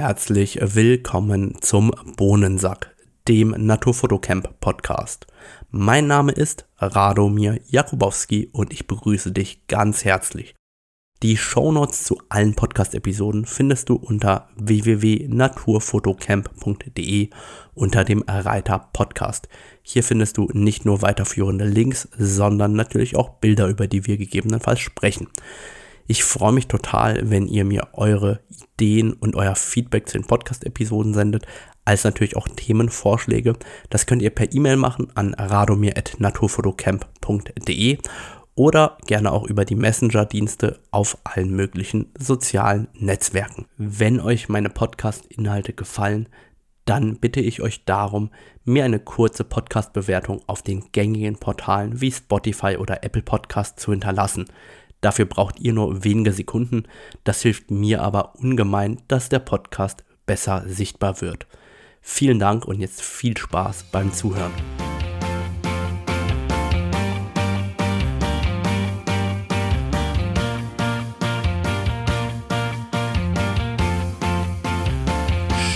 herzlich 0.00 0.58
willkommen 0.62 1.60
zum 1.60 1.92
Bohnensack, 2.16 2.96
dem 3.28 3.50
Naturfotocamp 3.50 4.58
Podcast. 4.58 5.26
Mein 5.70 6.06
Name 6.06 6.32
ist 6.32 6.66
Radomir 6.78 7.60
Jakubowski 7.66 8.48
und 8.50 8.72
ich 8.72 8.86
begrüße 8.86 9.30
dich 9.30 9.66
ganz 9.66 10.06
herzlich. 10.06 10.54
Die 11.22 11.36
Shownotes 11.36 12.04
zu 12.04 12.18
allen 12.30 12.54
Podcast-Episoden 12.54 13.44
findest 13.44 13.90
du 13.90 13.96
unter 13.96 14.48
www.naturfotocamp.de 14.56 17.28
unter 17.74 18.04
dem 18.04 18.24
Reiter 18.26 18.88
Podcast. 18.94 19.50
Hier 19.82 20.02
findest 20.02 20.38
du 20.38 20.48
nicht 20.54 20.86
nur 20.86 21.02
weiterführende 21.02 21.66
Links, 21.66 22.08
sondern 22.16 22.72
natürlich 22.72 23.16
auch 23.16 23.34
Bilder, 23.34 23.68
über 23.68 23.86
die 23.86 24.06
wir 24.06 24.16
gegebenenfalls 24.16 24.80
sprechen. 24.80 25.28
Ich 26.10 26.24
freue 26.24 26.50
mich 26.50 26.66
total, 26.66 27.30
wenn 27.30 27.46
ihr 27.46 27.64
mir 27.64 27.90
eure 27.92 28.40
Ideen 28.48 29.12
und 29.12 29.36
euer 29.36 29.54
Feedback 29.54 30.08
zu 30.08 30.18
den 30.18 30.26
Podcast-Episoden 30.26 31.14
sendet, 31.14 31.46
als 31.84 32.02
natürlich 32.02 32.36
auch 32.36 32.48
Themenvorschläge. 32.48 33.52
Das 33.90 34.06
könnt 34.06 34.20
ihr 34.20 34.30
per 34.30 34.52
E-Mail 34.52 34.74
machen 34.74 35.12
an 35.14 35.34
radomir.naturfotocamp.de 35.34 37.98
oder 38.56 38.98
gerne 39.06 39.30
auch 39.30 39.44
über 39.44 39.64
die 39.64 39.76
Messenger-Dienste 39.76 40.80
auf 40.90 41.16
allen 41.22 41.54
möglichen 41.54 42.10
sozialen 42.18 42.88
Netzwerken. 42.94 43.66
Wenn 43.76 44.18
euch 44.18 44.48
meine 44.48 44.68
Podcast-Inhalte 44.68 45.74
gefallen, 45.74 46.28
dann 46.86 47.20
bitte 47.20 47.38
ich 47.38 47.62
euch 47.62 47.84
darum, 47.84 48.30
mir 48.64 48.84
eine 48.84 48.98
kurze 48.98 49.44
Podcast-Bewertung 49.44 50.42
auf 50.48 50.62
den 50.62 50.90
gängigen 50.90 51.36
Portalen 51.36 52.00
wie 52.00 52.10
Spotify 52.10 52.78
oder 52.78 53.04
Apple 53.04 53.22
Podcast 53.22 53.78
zu 53.78 53.92
hinterlassen. 53.92 54.46
Dafür 55.00 55.24
braucht 55.24 55.58
ihr 55.60 55.72
nur 55.72 56.04
wenige 56.04 56.32
Sekunden, 56.32 56.82
das 57.24 57.40
hilft 57.40 57.70
mir 57.70 58.02
aber 58.02 58.34
ungemein, 58.36 59.00
dass 59.08 59.30
der 59.30 59.38
Podcast 59.38 60.04
besser 60.26 60.64
sichtbar 60.66 61.22
wird. 61.22 61.46
Vielen 62.02 62.38
Dank 62.38 62.66
und 62.66 62.80
jetzt 62.80 63.00
viel 63.00 63.36
Spaß 63.36 63.84
beim 63.92 64.12
Zuhören. 64.12 64.52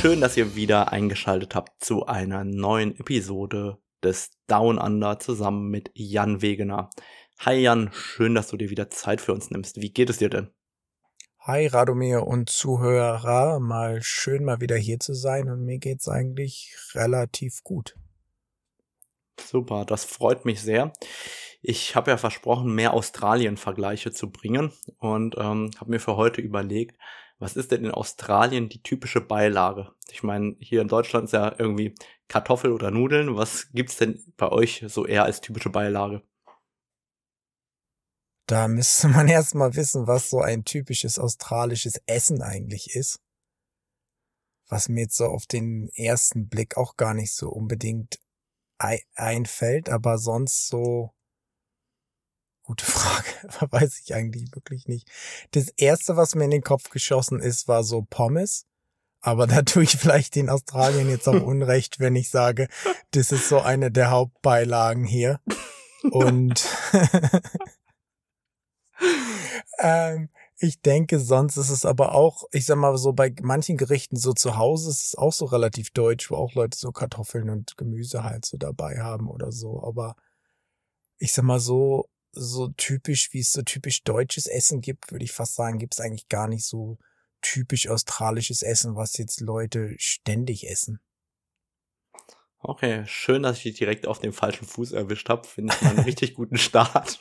Schön, 0.00 0.20
dass 0.20 0.36
ihr 0.36 0.54
wieder 0.54 0.92
eingeschaltet 0.92 1.54
habt 1.54 1.82
zu 1.82 2.04
einer 2.04 2.44
neuen 2.44 2.94
Episode 3.00 3.78
des 4.02 4.32
Down 4.46 4.76
Under 4.76 5.18
zusammen 5.18 5.70
mit 5.70 5.90
Jan 5.94 6.42
Wegener. 6.42 6.90
Hi 7.40 7.54
Jan, 7.54 7.90
schön, 7.92 8.34
dass 8.34 8.48
du 8.48 8.56
dir 8.56 8.70
wieder 8.70 8.90
Zeit 8.90 9.20
für 9.20 9.32
uns 9.32 9.50
nimmst. 9.50 9.80
Wie 9.80 9.92
geht 9.92 10.10
es 10.10 10.18
dir 10.18 10.30
denn? 10.30 10.50
Hi 11.40 11.66
Radomir 11.66 12.26
und 12.26 12.48
Zuhörer, 12.48 13.60
mal 13.60 14.02
schön 14.02 14.44
mal 14.44 14.60
wieder 14.60 14.76
hier 14.76 14.98
zu 14.98 15.14
sein 15.14 15.50
und 15.50 15.64
mir 15.64 15.78
geht's 15.78 16.08
eigentlich 16.08 16.74
relativ 16.94 17.62
gut. 17.62 17.96
Super, 19.38 19.84
das 19.84 20.04
freut 20.04 20.44
mich 20.46 20.62
sehr. 20.62 20.92
Ich 21.60 21.96
habe 21.96 22.10
ja 22.10 22.16
versprochen, 22.16 22.74
mehr 22.74 22.94
Australien-Vergleiche 22.94 24.10
zu 24.12 24.30
bringen 24.30 24.72
und 24.98 25.36
ähm, 25.38 25.70
habe 25.78 25.90
mir 25.90 26.00
für 26.00 26.16
heute 26.16 26.40
überlegt, 26.40 26.98
was 27.38 27.56
ist 27.56 27.72
denn 27.72 27.84
in 27.84 27.90
Australien 27.90 28.68
die 28.68 28.82
typische 28.82 29.20
Beilage? 29.20 29.92
Ich 30.10 30.22
meine, 30.22 30.56
hier 30.60 30.80
in 30.80 30.88
Deutschland 30.88 31.26
ist 31.26 31.32
ja 31.32 31.54
irgendwie 31.58 31.94
Kartoffel 32.28 32.72
oder 32.72 32.90
Nudeln. 32.90 33.36
Was 33.36 33.70
gibt's 33.72 33.96
denn 33.96 34.22
bei 34.36 34.50
euch 34.50 34.84
so 34.86 35.04
eher 35.04 35.24
als 35.24 35.40
typische 35.40 35.70
Beilage? 35.70 36.22
Da 38.46 38.68
müsste 38.68 39.08
man 39.08 39.28
erstmal 39.28 39.74
wissen, 39.74 40.06
was 40.06 40.30
so 40.30 40.40
ein 40.40 40.64
typisches 40.64 41.18
australisches 41.18 42.00
Essen 42.06 42.42
eigentlich 42.42 42.94
ist. 42.94 43.20
Was 44.68 44.88
mir 44.88 45.02
jetzt 45.02 45.16
so 45.16 45.26
auf 45.26 45.46
den 45.46 45.90
ersten 45.94 46.48
Blick 46.48 46.76
auch 46.76 46.96
gar 46.96 47.14
nicht 47.14 47.32
so 47.32 47.48
unbedingt 47.48 48.18
einfällt, 49.14 49.88
aber 49.88 50.18
sonst 50.18 50.68
so 50.68 51.14
Gute 52.64 52.84
Frage. 52.90 53.28
Weiß 53.70 54.00
ich 54.00 54.14
eigentlich 54.14 54.54
wirklich 54.54 54.88
nicht. 54.88 55.08
Das 55.52 55.68
erste, 55.68 56.16
was 56.16 56.34
mir 56.34 56.44
in 56.44 56.50
den 56.50 56.62
Kopf 56.62 56.90
geschossen 56.90 57.40
ist, 57.40 57.68
war 57.68 57.84
so 57.84 58.02
Pommes. 58.02 58.66
Aber 59.20 59.46
da 59.46 59.62
tue 59.62 59.84
ich 59.84 59.96
vielleicht 59.96 60.36
in 60.36 60.50
Australien 60.50 61.08
jetzt 61.08 61.28
auch 61.28 61.40
Unrecht, 61.40 61.98
wenn 61.98 62.16
ich 62.16 62.28
sage, 62.28 62.68
das 63.12 63.32
ist 63.32 63.48
so 63.48 63.60
eine 63.60 63.90
der 63.90 64.10
Hauptbeilagen 64.10 65.04
hier. 65.04 65.40
Und 66.10 66.66
ähm, 69.78 70.28
ich 70.58 70.80
denke, 70.80 71.18
sonst 71.18 71.56
ist 71.56 71.70
es 71.70 71.84
aber 71.84 72.14
auch, 72.14 72.44
ich 72.52 72.66
sag 72.66 72.76
mal 72.76 72.96
so, 72.96 73.12
bei 73.12 73.34
manchen 73.42 73.76
Gerichten 73.76 74.16
so 74.16 74.32
zu 74.32 74.56
Hause 74.56 74.90
ist 74.90 75.06
es 75.06 75.14
auch 75.14 75.32
so 75.32 75.46
relativ 75.46 75.90
deutsch, 75.90 76.30
wo 76.30 76.36
auch 76.36 76.54
Leute 76.54 76.78
so 76.78 76.92
Kartoffeln 76.92 77.50
und 77.50 77.76
Gemüse 77.76 78.22
halt 78.22 78.44
so 78.44 78.56
dabei 78.56 79.00
haben 79.00 79.28
oder 79.28 79.52
so. 79.52 79.82
Aber 79.82 80.16
ich 81.18 81.32
sag 81.32 81.44
mal 81.44 81.60
so, 81.60 82.08
so 82.32 82.68
typisch, 82.68 83.32
wie 83.32 83.40
es 83.40 83.52
so 83.52 83.62
typisch 83.62 84.04
deutsches 84.04 84.46
Essen 84.46 84.80
gibt, 84.80 85.10
würde 85.12 85.24
ich 85.24 85.32
fast 85.32 85.54
sagen, 85.54 85.78
gibt 85.78 85.94
es 85.94 86.00
eigentlich 86.00 86.28
gar 86.28 86.48
nicht 86.48 86.64
so 86.64 86.98
typisch 87.42 87.88
australisches 87.88 88.62
Essen, 88.62 88.96
was 88.96 89.18
jetzt 89.18 89.40
Leute 89.40 89.94
ständig 89.98 90.68
essen. 90.68 91.00
Okay, 92.58 93.04
schön, 93.06 93.42
dass 93.42 93.58
ich 93.58 93.64
dich 93.64 93.74
direkt 93.76 94.06
auf 94.06 94.20
dem 94.20 94.32
falschen 94.32 94.66
Fuß 94.66 94.92
erwischt 94.92 95.28
habe. 95.28 95.46
Finde 95.46 95.74
ich 95.74 95.82
mal 95.82 95.90
einen 95.90 95.98
richtig 96.06 96.34
guten 96.34 96.56
Start. 96.56 97.18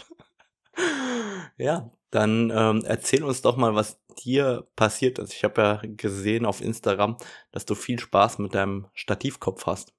Ja, 1.58 1.92
dann 2.12 2.52
ähm, 2.54 2.84
erzähl 2.86 3.24
uns 3.24 3.42
doch 3.42 3.58
mal, 3.58 3.76
was 3.76 4.00
dir 4.24 4.68
passiert 4.76 5.20
ist. 5.20 5.34
Ich 5.34 5.44
habe 5.44 5.62
ja 5.62 5.82
gesehen 5.84 6.46
auf 6.46 6.62
Instagram, 6.62 7.18
dass 7.52 7.66
du 7.66 7.76
viel 7.76 8.00
Spaß 8.00 8.40
mit 8.40 8.54
deinem 8.54 8.88
Stativkopf 8.94 9.66
hast. 9.66 9.94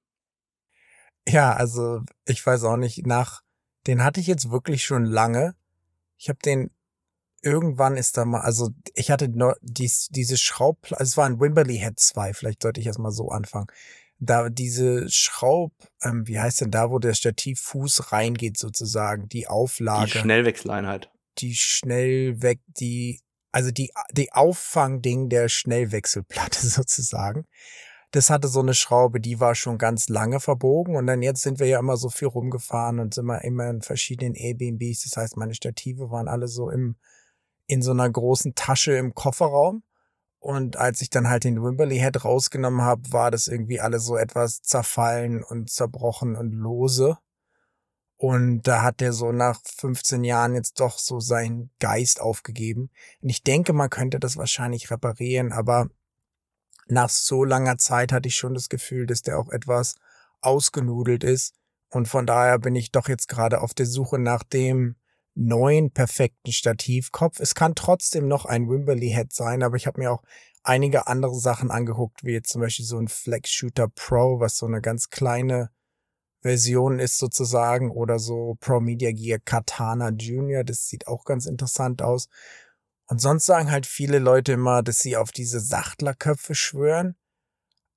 Ja, 1.27 1.55
also 1.55 2.03
ich 2.27 2.45
weiß 2.45 2.65
auch 2.65 2.77
nicht, 2.77 3.07
nach 3.07 3.43
den 3.87 4.05
hatte 4.05 4.21
ich 4.21 4.27
jetzt 4.27 4.51
wirklich 4.51 4.85
schon 4.85 5.05
lange. 5.05 5.55
Ich 6.17 6.29
habe 6.29 6.39
den 6.45 6.71
irgendwann 7.45 7.97
ist 7.97 8.17
da 8.17 8.25
mal, 8.25 8.41
also 8.41 8.71
ich 8.95 9.11
hatte 9.11 9.29
nur 9.29 9.57
dies, 9.61 10.09
diese 10.11 10.39
Schraub, 10.39 10.79
also 10.91 11.03
es 11.03 11.17
war 11.17 11.27
ein 11.27 11.41
Wimberley 11.41 11.79
Head 11.79 12.01
2, 12.01 12.33
vielleicht 12.33 12.63
sollte 12.63 12.81
ich 12.81 12.87
erst 12.87 12.99
mal 12.99 13.11
so 13.11 13.29
anfangen. 13.29 13.67
Da 14.19 14.49
diese 14.49 15.11
Schraub, 15.11 15.73
ähm, 16.03 16.27
wie 16.27 16.41
heißt 16.41 16.63
denn 16.63 16.71
da, 16.71 16.91
wo 16.91 16.99
der 16.99 17.13
Stativfuß 17.13 18.13
reingeht 18.13 18.57
sozusagen, 18.57 19.29
die 19.29 19.47
Auflage. 19.47 20.11
Die 20.11 20.19
Schnellwechseleinheit. 20.19 21.11
Die 21.39 21.55
schnell 21.55 22.43
weg, 22.43 22.61
die, 22.67 23.21
also 23.53 23.71
die, 23.71 23.93
die 24.13 24.33
Auffangding 24.33 25.29
der 25.29 25.49
Schnellwechselplatte 25.49 26.67
sozusagen 26.67 27.47
das 28.15 28.31
hatte 28.31 28.47
so 28.47 28.61
eine 28.61 28.75
Schraube, 28.75 29.21
die 29.21 29.41
war 29.41 29.57
schon 29.57 29.77
ganz 29.77 30.09
lange 30.09 30.39
verbogen 30.39 30.95
und 30.95 31.09
dann 31.09 31.21
jetzt 31.21 31.43
sind 31.43 31.59
wir 31.59 31.67
ja 31.67 31.81
immer 31.81 31.97
so 31.97 32.11
viel 32.11 32.29
rumgefahren 32.29 33.01
und 33.01 33.13
sind 33.13 33.27
wir 33.27 33.43
immer 33.43 33.69
in 33.69 33.83
verschiedenen 33.83 34.35
Airbnbs. 34.37 35.03
Das 35.03 35.17
heißt, 35.17 35.37
meine 35.37 35.55
Stative 35.55 36.13
waren 36.13 36.29
alle 36.29 36.47
so 36.47 36.71
im, 36.71 36.95
in 37.67 37.83
so 37.83 37.91
einer 37.91 38.09
großen 38.09 38.55
Tasche 38.55 38.93
im 38.93 39.15
Kofferraum. 39.15 39.83
Und 40.39 40.77
als 40.77 41.01
ich 41.01 41.11
dann 41.11 41.29
halt 41.29 41.43
den 41.43 41.61
Wimberley 41.61 41.99
Head 41.99 42.25
rausgenommen 42.25 42.83
habe, 42.83 43.03
war 43.11 43.33
das 43.33 43.49
irgendwie 43.49 43.81
alles 43.81 44.05
so 44.05 44.17
etwas 44.17 44.63
zerfallen 44.63 45.43
und 45.43 45.71
zerbrochen 45.71 46.37
und 46.37 46.53
lose. 46.53 47.19
Und 48.25 48.63
da 48.63 48.81
hat 48.81 49.01
der 49.01 49.13
so 49.13 49.33
nach 49.33 49.61
15 49.67 50.25
Jahren 50.25 50.55
jetzt 50.55 50.81
doch 50.81 50.97
so 50.97 51.21
seinen 51.21 51.69
Geist 51.79 52.23
aufgegeben. 52.23 52.89
Und 53.21 53.29
ich 53.29 53.43
denke, 53.43 53.75
man 53.75 53.91
könnte 53.91 54.19
das 54.19 54.39
wahrscheinlich 54.39 54.91
reparieren, 54.91 55.53
aber 55.53 55.91
nach 56.87 57.11
so 57.11 57.45
langer 57.45 57.77
Zeit 57.77 58.13
hatte 58.13 58.29
ich 58.29 58.37
schon 58.37 58.55
das 58.55 58.71
Gefühl, 58.71 59.05
dass 59.05 59.21
der 59.21 59.39
auch 59.39 59.51
etwas 59.51 59.97
ausgenudelt 60.41 61.23
ist. 61.23 61.55
Und 61.91 62.09
von 62.09 62.25
daher 62.25 62.59
bin 62.59 62.75
ich 62.75 62.93
doch 62.93 63.11
jetzt 63.11 63.29
gerade 63.29 63.61
auf 63.61 63.75
der 63.75 63.85
Suche 63.85 64.19
nach 64.19 64.43
dem 64.43 64.97
neuen 65.35 65.91
perfekten 65.91 66.51
Stativkopf. 66.51 67.41
Es 67.41 67.55
kann 67.55 67.75
trotzdem 67.75 68.27
noch 68.27 68.47
ein 68.47 68.71
Wimberley 68.71 69.11
Head 69.11 69.35
sein, 69.35 69.63
aber 69.63 69.77
ich 69.77 69.87
habe 69.87 70.01
mir 70.01 70.11
auch 70.11 70.23
einige 70.63 71.09
andere 71.09 71.39
Sachen 71.39 71.71
angeguckt, 71.71 72.25
wie 72.25 72.33
jetzt 72.33 72.53
zum 72.53 72.63
Beispiel 72.63 72.87
so 72.87 72.97
ein 72.97 73.09
Flex 73.09 73.51
Shooter 73.51 73.89
Pro, 73.89 74.41
was 74.41 74.57
so 74.57 74.65
eine 74.65 74.81
ganz 74.81 75.11
kleine 75.11 75.69
Version 76.45 76.99
ist 76.99 77.17
sozusagen, 77.17 77.91
oder 77.91 78.19
so 78.19 78.57
Pro 78.61 78.79
Media 78.79 79.13
Gear 79.13 79.39
Katana 79.43 80.11
Junior. 80.11 80.63
Das 80.63 80.89
sieht 80.89 81.09
auch 81.09 81.25
ganz 81.25 81.47
interessant 81.47 82.03
aus. 82.03 82.29
Und 83.07 83.19
sonst 83.19 83.47
sagen 83.47 83.71
halt 83.71 83.87
viele 83.87 84.19
Leute 84.19 84.53
immer, 84.53 84.83
dass 84.83 84.99
sie 84.99 85.17
auf 85.17 85.33
diese 85.33 85.59
Sachtlerköpfe 85.59 86.55
schwören. 86.55 87.17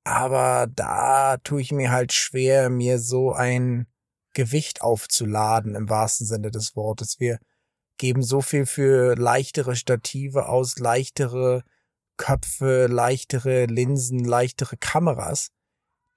Aber 0.05 0.67
da 0.73 1.35
tue 1.43 1.59
ich 1.59 1.73
mir 1.73 1.91
halt 1.91 2.13
schwer, 2.13 2.69
mir 2.69 2.99
so 2.99 3.33
ein 3.33 3.85
Gewicht 4.33 4.81
aufzuladen 4.81 5.75
im 5.75 5.89
wahrsten 5.89 6.25
Sinne 6.25 6.49
des 6.49 6.73
Wortes. 6.77 7.19
Wir 7.19 7.39
geben 7.97 8.23
so 8.23 8.39
viel 8.39 8.65
für 8.65 9.15
leichtere 9.15 9.75
Stative 9.75 10.47
aus, 10.47 10.79
leichtere 10.79 11.63
Köpfe, 12.15 12.87
leichtere 12.87 13.65
Linsen, 13.65 14.23
leichtere 14.23 14.77
Kameras. 14.77 15.49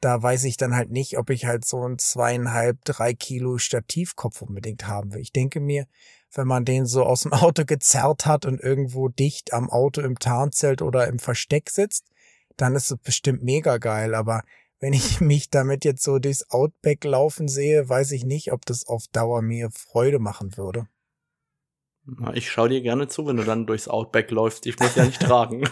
Da 0.01 0.23
weiß 0.23 0.45
ich 0.45 0.57
dann 0.57 0.75
halt 0.75 0.91
nicht, 0.91 1.19
ob 1.19 1.29
ich 1.31 1.45
halt 1.45 1.65
so 1.65 1.87
ein 1.87 1.99
zweieinhalb, 1.99 2.83
drei 2.85 3.13
Kilo 3.13 3.59
Stativkopf 3.59 4.41
unbedingt 4.43 4.87
haben 4.87 5.13
will. 5.13 5.21
Ich 5.21 5.33
denke 5.33 5.61
mir, 5.61 5.87
wenn 6.33 6.47
man 6.47 6.65
den 6.65 6.87
so 6.87 7.05
aus 7.05 7.23
dem 7.23 7.33
Auto 7.35 7.65
gezerrt 7.65 8.27
hat 8.27 8.47
und 8.47 8.61
irgendwo 8.61 9.09
dicht 9.09 9.53
am 9.53 9.69
Auto 9.69 10.01
im 10.01 10.19
Tarnzelt 10.19 10.83
oder 10.83 11.07
im 11.09 11.19
Versteck 11.19 11.71
sitzt, 11.71 12.07
dann 12.57 12.75
ist 12.75 12.91
es 12.91 12.99
bestimmt 12.99 13.43
mega 13.43 13.79
geil. 13.79 14.15
Aber 14.15 14.43
wenn 14.79 14.93
ich 14.93 15.21
mich 15.21 15.51
damit 15.51 15.85
jetzt 15.85 16.03
so 16.03 16.19
durchs 16.19 16.51
Outback 16.51 17.05
laufen 17.05 17.49
sehe, 17.49 17.89
weiß 17.89 18.13
ich 18.13 18.25
nicht, 18.25 18.53
ob 18.53 18.65
das 18.67 18.87
auf 18.87 19.05
Dauer 19.13 19.43
mir 19.43 19.71
Freude 19.71 20.19
machen 20.19 20.57
würde. 20.57 20.87
Na, 22.07 22.35
ich 22.35 22.51
schau 22.51 22.67
dir 22.67 22.81
gerne 22.81 23.09
zu, 23.09 23.27
wenn 23.27 23.37
du 23.37 23.45
dann 23.45 23.67
durchs 23.67 23.87
Outback 23.87 24.31
läufst. 24.31 24.67
Ich 24.67 24.79
muss 24.79 24.95
ja 24.95 25.05
nicht 25.05 25.21
tragen. 25.23 25.69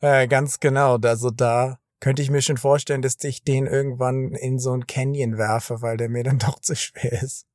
äh, 0.00 0.26
ganz 0.26 0.60
genau. 0.60 0.96
Also 0.96 1.30
da 1.30 1.79
könnte 2.00 2.22
ich 2.22 2.30
mir 2.30 2.42
schon 2.42 2.56
vorstellen, 2.56 3.02
dass 3.02 3.22
ich 3.22 3.44
den 3.44 3.66
irgendwann 3.66 4.32
in 4.32 4.58
so 4.58 4.72
ein 4.72 4.86
Canyon 4.86 5.38
werfe, 5.38 5.82
weil 5.82 5.96
der 5.96 6.08
mir 6.08 6.24
dann 6.24 6.38
doch 6.46 6.58
zu 6.60 6.74
schwer 6.74 7.22
ist. 7.22 7.46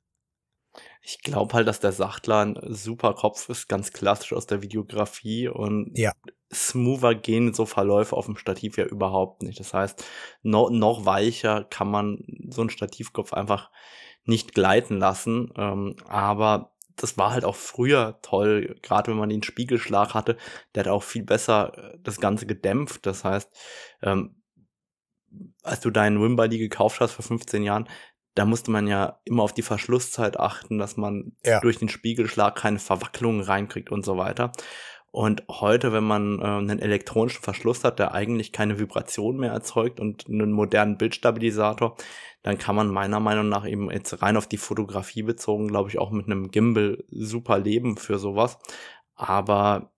Ich 1.02 1.22
glaube 1.22 1.54
halt, 1.54 1.68
dass 1.68 1.80
der 1.80 1.92
Sachtler 1.92 2.44
ein 2.44 2.58
super 2.74 3.14
Kopf 3.14 3.48
ist, 3.48 3.68
ganz 3.68 3.92
klassisch 3.92 4.32
aus 4.32 4.46
der 4.46 4.62
Videografie 4.62 5.48
und 5.48 5.96
ja. 5.96 6.12
smoother 6.52 7.14
gehen 7.14 7.54
so 7.54 7.64
Verläufe 7.64 8.16
auf 8.16 8.26
dem 8.26 8.36
Stativ 8.36 8.76
ja 8.76 8.84
überhaupt 8.84 9.42
nicht. 9.42 9.60
Das 9.60 9.72
heißt, 9.72 10.04
no, 10.42 10.68
noch 10.68 11.06
weicher 11.06 11.64
kann 11.64 11.88
man 11.88 12.24
so 12.48 12.60
einen 12.60 12.70
Stativkopf 12.70 13.32
einfach 13.32 13.70
nicht 14.24 14.52
gleiten 14.52 14.98
lassen. 14.98 15.52
Ähm, 15.56 15.96
aber 16.08 16.72
das 16.96 17.16
war 17.18 17.30
halt 17.30 17.44
auch 17.44 17.56
früher 17.56 18.18
toll, 18.22 18.76
gerade 18.82 19.10
wenn 19.10 19.18
man 19.18 19.28
den 19.28 19.42
Spiegelschlag 19.42 20.14
hatte, 20.14 20.36
der 20.74 20.84
hat 20.84 20.90
auch 20.90 21.02
viel 21.02 21.22
besser 21.22 21.72
äh, 21.76 21.98
das 22.02 22.20
Ganze 22.20 22.46
gedämpft. 22.46 23.06
Das 23.06 23.22
heißt, 23.24 23.50
ähm, 24.02 24.35
als 25.62 25.80
du 25.80 25.90
deinen 25.90 26.20
Wimbledon 26.20 26.58
gekauft 26.58 27.00
hast 27.00 27.12
vor 27.12 27.24
15 27.24 27.62
Jahren, 27.62 27.88
da 28.34 28.44
musste 28.44 28.70
man 28.70 28.86
ja 28.86 29.18
immer 29.24 29.42
auf 29.42 29.54
die 29.54 29.62
Verschlusszeit 29.62 30.38
achten, 30.38 30.78
dass 30.78 30.96
man 30.96 31.32
ja. 31.44 31.60
durch 31.60 31.78
den 31.78 31.88
Spiegelschlag 31.88 32.54
keine 32.54 32.78
Verwacklungen 32.78 33.40
reinkriegt 33.40 33.90
und 33.90 34.04
so 34.04 34.18
weiter. 34.18 34.52
Und 35.10 35.44
heute, 35.48 35.94
wenn 35.94 36.04
man 36.04 36.40
äh, 36.40 36.44
einen 36.44 36.78
elektronischen 36.78 37.42
Verschluss 37.42 37.84
hat, 37.84 37.98
der 37.98 38.12
eigentlich 38.12 38.52
keine 38.52 38.78
Vibration 38.78 39.38
mehr 39.38 39.52
erzeugt 39.52 39.98
und 39.98 40.28
einen 40.28 40.52
modernen 40.52 40.98
Bildstabilisator, 40.98 41.96
dann 42.42 42.58
kann 42.58 42.76
man 42.76 42.88
meiner 42.88 43.20
Meinung 43.20 43.48
nach 43.48 43.66
eben 43.66 43.90
jetzt 43.90 44.20
rein 44.20 44.36
auf 44.36 44.46
die 44.46 44.58
Fotografie 44.58 45.22
bezogen, 45.22 45.68
glaube 45.68 45.88
ich, 45.88 45.98
auch 45.98 46.10
mit 46.10 46.26
einem 46.26 46.50
Gimbal 46.50 47.02
super 47.08 47.58
leben 47.58 47.96
für 47.96 48.18
sowas. 48.18 48.58
Aber 49.14 49.90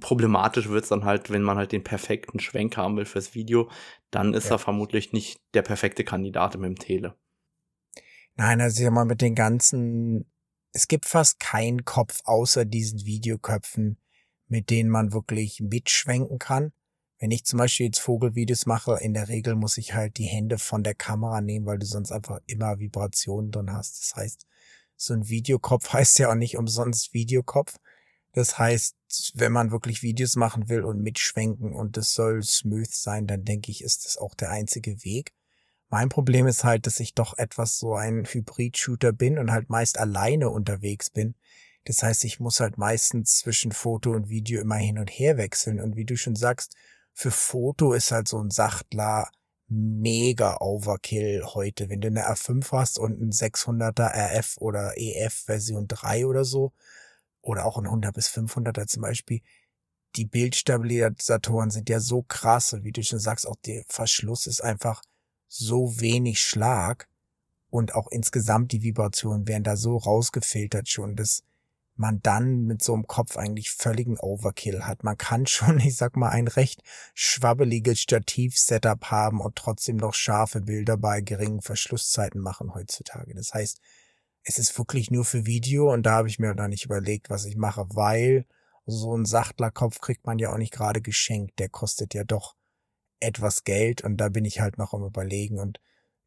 problematisch 0.00 0.68
wird's 0.68 0.88
dann 0.88 1.04
halt, 1.04 1.30
wenn 1.30 1.42
man 1.42 1.56
halt 1.56 1.72
den 1.72 1.84
perfekten 1.84 2.40
Schwenk 2.40 2.76
haben 2.76 2.96
will 2.96 3.04
fürs 3.04 3.34
Video, 3.34 3.70
dann 4.10 4.34
ist 4.34 4.46
ja. 4.46 4.52
er 4.52 4.58
vermutlich 4.58 5.12
nicht 5.12 5.40
der 5.54 5.62
perfekte 5.62 6.04
Kandidat 6.04 6.56
mit 6.56 6.68
dem 6.68 6.78
Tele. 6.78 7.14
Nein, 8.34 8.60
also 8.60 8.82
ja 8.82 8.90
mal 8.90 9.06
mit 9.06 9.22
den 9.22 9.34
ganzen, 9.34 10.30
es 10.72 10.88
gibt 10.88 11.06
fast 11.06 11.40
keinen 11.40 11.84
Kopf 11.84 12.20
außer 12.24 12.64
diesen 12.64 13.04
Videoköpfen, 13.06 13.98
mit 14.46 14.70
denen 14.70 14.90
man 14.90 15.12
wirklich 15.12 15.60
mitschwenken 15.60 16.38
kann. 16.38 16.72
Wenn 17.18 17.30
ich 17.30 17.46
zum 17.46 17.58
Beispiel 17.58 17.86
jetzt 17.86 18.00
Vogelvideos 18.00 18.66
mache, 18.66 18.98
in 19.00 19.14
der 19.14 19.28
Regel 19.28 19.54
muss 19.54 19.78
ich 19.78 19.94
halt 19.94 20.18
die 20.18 20.26
Hände 20.26 20.58
von 20.58 20.82
der 20.82 20.94
Kamera 20.94 21.40
nehmen, 21.40 21.64
weil 21.64 21.78
du 21.78 21.86
sonst 21.86 22.12
einfach 22.12 22.40
immer 22.46 22.78
Vibrationen 22.78 23.50
drin 23.50 23.72
hast. 23.72 24.02
Das 24.02 24.16
heißt, 24.16 24.46
so 24.96 25.14
ein 25.14 25.28
Videokopf 25.28 25.88
heißt 25.92 26.18
ja 26.18 26.30
auch 26.30 26.34
nicht 26.34 26.58
umsonst 26.58 27.14
Videokopf. 27.14 27.76
Das 28.36 28.58
heißt, 28.58 29.32
wenn 29.36 29.50
man 29.50 29.70
wirklich 29.70 30.02
Videos 30.02 30.36
machen 30.36 30.68
will 30.68 30.84
und 30.84 31.00
mitschwenken 31.00 31.72
und 31.72 31.96
es 31.96 32.12
soll 32.12 32.42
smooth 32.42 32.92
sein, 32.92 33.26
dann 33.26 33.46
denke 33.46 33.70
ich, 33.70 33.82
ist 33.82 34.04
das 34.04 34.18
auch 34.18 34.34
der 34.34 34.50
einzige 34.50 35.02
Weg. 35.04 35.32
Mein 35.88 36.10
Problem 36.10 36.46
ist 36.46 36.62
halt, 36.62 36.86
dass 36.86 37.00
ich 37.00 37.14
doch 37.14 37.38
etwas 37.38 37.78
so 37.78 37.94
ein 37.94 38.26
Hybrid-Shooter 38.26 39.12
bin 39.12 39.38
und 39.38 39.52
halt 39.52 39.70
meist 39.70 39.96
alleine 39.96 40.50
unterwegs 40.50 41.08
bin. 41.08 41.34
Das 41.86 42.02
heißt, 42.02 42.24
ich 42.24 42.38
muss 42.38 42.60
halt 42.60 42.76
meistens 42.76 43.38
zwischen 43.38 43.72
Foto 43.72 44.10
und 44.10 44.28
Video 44.28 44.60
immer 44.60 44.76
hin 44.76 44.98
und 44.98 45.08
her 45.08 45.38
wechseln. 45.38 45.80
Und 45.80 45.96
wie 45.96 46.04
du 46.04 46.18
schon 46.18 46.36
sagst, 46.36 46.76
für 47.14 47.30
Foto 47.30 47.94
ist 47.94 48.12
halt 48.12 48.28
so 48.28 48.38
ein 48.38 48.50
Sachtler 48.50 49.30
mega 49.66 50.58
Overkill 50.60 51.42
heute. 51.42 51.88
Wenn 51.88 52.02
du 52.02 52.08
eine 52.08 52.28
R5 52.28 52.70
hast 52.72 52.98
und 52.98 53.18
ein 53.18 53.30
600er 53.30 54.12
RF 54.12 54.58
oder 54.58 54.92
EF 54.98 55.44
Version 55.46 55.88
3 55.88 56.26
oder 56.26 56.44
so, 56.44 56.74
oder 57.46 57.64
auch 57.64 57.78
ein 57.78 57.86
100 57.86 58.14
bis 58.14 58.28
500er 58.28 58.86
zum 58.86 59.02
Beispiel, 59.02 59.40
die 60.16 60.24
Bildstabilisatoren 60.24 61.70
sind 61.70 61.88
ja 61.88 62.00
so 62.00 62.22
krass 62.22 62.72
und 62.72 62.84
wie 62.84 62.92
du 62.92 63.02
schon 63.02 63.18
sagst, 63.18 63.46
auch 63.46 63.56
der 63.64 63.84
Verschluss 63.88 64.46
ist 64.46 64.62
einfach 64.62 65.02
so 65.48 66.00
wenig 66.00 66.40
Schlag 66.40 67.08
und 67.70 67.94
auch 67.94 68.08
insgesamt 68.10 68.72
die 68.72 68.82
Vibrationen 68.82 69.46
werden 69.46 69.64
da 69.64 69.76
so 69.76 69.96
rausgefiltert 69.96 70.88
schon, 70.88 71.16
dass 71.16 71.42
man 71.94 72.20
dann 72.22 72.64
mit 72.64 72.82
so 72.82 72.92
einem 72.94 73.06
Kopf 73.06 73.36
eigentlich 73.36 73.70
völligen 73.70 74.18
Overkill 74.18 74.84
hat. 74.84 75.04
Man 75.04 75.16
kann 75.16 75.46
schon, 75.46 75.78
ich 75.78 75.96
sag 75.96 76.16
mal, 76.16 76.30
ein 76.30 76.48
recht 76.48 76.82
schwabbeliges 77.14 78.00
Stativ-Setup 78.00 79.10
haben 79.10 79.40
und 79.40 79.56
trotzdem 79.56 79.96
noch 79.96 80.14
scharfe 80.14 80.60
Bilder 80.60 80.96
bei 80.96 81.20
geringen 81.20 81.62
Verschlusszeiten 81.62 82.40
machen 82.40 82.74
heutzutage. 82.74 83.34
Das 83.34 83.54
heißt, 83.54 83.80
es 84.48 84.58
ist 84.58 84.78
wirklich 84.78 85.10
nur 85.10 85.24
für 85.24 85.44
Video 85.44 85.92
und 85.92 86.04
da 86.04 86.12
habe 86.12 86.28
ich 86.28 86.38
mir 86.38 86.54
noch 86.54 86.68
nicht 86.68 86.84
überlegt, 86.84 87.30
was 87.30 87.44
ich 87.44 87.56
mache, 87.56 87.84
weil 87.90 88.46
so 88.86 89.16
ein 89.16 89.24
Sachtlerkopf 89.24 90.00
kriegt 90.00 90.24
man 90.24 90.38
ja 90.38 90.52
auch 90.52 90.56
nicht 90.56 90.72
gerade 90.72 91.02
geschenkt. 91.02 91.58
Der 91.58 91.68
kostet 91.68 92.14
ja 92.14 92.22
doch 92.22 92.54
etwas 93.18 93.64
Geld 93.64 94.04
und 94.04 94.18
da 94.18 94.28
bin 94.28 94.44
ich 94.44 94.60
halt 94.60 94.78
noch 94.78 94.94
am 94.94 95.04
überlegen 95.04 95.58
und 95.58 95.80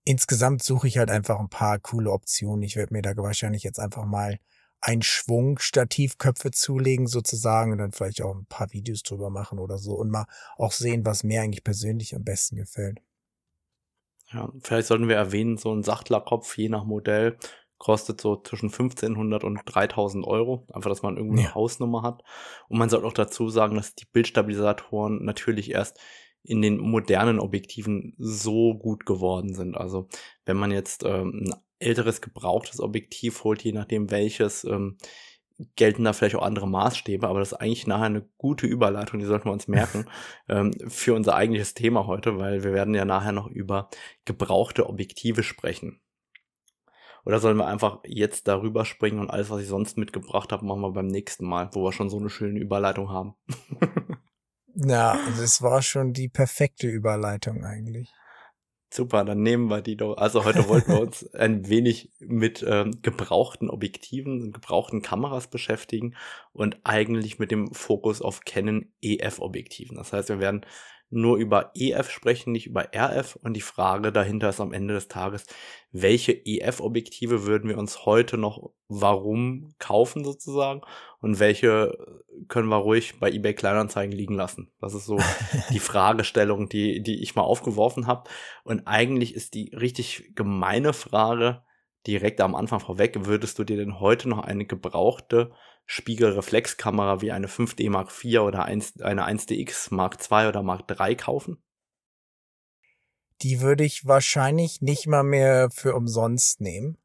insgesamt 0.04 0.64
suche 0.64 0.90
ich 0.90 0.98
halt 0.98 1.10
einfach 1.10 1.40
ein 1.40 1.50
paar 1.50 1.80
coole 1.80 2.12
Optionen. 2.12 2.64
Ich 2.64 2.76
werde 2.76 2.94
mir 2.94 3.02
da 3.02 3.16
wahrscheinlich 3.16 3.64
jetzt 3.64 3.80
einfach 3.80 4.04
mal 4.06 4.40
einen 4.82 5.02
Schwung 5.02 5.58
Stativköpfe 5.58 6.52
zulegen 6.52 7.08
sozusagen 7.08 7.72
und 7.72 7.78
dann 7.78 7.94
vielleicht 7.94 8.22
auch 8.22 8.36
ein 8.36 8.46
paar 8.48 8.74
Videos 8.74 9.02
drüber 9.04 9.30
machen 9.30 9.60
oder 9.60 9.78
so 9.78 9.94
und 9.94 10.10
mal 10.10 10.26
auch 10.58 10.74
sehen, 10.74 11.06
was 11.06 11.24
mir 11.24 11.42
eigentlich 11.42 11.64
persönlich 11.64 12.16
am 12.16 12.26
besten 12.26 12.58
gefällt. 12.58 13.00
Ja, 14.32 14.52
vielleicht 14.62 14.88
sollten 14.90 15.08
wir 15.08 15.16
erwähnen, 15.16 15.58
so 15.58 15.74
ein 15.74 15.84
Sachtlerkopf 15.84 16.58
je 16.58 16.70
nach 16.70 16.84
Modell 16.84 17.38
kostet 17.80 18.22
so 18.22 18.36
zwischen 18.36 18.68
1500 18.68 19.44
und 19.44 19.62
3000 19.66 20.28
Euro. 20.28 20.68
Einfach, 20.72 20.90
dass 20.90 21.02
man 21.02 21.18
irgendwie 21.18 21.40
eine 21.40 21.56
Hausnummer 21.56 22.04
hat. 22.04 22.24
Und 22.68 22.78
man 22.78 22.90
sollte 22.90 23.08
auch 23.08 23.14
dazu 23.14 23.50
sagen, 23.50 23.76
dass 23.76 23.96
die 23.96 24.06
Bildstabilisatoren 24.06 25.24
natürlich 25.26 25.72
erst 25.72 26.00
in 26.44 26.62
den 26.62 26.78
modernen 26.78 27.40
Objektiven 27.40 28.14
so 28.18 28.76
gut 28.76 29.06
geworden 29.06 29.54
sind. 29.56 29.76
Also 29.76 30.08
wenn 30.46 30.58
man 30.58 30.72
jetzt 30.72 31.04
ähm, 31.04 31.46
ein 31.46 31.56
älteres 31.80 32.22
gebrauchtes 32.22 32.80
Objektiv 32.80 33.44
holt, 33.44 33.64
je 33.64 33.72
nachdem 33.72 34.12
welches, 34.12 34.64
ähm, 34.66 34.98
gelten 35.76 36.06
da 36.06 36.14
vielleicht 36.14 36.36
auch 36.36 36.44
andere 36.44 36.68
Maßstäbe, 36.68 37.28
aber 37.28 37.40
das 37.40 37.52
ist 37.52 37.58
eigentlich 37.58 37.88
nachher 37.88 38.06
eine 38.06 38.26
gute 38.38 38.66
Überleitung, 38.66 39.20
die 39.20 39.26
sollten 39.26 39.46
wir 39.46 39.52
uns 39.52 39.68
merken, 39.68 40.06
ähm, 40.50 40.74
für 40.88 41.14
unser 41.14 41.36
eigentliches 41.36 41.74
Thema 41.74 42.08
heute, 42.08 42.38
weil 42.38 42.64
wir 42.64 42.74
werden 42.74 42.96
ja 42.96 43.06
nachher 43.06 43.34
noch 43.34 43.48
über 43.48 43.90
gebrauchte 44.26 44.88
Objektive 44.88 45.44
sprechen. 45.44 46.00
Oder 47.26 47.40
sollen 47.40 47.58
wir 47.58 47.68
einfach 47.68 48.00
jetzt 48.06 48.48
darüber 48.48 48.86
springen 48.86 49.20
und 49.20 49.30
alles, 49.30 49.50
was 49.50 49.62
ich 49.62 49.68
sonst 49.68 49.98
mitgebracht 49.98 50.52
habe, 50.52 50.66
machen 50.66 50.82
wir 50.82 50.92
beim 50.92 51.08
nächsten 51.08 51.46
Mal, 51.46 51.70
wo 51.74 51.84
wir 51.84 51.92
schon 51.92 52.10
so 52.10 52.18
eine 52.18 52.30
schöne 52.30 52.60
Überleitung 52.60 53.10
haben? 53.10 53.36
Ja, 54.76 55.20
das 55.38 55.62
war 55.62 55.82
schon 55.82 56.14
die 56.14 56.30
perfekte 56.30 56.88
Überleitung 56.88 57.66
eigentlich. 57.66 58.14
Super, 58.92 59.24
dann 59.24 59.44
nehmen 59.44 59.70
wir 59.70 59.82
die 59.82 59.98
doch. 59.98 60.16
Also 60.18 60.46
heute 60.46 60.68
wollten 60.68 60.94
wir 60.94 61.02
uns 61.02 61.28
ein 61.34 61.68
wenig 61.70 62.12
mit 62.20 62.66
ähm, 62.68 63.02
gebrauchten 63.02 63.70
Objektiven 63.70 64.42
und 64.42 64.52
gebrauchten 64.54 65.02
Kameras 65.02 65.48
beschäftigen 65.48 66.16
und 66.54 66.80
eigentlich 66.84 67.38
mit 67.38 67.52
dem 67.52 67.72
Fokus 67.74 68.22
auf 68.22 68.42
Canon 68.42 68.92
EF-Objektiven. 69.02 69.98
Das 69.98 70.12
heißt, 70.12 70.30
wir 70.30 70.40
werden 70.40 70.66
nur 71.10 71.38
über 71.38 71.72
EF 71.76 72.10
sprechen, 72.10 72.52
nicht 72.52 72.68
über 72.68 72.90
RF. 72.96 73.38
Und 73.42 73.54
die 73.54 73.62
Frage 73.62 74.12
dahinter 74.12 74.50
ist 74.50 74.62
am 74.62 74.74
Ende 74.74 74.94
des 74.94 75.08
Tages, 75.08 75.46
welche 75.92 76.34
EF-Objektive 76.34 77.46
würden 77.46 77.70
wir 77.70 77.78
uns 77.78 78.06
heute 78.06 78.38
noch 78.38 78.72
warum 78.88 79.74
kaufen 79.80 80.24
sozusagen 80.24 80.82
und 81.22 81.40
welche 81.40 81.98
können 82.48 82.70
wir 82.70 82.78
ruhig 82.78 83.20
bei 83.20 83.32
eBay 83.32 83.54
Kleinanzeigen 83.54 84.16
liegen 84.16 84.36
lassen? 84.36 84.72
Das 84.82 84.94
ist 84.94 85.06
so 85.06 85.20
die 85.72 85.80
Fragestellung, 85.80 86.70
die, 86.70 87.02
die 87.02 87.22
ich 87.22 87.36
mal 87.36 87.44
aufgeworfen 87.44 88.08
habe. 88.08 88.30
Und 88.64 88.88
eigentlich 88.88 89.36
ist 89.36 89.54
die 89.54 89.74
richtig 89.76 90.34
gemeine 90.36 90.94
Frage 90.94 91.64
direkt 92.08 92.42
am 92.42 92.56
Anfang 92.56 92.80
vorweg, 92.80 93.26
würdest 93.26 93.60
du 93.60 93.64
dir 93.64 93.78
denn 93.78 94.00
heute 94.00 94.30
noch 94.30 94.40
eine 94.40 94.66
gebrauchte 94.66 95.52
Spiegelreflexkamera 95.86 97.22
wie 97.22 97.32
eine 97.32 97.48
5D 97.48 97.90
Mark 97.90 98.12
IV 98.24 98.42
oder 98.42 98.66
eine 98.66 98.82
1DX 98.82 99.94
Mark 99.94 100.18
II 100.32 100.48
oder 100.48 100.64
Mark 100.64 100.90
III 100.90 101.16
kaufen? 101.16 101.64
Die 103.42 103.62
würde 103.62 103.86
ich 103.86 104.06
wahrscheinlich 104.06 104.82
nicht 104.82 105.08
mal 105.08 105.24
mehr 105.24 105.70
für 105.72 105.96
umsonst 105.96 106.62
nehmen. 106.62 106.98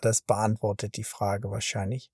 Das 0.00 0.22
beantwortet 0.22 0.96
die 0.96 1.04
Frage 1.04 1.50
wahrscheinlich, 1.50 2.10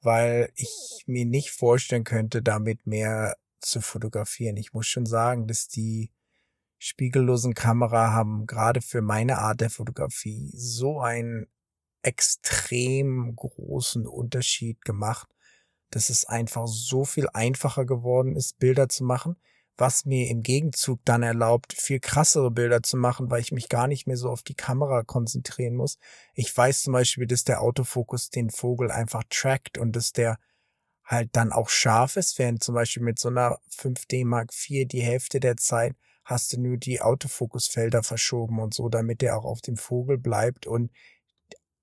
weil 0.00 0.50
ich 0.56 1.04
mir 1.06 1.26
nicht 1.26 1.50
vorstellen 1.50 2.04
könnte, 2.04 2.42
damit 2.42 2.86
mehr 2.86 3.36
zu 3.60 3.80
fotografieren. 3.80 4.56
Ich 4.56 4.72
muss 4.72 4.86
schon 4.86 5.06
sagen, 5.06 5.46
dass 5.46 5.68
die 5.68 6.10
spiegellosen 6.78 7.54
Kamera 7.54 8.12
haben 8.12 8.46
gerade 8.46 8.80
für 8.80 9.02
meine 9.02 9.38
Art 9.38 9.60
der 9.60 9.70
Fotografie 9.70 10.50
so 10.54 11.00
einen 11.00 11.46
extrem 12.06 13.34
großen 13.36 14.06
Unterschied 14.06 14.84
gemacht 14.84 15.28
dass 15.90 16.10
es 16.10 16.24
einfach 16.24 16.66
so 16.66 17.04
viel 17.04 17.28
einfacher 17.32 17.84
geworden 17.84 18.36
ist, 18.36 18.58
Bilder 18.58 18.88
zu 18.88 19.04
machen, 19.04 19.36
was 19.76 20.04
mir 20.04 20.28
im 20.28 20.42
Gegenzug 20.42 21.00
dann 21.04 21.22
erlaubt, 21.22 21.74
viel 21.74 22.00
krassere 22.00 22.50
Bilder 22.50 22.82
zu 22.82 22.96
machen, 22.96 23.30
weil 23.30 23.40
ich 23.40 23.52
mich 23.52 23.68
gar 23.68 23.86
nicht 23.86 24.06
mehr 24.06 24.16
so 24.16 24.30
auf 24.30 24.42
die 24.42 24.54
Kamera 24.54 25.02
konzentrieren 25.02 25.74
muss. 25.74 25.98
Ich 26.34 26.56
weiß 26.56 26.82
zum 26.82 26.94
Beispiel, 26.94 27.26
dass 27.26 27.44
der 27.44 27.60
Autofokus 27.60 28.30
den 28.30 28.50
Vogel 28.50 28.90
einfach 28.90 29.22
trackt 29.28 29.76
und 29.76 29.94
dass 29.94 30.12
der 30.12 30.38
halt 31.04 31.30
dann 31.36 31.52
auch 31.52 31.68
scharf 31.68 32.16
ist, 32.16 32.38
während 32.38 32.62
zum 32.62 32.74
Beispiel 32.74 33.02
mit 33.02 33.18
so 33.18 33.28
einer 33.28 33.58
5D 33.70 34.24
Mark 34.24 34.50
IV 34.52 34.88
die 34.88 35.02
Hälfte 35.02 35.40
der 35.40 35.56
Zeit 35.56 35.94
hast 36.24 36.52
du 36.52 36.60
nur 36.60 36.76
die 36.76 37.00
Autofokusfelder 37.00 38.02
verschoben 38.02 38.58
und 38.58 38.74
so, 38.74 38.88
damit 38.88 39.20
der 39.20 39.38
auch 39.38 39.44
auf 39.44 39.60
dem 39.60 39.76
Vogel 39.76 40.18
bleibt 40.18 40.66
und 40.66 40.90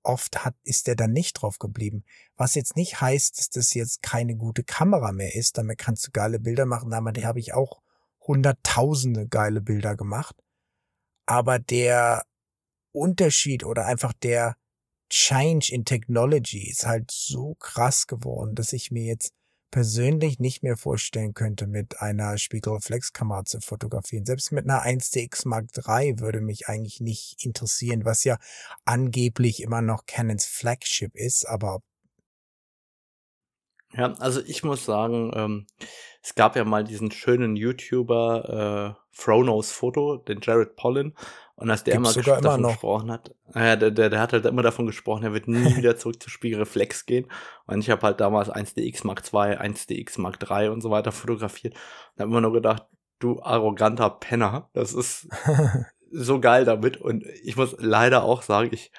oft 0.04 0.44
hat, 0.44 0.54
ist 0.62 0.86
der 0.86 0.96
dann 0.96 1.12
nicht 1.12 1.34
drauf 1.34 1.58
geblieben. 1.58 2.04
Was 2.36 2.54
jetzt 2.54 2.76
nicht 2.76 3.00
heißt, 3.00 3.38
dass 3.38 3.50
das 3.50 3.74
jetzt 3.74 4.02
keine 4.02 4.36
gute 4.36 4.62
Kamera 4.62 5.12
mehr 5.12 5.34
ist. 5.34 5.58
Damit 5.58 5.78
kannst 5.78 6.06
du 6.06 6.10
geile 6.12 6.38
Bilder 6.38 6.66
machen. 6.66 6.90
Damit 6.90 7.24
habe 7.24 7.40
ich 7.40 7.54
auch 7.54 7.82
hunderttausende 8.20 9.26
geile 9.26 9.60
Bilder 9.60 9.96
gemacht. 9.96 10.36
Aber 11.26 11.58
der 11.58 12.24
Unterschied 12.92 13.64
oder 13.64 13.86
einfach 13.86 14.12
der 14.12 14.56
Change 15.10 15.72
in 15.72 15.84
Technology 15.84 16.68
ist 16.68 16.86
halt 16.86 17.10
so 17.10 17.54
krass 17.56 18.06
geworden, 18.06 18.54
dass 18.54 18.72
ich 18.72 18.90
mir 18.90 19.04
jetzt 19.04 19.32
persönlich 19.74 20.38
nicht 20.38 20.62
mehr 20.62 20.76
vorstellen 20.76 21.34
könnte, 21.34 21.66
mit 21.66 22.00
einer 22.00 22.38
Spiegelreflexkamera 22.38 23.44
zu 23.44 23.60
fotografieren. 23.60 24.24
Selbst 24.24 24.52
mit 24.52 24.70
einer 24.70 24.84
1DX 24.84 25.48
Mark 25.48 25.70
III 25.76 26.20
würde 26.20 26.40
mich 26.40 26.68
eigentlich 26.68 27.00
nicht 27.00 27.44
interessieren, 27.44 28.04
was 28.04 28.22
ja 28.22 28.38
angeblich 28.84 29.60
immer 29.60 29.82
noch 29.82 30.06
Canons 30.06 30.46
Flagship 30.46 31.16
ist, 31.16 31.48
aber 31.48 31.80
ja, 33.94 34.12
also 34.14 34.40
ich 34.46 34.62
muss 34.62 34.84
sagen, 34.84 35.32
ähm, 35.34 35.66
es 36.22 36.36
gab 36.36 36.54
ja 36.54 36.64
mal 36.64 36.84
diesen 36.84 37.10
schönen 37.10 37.56
YouTuber 37.56 38.96
äh, 38.96 39.02
Fronos 39.10 39.72
Foto, 39.72 40.18
den 40.18 40.38
Jared 40.40 40.76
Pollen, 40.76 41.16
und 41.56 41.70
als 41.70 41.84
der 41.84 41.94
Gibt's 41.94 42.16
immer, 42.16 42.24
sogar 42.24 42.40
davon 42.40 42.60
immer 42.60 42.68
gesprochen 42.70 43.12
hat, 43.12 43.34
äh, 43.54 43.78
der, 43.78 43.90
der, 43.90 44.10
der 44.10 44.20
hat 44.20 44.32
halt 44.32 44.44
immer 44.44 44.62
davon 44.62 44.86
gesprochen, 44.86 45.24
er 45.24 45.32
wird 45.32 45.46
nie 45.46 45.76
wieder 45.76 45.96
zurück 45.96 46.20
zu 46.22 46.28
Spiegelreflex 46.28 47.06
gehen. 47.06 47.26
Und 47.66 47.80
ich 47.80 47.90
habe 47.90 48.02
halt 48.02 48.20
damals 48.20 48.50
1DX 48.50 49.06
Mark 49.06 49.22
II, 49.32 49.56
1DX 49.56 50.20
Mark 50.20 50.38
III 50.42 50.68
und 50.68 50.80
so 50.80 50.90
weiter 50.90 51.12
fotografiert 51.12 51.74
und 51.74 52.22
habe 52.22 52.30
immer 52.30 52.40
nur 52.40 52.52
gedacht, 52.52 52.84
du 53.20 53.40
arroganter 53.40 54.10
Penner, 54.10 54.68
das 54.72 54.92
ist 54.94 55.28
so 56.10 56.40
geil 56.40 56.64
damit. 56.64 56.96
Und 56.96 57.24
ich 57.44 57.56
muss 57.56 57.76
leider 57.78 58.24
auch 58.24 58.42
sagen, 58.42 58.70
ich 58.72 58.90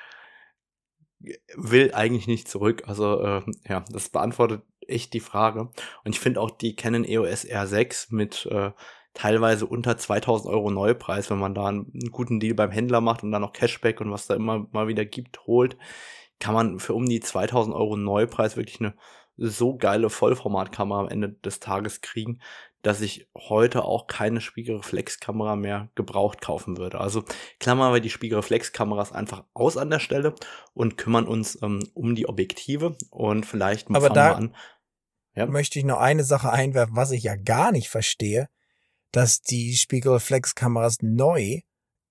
will 1.56 1.94
eigentlich 1.94 2.28
nicht 2.28 2.48
zurück. 2.48 2.84
Also 2.88 3.22
äh, 3.22 3.42
ja, 3.68 3.84
das 3.90 4.10
beantwortet 4.10 4.64
echt 4.88 5.14
die 5.14 5.20
Frage. 5.20 5.72
Und 6.04 6.16
ich 6.16 6.20
finde 6.20 6.40
auch 6.40 6.52
die 6.52 6.76
Canon 6.76 7.04
EOS 7.04 7.46
R6 7.46 8.08
mit 8.10 8.46
äh, 8.46 8.72
teilweise 9.16 9.66
unter 9.66 9.98
2000 9.98 10.54
Euro 10.54 10.70
Neupreis, 10.70 11.32
wenn 11.32 11.40
man 11.40 11.56
da 11.56 11.68
einen, 11.68 11.92
einen 11.94 12.12
guten 12.12 12.40
Deal 12.40 12.54
beim 12.54 12.70
Händler 12.70 13.02
macht 13.02 13.24
und 13.24 13.32
dann 13.32 13.42
noch 13.42 13.54
Cashback 13.54 14.00
und 14.02 14.12
was 14.12 14.28
da 14.28 14.36
immer 14.36 14.68
mal 14.72 14.88
wieder 14.88 15.06
gibt, 15.06 15.48
holt, 15.48 15.78
kann 16.40 16.54
man 16.54 16.80
für 16.80 16.94
um 16.94 17.08
die 17.08 17.22
2000 17.22 17.76
Euro 17.76 17.98
Neupreis 17.98 18.58
wirklich 18.58 18.80
eine 18.82 18.94
so 19.38 19.76
geile 19.76 20.10
Vollformatkamera 20.10 21.00
am 21.00 21.10
Ende 21.10 21.30
des 21.30 21.60
Tages 21.60 22.02
kriegen, 22.02 22.40
dass 22.82 23.02
ich 23.02 23.28
heute 23.36 23.84
auch 23.84 24.08
keine 24.08 24.42
Spiegelreflexkamera 24.42 25.56
mehr 25.56 25.90
gebraucht 25.96 26.42
kaufen 26.42 26.78
würde. 26.78 27.00
Also 27.00 27.24
klammern 27.60 27.94
wir 27.94 28.00
die 28.00 28.12
Spiegelreflexkameras 28.12 29.12
einfach 29.12 29.44
aus 29.54 29.76
an 29.76 29.90
der 29.90 30.00
Stelle 30.00 30.36
und 30.74 30.98
kümmern 30.98 31.26
uns 31.26 31.62
ähm, 31.64 31.88
um 31.94 32.16
die 32.16 32.28
Objektive 32.28 32.96
und 33.10 33.46
vielleicht 33.46 33.90
Aber 33.90 34.02
fangen 34.02 34.14
da 34.14 34.30
wir 34.30 34.38
an. 34.38 34.56
Ja. 35.36 35.46
möchte 35.48 35.80
ich 35.80 35.86
noch 35.86 36.00
eine 36.00 36.24
Sache 36.24 36.52
einwerfen, 36.52 36.96
was 36.96 37.12
ich 37.12 37.24
ja 37.24 37.36
gar 37.36 37.72
nicht 37.72 37.90
verstehe, 37.90 38.48
dass 39.16 39.42
die 39.42 39.76
Spiegelreflexkameras 39.78 40.98
neu 41.02 41.62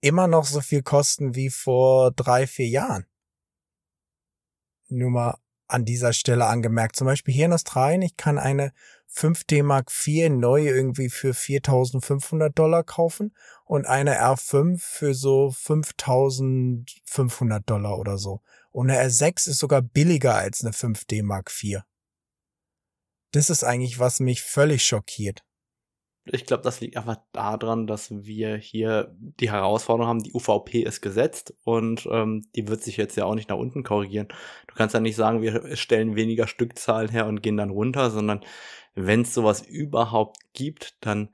immer 0.01 0.27
noch 0.27 0.47
so 0.47 0.63
viel 0.63 0.83
kosten 0.83 1.35
wie 1.35 1.51
vor 1.51 2.11
drei, 2.13 2.47
vier 2.47 2.69
Jahren. 2.69 3.05
Nur 4.89 5.11
mal 5.11 5.37
an 5.67 5.85
dieser 5.85 6.15
Stelle 6.15 6.47
angemerkt. 6.47 6.97
Zum 6.97 7.07
Beispiel 7.07 7.35
hier 7.35 7.45
in 7.45 7.53
Australien, 7.53 8.01
ich 8.01 8.17
kann 8.17 8.39
eine 8.39 8.73
5D 9.15 9.63
Mark 9.63 9.91
IV 9.91 10.31
neu 10.31 10.67
irgendwie 10.67 11.11
für 11.11 11.35
4500 11.35 12.59
Dollar 12.59 12.85
kaufen 12.85 13.37
und 13.67 13.87
eine 13.87 14.23
R5 14.23 14.79
für 14.79 15.13
so 15.13 15.51
5500 15.51 17.69
Dollar 17.69 17.99
oder 17.99 18.17
so. 18.17 18.41
Und 18.71 18.91
eine 18.91 19.07
R6 19.07 19.51
ist 19.51 19.59
sogar 19.59 19.83
billiger 19.83 20.37
als 20.37 20.65
eine 20.65 20.73
5D 20.73 21.23
Mark 21.23 21.53
IV. 21.63 21.83
Das 23.33 23.51
ist 23.51 23.63
eigentlich, 23.63 23.99
was 23.99 24.21
mich 24.21 24.43
völlig 24.43 24.85
schockiert. 24.85 25.44
Ich 26.27 26.47
glaube, 26.47 26.63
das 26.63 26.81
liegt 26.81 26.97
einfach 26.97 27.19
daran, 27.33 27.87
dass 27.87 28.11
wir 28.11 28.57
hier 28.57 29.15
die 29.19 29.51
Herausforderung 29.51 30.09
haben, 30.09 30.23
die 30.23 30.33
UVP 30.33 30.81
ist 30.81 31.03
gesetzt 31.03 31.55
und 31.65 32.09
ähm, 32.11 32.47
die 32.55 32.67
wird 32.67 32.83
sich 32.83 32.97
jetzt 32.97 33.17
ja 33.17 33.27
auch 33.27 33.35
nicht 33.35 33.51
nach 33.51 33.59
unten 33.59 33.83
korrigieren. 33.83 34.29
Du 34.67 34.75
kannst 34.75 34.95
ja 34.95 35.01
nicht 35.01 35.17
sagen, 35.17 35.43
wir 35.43 35.77
stellen 35.77 36.17
weniger 36.17 36.47
Stückzahlen 36.47 37.11
her 37.11 37.27
und 37.27 37.43
gehen 37.43 37.59
dann 37.59 37.71
runter, 37.71 38.11
sondern 38.11 38.41
wenn 38.95 39.23
es 39.23 39.35
sowas 39.35 39.61
überhaupt 39.63 40.39
gibt, 40.55 40.97
dann 41.01 41.29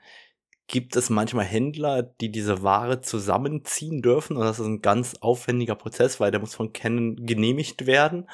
gibt 0.66 0.94
es 0.94 1.11
manchmal 1.11 1.44
Händler, 1.44 2.02
die 2.02 2.30
diese 2.30 2.62
Ware 2.62 3.00
zusammenziehen 3.00 4.02
dürfen 4.02 4.37
und 4.37 4.44
das 4.44 4.61
ist 4.61 4.66
ein 4.66 4.82
ganz 4.82 5.16
aufwendiger 5.20 5.75
Prozess, 5.75 6.20
weil 6.20 6.30
der 6.30 6.40
muss 6.40 6.54
von 6.54 6.73
Canon 6.73 7.16
genehmigt 7.26 7.87
werden 7.87 8.28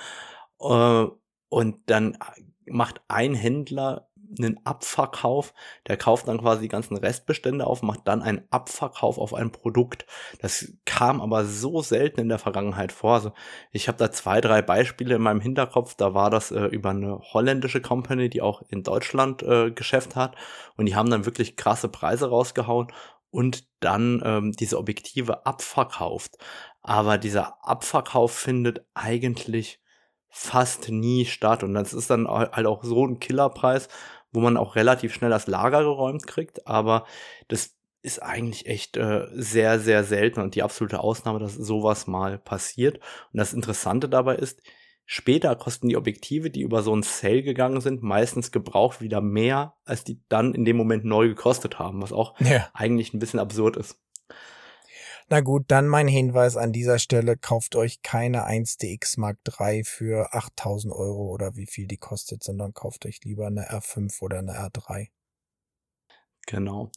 äh, 0.61 1.07
und 1.49 1.77
dann 1.87 2.19
macht 2.67 3.01
ein 3.09 3.35
Händler 3.35 4.09
einen 4.39 4.59
Abverkauf, 4.65 5.55
der 5.87 5.97
kauft 5.97 6.29
dann 6.29 6.41
quasi 6.41 6.63
die 6.63 6.69
ganzen 6.69 6.97
Restbestände 6.97 7.67
auf, 7.67 7.83
macht 7.83 8.01
dann 8.05 8.23
einen 8.23 8.43
Abverkauf 8.51 9.19
auf 9.19 9.35
ein 9.35 9.51
Produkt. 9.51 10.07
Das 10.41 10.73
kam 10.85 11.21
aber 11.21 11.45
so 11.45 11.83
selten 11.83 12.21
in 12.21 12.29
der 12.29 12.39
Vergangenheit 12.39 12.93
vor. 12.93 13.15
Also 13.15 13.33
ich 13.73 13.89
habe 13.89 13.99
da 13.99 14.11
zwei, 14.11 14.41
drei 14.41 14.63
Beispiele 14.63 15.17
in 15.17 15.23
meinem 15.23 15.41
Hinterkopf. 15.41 15.95
Da 15.95 16.15
war 16.15 16.31
das 16.31 16.51
äh, 16.51 16.65
über 16.67 16.91
eine 16.91 17.19
holländische 17.21 17.81
Company, 17.81 18.29
die 18.29 18.43
auch 18.43 18.63
in 18.69 18.83
Deutschland 18.83 19.43
äh, 19.43 19.71
Geschäft 19.71 20.17
hat. 20.17 20.37
Und 20.77 20.87
die 20.87 20.97
haben 20.97 21.11
dann 21.11 21.27
wirklich 21.27 21.57
krasse 21.57 21.89
Preise 21.89 22.29
rausgehauen 22.29 22.89
und 23.31 23.67
dann 23.81 24.23
ähm, 24.25 24.53
diese 24.53 24.79
Objektive 24.79 25.47
abverkauft. 25.47 26.39
Aber 26.83 27.19
dieser 27.19 27.67
Abverkauf 27.67 28.33
findet 28.33 28.87
eigentlich 28.95 29.81
fast 30.29 30.91
nie 30.91 31.25
statt. 31.25 31.63
Und 31.63 31.75
das 31.75 31.95
ist 31.95 32.11
dann 32.11 32.29
halt 32.29 32.67
auch 32.67 32.85
so 32.85 33.07
ein 33.07 33.19
Killerpreis, 33.19 33.89
wo 34.33 34.41
man 34.41 34.57
auch 34.57 34.77
relativ 34.77 35.15
schnell 35.15 35.31
das 35.31 35.47
Lager 35.47 35.83
geräumt 35.83 36.27
kriegt, 36.27 36.67
aber 36.67 37.07
das 37.49 37.77
ist 38.03 38.23
eigentlich 38.23 38.67
echt 38.67 38.97
äh, 38.97 39.27
sehr, 39.33 39.81
sehr 39.81 40.05
selten 40.05 40.41
und 40.41 40.55
die 40.55 40.63
absolute 40.63 41.01
Ausnahme, 41.01 41.41
dass 41.41 41.55
sowas 41.55 42.07
mal 42.07 42.39
passiert. 42.39 42.99
Und 43.33 43.39
das 43.39 43.53
Interessante 43.53 44.09
dabei 44.09 44.37
ist, 44.37 44.63
später 45.07 45.57
kosten 45.57 45.89
die 45.89 45.97
Objektive, 45.97 46.51
die 46.51 46.63
über 46.63 46.83
so 46.83 46.95
ein 46.95 47.03
Sale 47.03 47.43
gegangen 47.43 47.81
sind, 47.81 48.03
meistens 48.03 48.53
gebraucht 48.53 49.01
wieder 49.01 49.21
mehr, 49.21 49.75
als 49.85 50.05
die 50.05 50.21
dann 50.29 50.55
in 50.55 50.65
dem 50.65 50.77
Moment 50.77 51.05
neu 51.05 51.29
gekostet 51.29 51.81
haben, 51.81 52.01
was 52.01 52.13
auch 52.13 52.39
ja. 52.41 52.69
eigentlich 52.75 53.13
ein 53.13 53.19
bisschen 53.19 53.41
absurd 53.41 53.77
ist. 53.77 53.99
Na 55.29 55.41
gut, 55.41 55.65
dann 55.69 55.89
mein 55.89 56.07
Hinweis 56.07 56.57
an 56.57 56.73
dieser 56.73 57.01
Stelle, 57.01 57.37
kauft 57.37 57.75
euch 57.75 58.01
keine 58.03 58.47
1DX 58.47 59.19
Mark 59.19 59.39
III 59.59 59.83
für 59.83 60.33
8000 60.33 60.95
Euro 60.95 61.33
oder 61.33 61.57
wie 61.57 61.67
viel 61.67 61.89
die 61.89 61.97
kostet, 61.97 62.45
sondern 62.45 62.75
kauft 62.75 63.07
euch 63.07 63.25
lieber 63.25 63.49
eine 63.49 63.69
R5 63.69 64.23
oder 64.23 64.39
eine 64.39 64.53
R3. 64.53 65.09
Genau. 66.47 66.93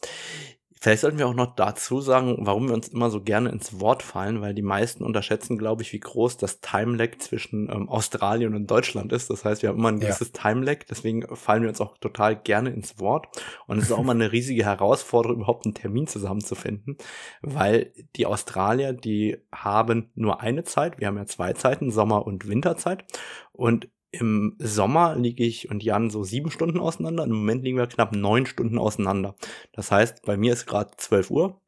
Vielleicht 0.82 1.02
sollten 1.02 1.18
wir 1.18 1.28
auch 1.28 1.34
noch 1.34 1.54
dazu 1.54 2.00
sagen, 2.00 2.38
warum 2.40 2.68
wir 2.68 2.74
uns 2.74 2.88
immer 2.88 3.10
so 3.10 3.20
gerne 3.20 3.50
ins 3.50 3.80
Wort 3.80 4.02
fallen, 4.02 4.40
weil 4.40 4.54
die 4.54 4.62
meisten 4.62 5.04
unterschätzen, 5.04 5.58
glaube 5.58 5.82
ich, 5.82 5.92
wie 5.92 6.00
groß 6.00 6.38
das 6.38 6.62
Time-Lag 6.62 7.18
zwischen 7.18 7.68
ähm, 7.70 7.90
Australien 7.90 8.54
und 8.54 8.70
Deutschland 8.70 9.12
ist. 9.12 9.28
Das 9.28 9.44
heißt, 9.44 9.60
wir 9.60 9.68
haben 9.68 9.78
immer 9.78 9.90
ein 9.90 10.00
gewisses 10.00 10.32
ja. 10.34 10.42
Time-Lag, 10.42 10.84
deswegen 10.88 11.36
fallen 11.36 11.62
wir 11.62 11.68
uns 11.68 11.82
auch 11.82 11.98
total 11.98 12.34
gerne 12.34 12.70
ins 12.70 12.98
Wort. 12.98 13.28
Und 13.66 13.76
es 13.76 13.84
ist 13.84 13.92
auch 13.92 14.02
mal 14.02 14.12
eine 14.12 14.32
riesige 14.32 14.64
Herausforderung, 14.64 15.36
überhaupt 15.36 15.66
einen 15.66 15.74
Termin 15.74 16.06
zusammenzufinden, 16.06 16.96
weil 17.42 17.92
die 18.16 18.24
Australier, 18.24 18.94
die 18.94 19.36
haben 19.52 20.10
nur 20.14 20.40
eine 20.40 20.64
Zeit. 20.64 20.98
Wir 20.98 21.08
haben 21.08 21.18
ja 21.18 21.26
zwei 21.26 21.52
Zeiten, 21.52 21.90
Sommer- 21.90 22.26
und 22.26 22.48
Winterzeit. 22.48 23.04
Und 23.52 23.90
im 24.12 24.56
Sommer 24.58 25.14
liege 25.16 25.44
ich 25.44 25.70
und 25.70 25.82
Jan 25.82 26.10
so 26.10 26.24
sieben 26.24 26.50
Stunden 26.50 26.80
auseinander. 26.80 27.24
Im 27.24 27.30
Moment 27.30 27.62
liegen 27.62 27.78
wir 27.78 27.86
knapp 27.86 28.14
neun 28.14 28.46
Stunden 28.46 28.78
auseinander. 28.78 29.36
Das 29.72 29.90
heißt, 29.92 30.22
bei 30.22 30.36
mir 30.36 30.52
ist 30.52 30.66
gerade 30.66 30.90
12 30.96 31.30
Uhr, 31.30 31.60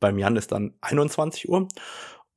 beim 0.00 0.18
Jan 0.18 0.36
ist 0.36 0.52
dann 0.52 0.74
21 0.80 1.48
Uhr. 1.48 1.68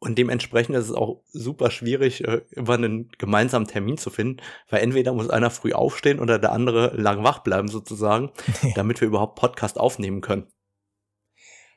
Und 0.03 0.17
dementsprechend 0.17 0.75
ist 0.75 0.85
es 0.85 0.95
auch 0.95 1.21
super 1.31 1.69
schwierig, 1.69 2.23
äh, 2.23 2.41
immer 2.51 2.73
einen 2.73 3.09
gemeinsamen 3.19 3.67
Termin 3.67 3.99
zu 3.99 4.09
finden, 4.09 4.41
weil 4.67 4.81
entweder 4.81 5.13
muss 5.13 5.29
einer 5.29 5.51
früh 5.51 5.73
aufstehen 5.73 6.19
oder 6.19 6.39
der 6.39 6.53
andere 6.53 6.95
lang 6.99 7.23
wach 7.23 7.39
bleiben 7.39 7.67
sozusagen, 7.67 8.31
damit 8.75 8.99
wir 8.99 9.07
überhaupt 9.07 9.39
Podcast 9.39 9.79
aufnehmen 9.79 10.21
können. 10.21 10.47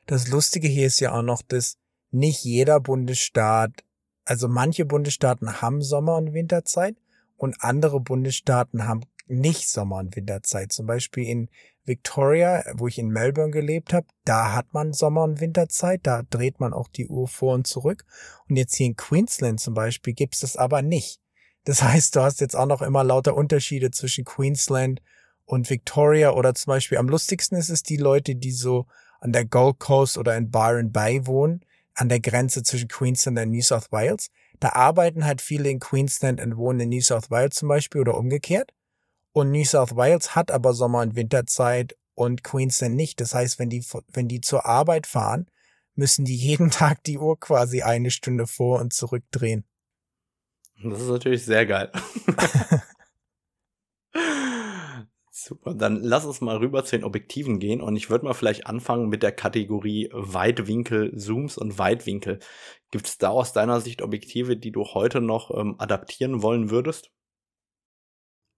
Das 0.07 0.27
Lustige 0.27 0.67
hier 0.67 0.87
ist 0.87 0.99
ja 0.99 1.13
auch 1.13 1.21
noch, 1.21 1.43
dass 1.43 1.77
nicht 2.09 2.43
jeder 2.43 2.79
Bundesstaat, 2.79 3.83
also 4.23 4.47
manche 4.47 4.85
Bundesstaaten 4.85 5.61
haben 5.61 5.83
Sommer- 5.83 6.17
und 6.17 6.33
Winterzeit 6.33 6.95
und 7.45 7.55
andere 7.61 7.99
Bundesstaaten 7.99 8.87
haben 8.87 9.01
nicht 9.27 9.69
Sommer- 9.69 9.97
und 9.97 10.15
Winterzeit. 10.15 10.71
Zum 10.71 10.85
Beispiel 10.85 11.27
in 11.27 11.49
Victoria, 11.85 12.63
wo 12.75 12.87
ich 12.87 12.99
in 12.99 13.09
Melbourne 13.09 13.51
gelebt 13.51 13.93
habe, 13.93 14.07
da 14.23 14.53
hat 14.53 14.73
man 14.73 14.93
Sommer- 14.93 15.23
und 15.23 15.39
Winterzeit, 15.39 16.01
da 16.03 16.23
dreht 16.29 16.59
man 16.59 16.73
auch 16.73 16.87
die 16.87 17.07
Uhr 17.07 17.27
vor 17.27 17.53
und 17.53 17.67
zurück. 17.67 18.05
Und 18.49 18.57
jetzt 18.57 18.75
hier 18.75 18.87
in 18.87 18.95
Queensland 18.95 19.59
zum 19.59 19.73
Beispiel 19.73 20.13
gibt 20.13 20.35
es 20.35 20.41
das 20.41 20.57
aber 20.57 20.81
nicht. 20.81 21.21
Das 21.63 21.81
heißt, 21.83 22.15
du 22.15 22.21
hast 22.21 22.41
jetzt 22.41 22.55
auch 22.55 22.67
noch 22.67 22.81
immer 22.81 23.03
lauter 23.03 23.35
Unterschiede 23.35 23.91
zwischen 23.91 24.25
Queensland 24.25 25.01
und 25.45 25.69
Victoria 25.69 26.31
oder 26.31 26.55
zum 26.55 26.71
Beispiel 26.71 26.97
am 26.97 27.07
lustigsten 27.07 27.57
ist 27.57 27.69
es 27.69 27.83
die 27.83 27.97
Leute, 27.97 28.35
die 28.35 28.51
so 28.51 28.87
an 29.19 29.31
der 29.31 29.45
Gold 29.45 29.79
Coast 29.79 30.17
oder 30.17 30.35
in 30.35 30.49
Byron 30.49 30.91
Bay 30.91 31.25
wohnen, 31.25 31.63
an 31.93 32.09
der 32.09 32.19
Grenze 32.19 32.63
zwischen 32.63 32.87
Queensland 32.87 33.37
und 33.39 33.51
New 33.51 33.61
South 33.61 33.91
Wales. 33.91 34.29
Da 34.59 34.69
arbeiten 34.69 35.25
halt 35.25 35.41
viele 35.41 35.69
in 35.69 35.79
Queensland 35.79 36.41
und 36.41 36.57
wohnen 36.57 36.81
in 36.81 36.89
New 36.89 37.01
South 37.01 37.29
Wales 37.29 37.55
zum 37.55 37.69
Beispiel 37.69 38.01
oder 38.01 38.17
umgekehrt. 38.17 38.71
Und 39.33 39.51
New 39.51 39.65
South 39.65 39.95
Wales 39.95 40.35
hat 40.35 40.51
aber 40.51 40.73
Sommer- 40.73 41.01
und 41.01 41.15
Winterzeit 41.15 41.97
und 42.13 42.43
Queensland 42.43 42.95
nicht. 42.95 43.19
Das 43.19 43.35
heißt, 43.35 43.59
wenn 43.59 43.69
die, 43.69 43.85
wenn 44.13 44.27
die 44.27 44.41
zur 44.41 44.65
Arbeit 44.65 45.07
fahren, 45.07 45.47
müssen 45.95 46.25
die 46.25 46.35
jeden 46.35 46.69
Tag 46.71 47.03
die 47.03 47.17
Uhr 47.17 47.39
quasi 47.39 47.81
eine 47.81 48.11
Stunde 48.11 48.47
vor 48.47 48.79
und 48.79 48.93
zurück 48.93 49.23
drehen. 49.31 49.65
Das 50.83 51.01
ist 51.01 51.07
natürlich 51.07 51.45
sehr 51.45 51.65
geil. 51.65 51.91
Super, 55.37 55.73
dann 55.73 56.01
lass 56.01 56.23
uns 56.23 56.39
mal 56.39 56.55
rüber 56.55 56.85
zu 56.85 56.95
den 56.95 57.03
Objektiven 57.03 57.59
gehen 57.59 57.81
und 57.81 57.97
ich 57.97 58.09
würde 58.09 58.23
mal 58.23 58.33
vielleicht 58.33 58.67
anfangen 58.67 59.09
mit 59.09 59.21
der 59.21 59.33
Kategorie 59.33 60.09
Weitwinkel, 60.13 61.13
Zooms 61.17 61.57
und 61.57 61.77
Weitwinkel. 61.77 62.39
Gibt 62.89 63.07
es 63.07 63.17
da 63.17 63.31
aus 63.31 63.51
deiner 63.51 63.81
Sicht 63.81 64.01
Objektive, 64.01 64.55
die 64.55 64.71
du 64.71 64.85
heute 64.85 65.19
noch 65.19 65.51
ähm, 65.51 65.75
adaptieren 65.77 66.41
wollen 66.41 66.69
würdest? 66.69 67.11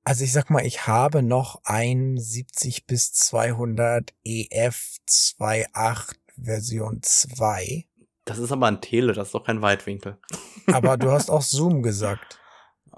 Also 0.03 0.23
ich 0.23 0.31
sag 0.31 0.51
mal, 0.51 0.67
ich 0.67 0.85
habe 0.85 1.23
noch 1.23 1.61
ein 1.63 2.15
70 2.15 2.85
bis 2.85 3.11
200 3.11 4.13
EF 4.23 4.97
2.8 5.09 6.13
Version 6.39 6.99
2. 7.01 7.87
Das 8.25 8.37
ist 8.37 8.51
aber 8.51 8.67
ein 8.67 8.81
Tele, 8.81 9.13
das 9.13 9.29
ist 9.29 9.33
doch 9.33 9.45
kein 9.45 9.63
Weitwinkel. 9.63 10.19
Aber 10.71 10.97
du 10.97 11.09
hast 11.11 11.31
auch 11.31 11.41
Zoom 11.41 11.81
gesagt. 11.81 12.39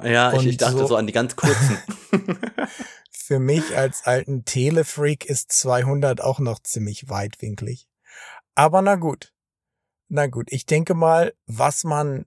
Ja, 0.04 0.34
ich, 0.34 0.46
ich 0.46 0.58
dachte 0.58 0.80
so, 0.80 0.88
so 0.88 0.96
an 0.98 1.08
die 1.08 1.14
ganz 1.14 1.38
kurzen. 1.38 1.78
für 3.30 3.40
mich 3.40 3.78
als 3.78 4.08
alten 4.08 4.44
Telefreak 4.44 5.24
ist 5.24 5.52
200 5.52 6.20
auch 6.20 6.40
noch 6.40 6.64
ziemlich 6.64 7.10
weitwinklig. 7.10 7.88
Aber 8.56 8.82
na 8.82 8.96
gut. 8.96 9.36
Na 10.08 10.26
gut, 10.26 10.52
ich 10.52 10.66
denke 10.66 10.96
mal, 10.96 11.36
was 11.46 11.84
man, 11.84 12.26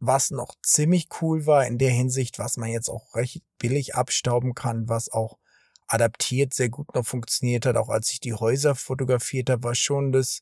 was 0.00 0.32
noch 0.32 0.56
ziemlich 0.60 1.10
cool 1.20 1.46
war 1.46 1.64
in 1.64 1.78
der 1.78 1.90
Hinsicht, 1.90 2.40
was 2.40 2.56
man 2.56 2.70
jetzt 2.70 2.88
auch 2.88 3.14
recht 3.14 3.44
billig 3.58 3.94
abstauben 3.94 4.56
kann, 4.56 4.88
was 4.88 5.12
auch 5.12 5.38
adaptiert 5.86 6.54
sehr 6.54 6.70
gut 6.70 6.92
noch 6.96 7.06
funktioniert 7.06 7.64
hat, 7.64 7.76
auch 7.76 7.88
als 7.88 8.10
ich 8.10 8.18
die 8.18 8.34
Häuser 8.34 8.74
fotografiert 8.74 9.48
habe, 9.48 9.62
war 9.62 9.76
schon 9.76 10.10
das 10.10 10.40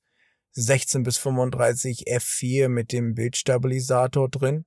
16 0.52 1.02
bis 1.02 1.18
35 1.18 2.04
F4 2.06 2.68
mit 2.68 2.92
dem 2.92 3.14
Bildstabilisator 3.14 4.30
drin 4.30 4.64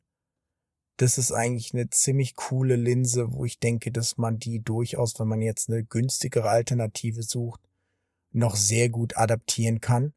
das 0.98 1.18
ist 1.18 1.32
eigentlich 1.32 1.74
eine 1.74 1.90
ziemlich 1.90 2.36
coole 2.36 2.76
Linse, 2.76 3.34
wo 3.34 3.46
ich 3.46 3.60
denke, 3.60 3.92
dass 3.92 4.18
man 4.18 4.38
die 4.38 4.60
durchaus, 4.64 5.20
wenn 5.20 5.28
man 5.28 5.42
jetzt 5.42 5.70
eine 5.70 5.84
günstigere 5.84 6.50
Alternative 6.50 7.24
sucht, 7.24 7.62
noch 8.32 8.56
sehr 8.56 8.90
gut 8.90 9.18
adaptieren 9.18 9.82
kann. 9.82 10.14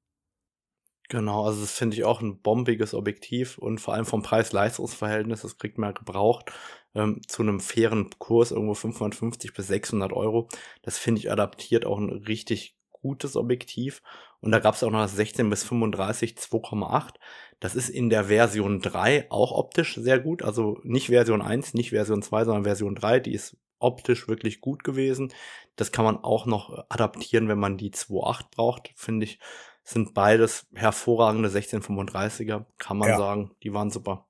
Genau, 1.09 1.45
also 1.45 1.61
das 1.61 1.73
finde 1.73 1.97
ich 1.97 2.05
auch 2.05 2.21
ein 2.21 2.41
bombiges 2.41 2.93
Objektiv 2.93 3.59
und 3.59 3.81
vor 3.81 3.95
allem 3.95 4.07
vom 4.07 4.23
Preis-Leistungs-Verhältnis, 4.23 5.43
das 5.43 5.57
kriegt 5.57 5.79
man 5.79 5.95
gebraucht, 5.95 6.53
ähm, 6.95 7.21
zu 7.29 7.43
einem 7.43 7.61
fairen 7.61 8.11
Kurs, 8.19 8.51
irgendwo 8.51 8.75
550 8.75 9.55
bis 9.55 9.69
600 9.69 10.13
Euro. 10.13 10.49
Das 10.83 10.99
finde 10.99 11.21
ich 11.21 11.31
adaptiert 11.31 11.87
auch 11.87 11.99
ein 11.99 12.11
richtig 12.11 12.77
gutes 12.91 13.37
Objektiv. 13.37 14.03
Und 14.41 14.53
da 14.53 14.59
gab 14.59 14.75
es 14.75 14.83
auch 14.83 14.91
noch 14.91 15.03
das 15.03 15.17
16 15.17 15.49
bis 15.51 15.65
35 15.65 16.37
2,8. 16.37 17.15
Das 17.59 17.75
ist 17.75 17.89
in 17.89 18.11
der 18.11 18.25
Version 18.25 18.81
3 18.81 19.31
auch 19.31 19.53
optisch 19.53 19.97
sehr 19.97 20.19
gut. 20.19 20.43
Also 20.43 20.79
nicht 20.83 21.09
Version 21.09 21.43
1, 21.43 21.75
nicht 21.75 21.91
Version 21.91 22.23
2, 22.23 22.45
sondern 22.45 22.65
Version 22.65 22.95
3. 22.95 23.21
Die 23.21 23.33
ist 23.33 23.57
optisch 23.79 24.29
wirklich 24.29 24.61
gut 24.61 24.85
gewesen. 24.85 25.33
Das 25.77 25.93
kann 25.93 26.05
man 26.05 26.19
auch 26.19 26.47
noch 26.47 26.85
adaptieren, 26.89 27.49
wenn 27.49 27.59
man 27.59 27.77
die 27.77 27.91
2.8 27.91 28.45
braucht. 28.51 28.93
Finde 28.95 29.25
ich, 29.25 29.39
sind 29.85 30.15
beides 30.15 30.67
hervorragende 30.75 31.49
1635er. 31.49 32.65
Kann 32.79 32.99
man 32.99 33.09
ja. 33.09 33.19
sagen, 33.19 33.53
die 33.63 33.73
waren 33.73 33.91
super. 33.91 34.27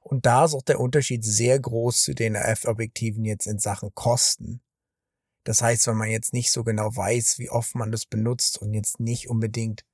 Und 0.00 0.26
da 0.26 0.44
ist 0.44 0.54
auch 0.54 0.62
der 0.62 0.80
Unterschied 0.80 1.24
sehr 1.24 1.58
groß 1.60 2.02
zu 2.02 2.14
den 2.14 2.34
RF-Objektiven 2.34 3.24
jetzt 3.24 3.46
in 3.46 3.58
Sachen 3.58 3.94
Kosten. 3.94 4.60
Das 5.44 5.62
heißt, 5.62 5.86
wenn 5.88 5.96
man 5.96 6.10
jetzt 6.10 6.32
nicht 6.32 6.52
so 6.52 6.64
genau 6.64 6.94
weiß, 6.94 7.38
wie 7.38 7.50
oft 7.50 7.74
man 7.74 7.90
das 7.90 8.06
benutzt 8.06 8.58
und 8.58 8.74
jetzt 8.74 9.00
nicht 9.00 9.28
unbedingt 9.28 9.84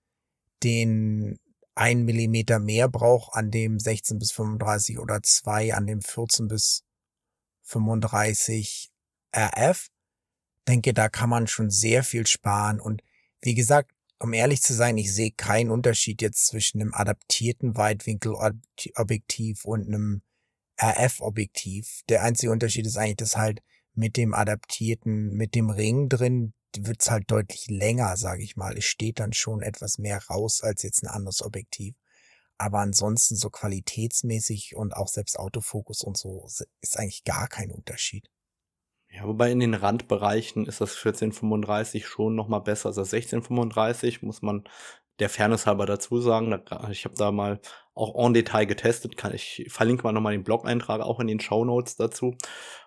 den 0.63 1.39
ein 1.75 2.05
Millimeter 2.05 2.59
mehr 2.59 2.89
braucht 2.89 3.35
an 3.35 3.51
dem 3.51 3.79
16 3.79 4.19
bis 4.19 4.33
35 4.33 4.99
oder 4.99 5.23
zwei 5.23 5.75
an 5.75 5.87
dem 5.87 6.03
14 6.03 6.49
bis 6.49 6.83
35 7.63 8.91
RF. 9.35 9.89
Denke, 10.67 10.93
da 10.93 11.09
kann 11.09 11.31
man 11.31 11.47
schon 11.47 11.71
sehr 11.71 12.03
viel 12.03 12.27
sparen. 12.27 12.81
Und 12.81 13.03
wie 13.41 13.55
gesagt, 13.55 13.93
um 14.19 14.33
ehrlich 14.33 14.61
zu 14.61 14.75
sein, 14.75 14.99
ich 14.99 15.15
sehe 15.15 15.31
keinen 15.31 15.71
Unterschied 15.71 16.21
jetzt 16.21 16.47
zwischen 16.47 16.81
einem 16.81 16.93
adaptierten 16.93 17.77
Weitwinkelobjektiv 17.77 19.65
und 19.65 19.87
einem 19.87 20.23
RF-Objektiv. 20.83 22.01
Der 22.09 22.23
einzige 22.25 22.51
Unterschied 22.51 22.87
ist 22.87 22.97
eigentlich, 22.97 23.17
dass 23.17 23.37
halt 23.37 23.63
mit 23.99 24.17
dem 24.17 24.33
adaptierten, 24.33 25.35
mit 25.35 25.57
dem 25.57 25.71
Ring 25.71 26.09
drin, 26.09 26.55
wird's 26.77 27.11
halt 27.11 27.31
deutlich 27.31 27.67
länger, 27.69 28.17
sage 28.17 28.45
ich 28.45 28.55
mal. 28.55 28.77
Es 28.79 28.85
steht 28.85 29.19
dann 29.19 29.33
schon 29.33 29.61
etwas 29.61 29.99
mehr 29.99 30.23
raus 30.31 30.63
als 30.63 30.85
jetzt 30.85 31.03
ein 31.03 31.09
anderes 31.09 31.43
Objektiv. 31.43 31.97
Aber 32.59 32.79
ansonsten 32.79 33.35
so 33.35 33.51
qualitätsmäßig 33.51 34.77
und 34.77 34.95
auch 34.95 35.09
selbst 35.09 35.39
Autofokus 35.39 36.03
und 36.03 36.17
so 36.17 36.47
ist 36.81 36.99
eigentlich 36.99 37.25
gar 37.25 37.49
kein 37.49 37.73
Unterschied. 37.73 38.31
Ja, 39.11 39.27
wobei 39.27 39.51
in 39.51 39.61
den 39.61 39.75
Randbereichen 39.75 40.67
ist 40.67 40.81
das 40.81 40.91
1435 40.91 42.07
schon 42.07 42.37
noch 42.37 42.47
mal 42.47 42.61
besser 42.61 42.89
als 42.89 42.97
das 42.97 43.13
1635, 43.13 44.23
muss 44.23 44.43
man 44.43 44.69
der 45.19 45.29
Fairness 45.29 45.67
halber 45.67 45.87
dazu 45.87 46.21
sagen. 46.21 46.61
Ich 46.91 47.05
habe 47.05 47.17
da 47.17 47.33
mal 47.33 47.61
auch 47.99 48.15
en 48.25 48.35
Detail 48.35 48.67
getestet, 48.67 49.17
kann 49.17 49.35
ich 49.35 49.67
verlinke 49.69 50.05
mal 50.05 50.13
nochmal 50.13 50.33
den 50.33 50.45
Blog-Eintrag 50.45 51.01
auch 51.01 51.21
in 51.21 51.27
den 51.27 51.41
Show 51.41 51.65
Notes 51.65 51.97
dazu. 51.97 52.37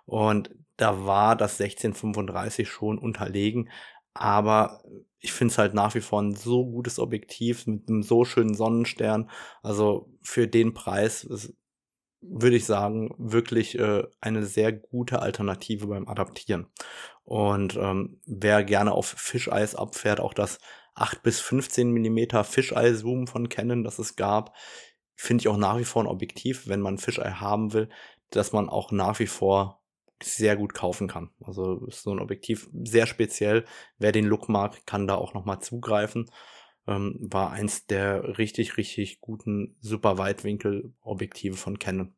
Und 0.06 0.56
da 0.78 1.06
war 1.06 1.36
das 1.36 1.60
1635 1.60 2.68
schon 2.70 2.98
unterlegen, 2.98 3.70
aber 4.14 4.84
ich 5.20 5.32
finde 5.34 5.52
es 5.52 5.58
halt 5.58 5.74
nach 5.74 5.94
wie 5.96 6.02
vor 6.02 6.22
ein 6.22 6.36
so 6.36 6.66
gutes 6.66 6.98
Objektiv 6.98 7.68
mit 7.68 7.88
einem 7.88 8.04
so 8.04 8.26
schönen 8.26 8.56
Sonnenstern. 8.56 9.30
Also 9.62 10.10
für 10.22 10.48
den 10.48 10.74
Preis 10.74 11.54
würde 12.22 12.56
ich 12.56 12.66
sagen, 12.66 13.14
wirklich 13.18 13.78
äh, 13.78 14.04
eine 14.20 14.46
sehr 14.46 14.72
gute 14.72 15.22
Alternative 15.22 15.88
beim 15.88 16.08
Adaptieren. 16.08 16.68
Und 17.24 17.78
ähm, 17.78 18.20
wer 18.26 18.64
gerne 18.64 18.92
auf 18.94 19.08
Fischeis 19.08 19.76
abfährt, 19.76 20.20
auch 20.20 20.34
das 20.34 20.60
8 20.96 21.24
bis 21.24 21.40
15 21.40 21.92
Millimeter 21.92 22.44
Fischei-Zoom 22.44 23.28
von 23.28 23.50
Canon, 23.50 23.84
das 23.84 23.98
es 23.98 24.16
gab, 24.16 24.56
finde 25.22 25.44
ich 25.44 25.48
auch 25.48 25.58
nach 25.58 25.78
wie 25.78 25.86
vor 25.86 26.04
ein 26.04 26.08
Objektiv, 26.08 26.68
wenn 26.68 26.82
man 26.82 26.98
Fischei 26.98 27.32
haben 27.32 27.74
will, 27.74 27.90
dass 28.32 28.54
man 28.54 28.70
auch 28.70 28.92
nach 28.92 29.20
wie 29.20 29.28
vor 29.28 29.82
sehr 30.24 30.56
gut 30.56 30.74
kaufen 30.74 31.08
kann. 31.08 31.30
Also 31.44 31.86
ist 31.86 32.02
so 32.04 32.12
ein 32.12 32.20
Objektiv 32.20 32.70
sehr 32.84 33.06
speziell. 33.06 33.66
Wer 34.00 34.12
den 34.12 34.26
Look 34.26 34.50
mag, 34.50 34.86
kann 34.86 35.08
da 35.08 35.16
auch 35.16 35.34
nochmal 35.34 35.62
zugreifen. 35.62 36.30
Ähm, 36.88 37.18
war 37.22 37.52
eins 37.52 37.86
der 37.86 38.38
richtig, 38.40 38.78
richtig 38.78 39.22
guten 39.22 39.76
Super 39.80 40.18
Weitwinkel 40.18 40.94
Objektive 41.02 41.56
von 41.56 41.78
Canon. 41.78 42.16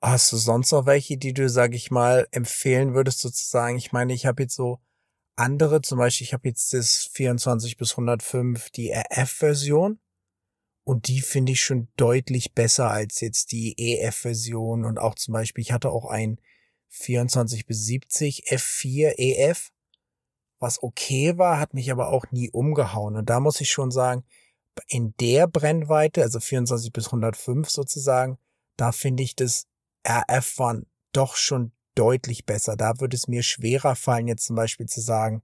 Hast 0.00 0.32
du 0.32 0.36
sonst 0.36 0.72
noch 0.72 0.86
welche, 0.86 1.18
die 1.18 1.34
du, 1.34 1.48
sag 1.48 1.74
ich 1.74 1.90
mal, 1.90 2.26
empfehlen 2.30 2.94
würdest 2.94 3.20
sozusagen? 3.20 3.76
Ich 3.76 3.92
meine, 3.92 4.14
ich 4.14 4.24
habe 4.24 4.44
jetzt 4.44 4.54
so 4.54 4.80
andere, 5.36 5.82
zum 5.82 5.98
Beispiel, 5.98 6.24
ich 6.24 6.32
habe 6.32 6.48
jetzt 6.48 6.72
das 6.72 7.10
24 7.12 7.76
bis 7.76 7.92
105, 7.92 8.70
die 8.70 8.92
RF-Version. 8.92 10.00
Und 10.84 11.08
die 11.08 11.20
finde 11.20 11.52
ich 11.52 11.62
schon 11.62 11.88
deutlich 11.96 12.54
besser 12.54 12.90
als 12.90 13.20
jetzt 13.20 13.52
die 13.52 13.74
EF-Version. 13.76 14.84
Und 14.84 14.98
auch 14.98 15.14
zum 15.16 15.32
Beispiel, 15.32 15.62
ich 15.62 15.72
hatte 15.72 15.90
auch 15.90 16.06
ein 16.06 16.40
24 16.88 17.66
bis 17.66 17.84
70 17.84 18.52
F4 18.52 19.14
EF, 19.18 19.72
was 20.58 20.82
okay 20.82 21.36
war, 21.36 21.58
hat 21.58 21.74
mich 21.74 21.90
aber 21.90 22.08
auch 22.08 22.30
nie 22.30 22.50
umgehauen. 22.50 23.16
Und 23.16 23.28
da 23.28 23.40
muss 23.40 23.60
ich 23.60 23.70
schon 23.70 23.90
sagen, 23.90 24.24
in 24.88 25.14
der 25.20 25.46
Brennweite, 25.46 26.22
also 26.22 26.40
24 26.40 26.92
bis 26.92 27.06
105 27.06 27.68
sozusagen, 27.68 28.38
da 28.76 28.92
finde 28.92 29.22
ich 29.22 29.34
das 29.36 29.66
RF 30.06 30.58
waren 30.58 30.86
doch 31.12 31.36
schon 31.36 31.72
deutlich 31.96 32.46
besser. 32.46 32.76
Da 32.76 33.00
würde 33.00 33.16
es 33.16 33.26
mir 33.26 33.42
schwerer 33.42 33.96
fallen, 33.96 34.28
jetzt 34.28 34.46
zum 34.46 34.56
Beispiel 34.56 34.86
zu 34.86 35.00
sagen, 35.00 35.42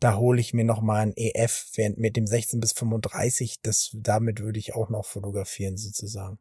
da 0.00 0.16
hole 0.16 0.40
ich 0.40 0.52
mir 0.54 0.64
noch 0.64 0.82
mal 0.82 1.00
ein 1.00 1.14
EF 1.16 1.66
während 1.74 1.98
mit 1.98 2.16
dem 2.16 2.26
16 2.26 2.60
bis 2.60 2.72
35. 2.72 3.62
Das, 3.62 3.90
damit 3.94 4.40
würde 4.40 4.58
ich 4.58 4.74
auch 4.74 4.90
noch 4.90 5.04
fotografieren 5.04 5.76
sozusagen. 5.76 6.38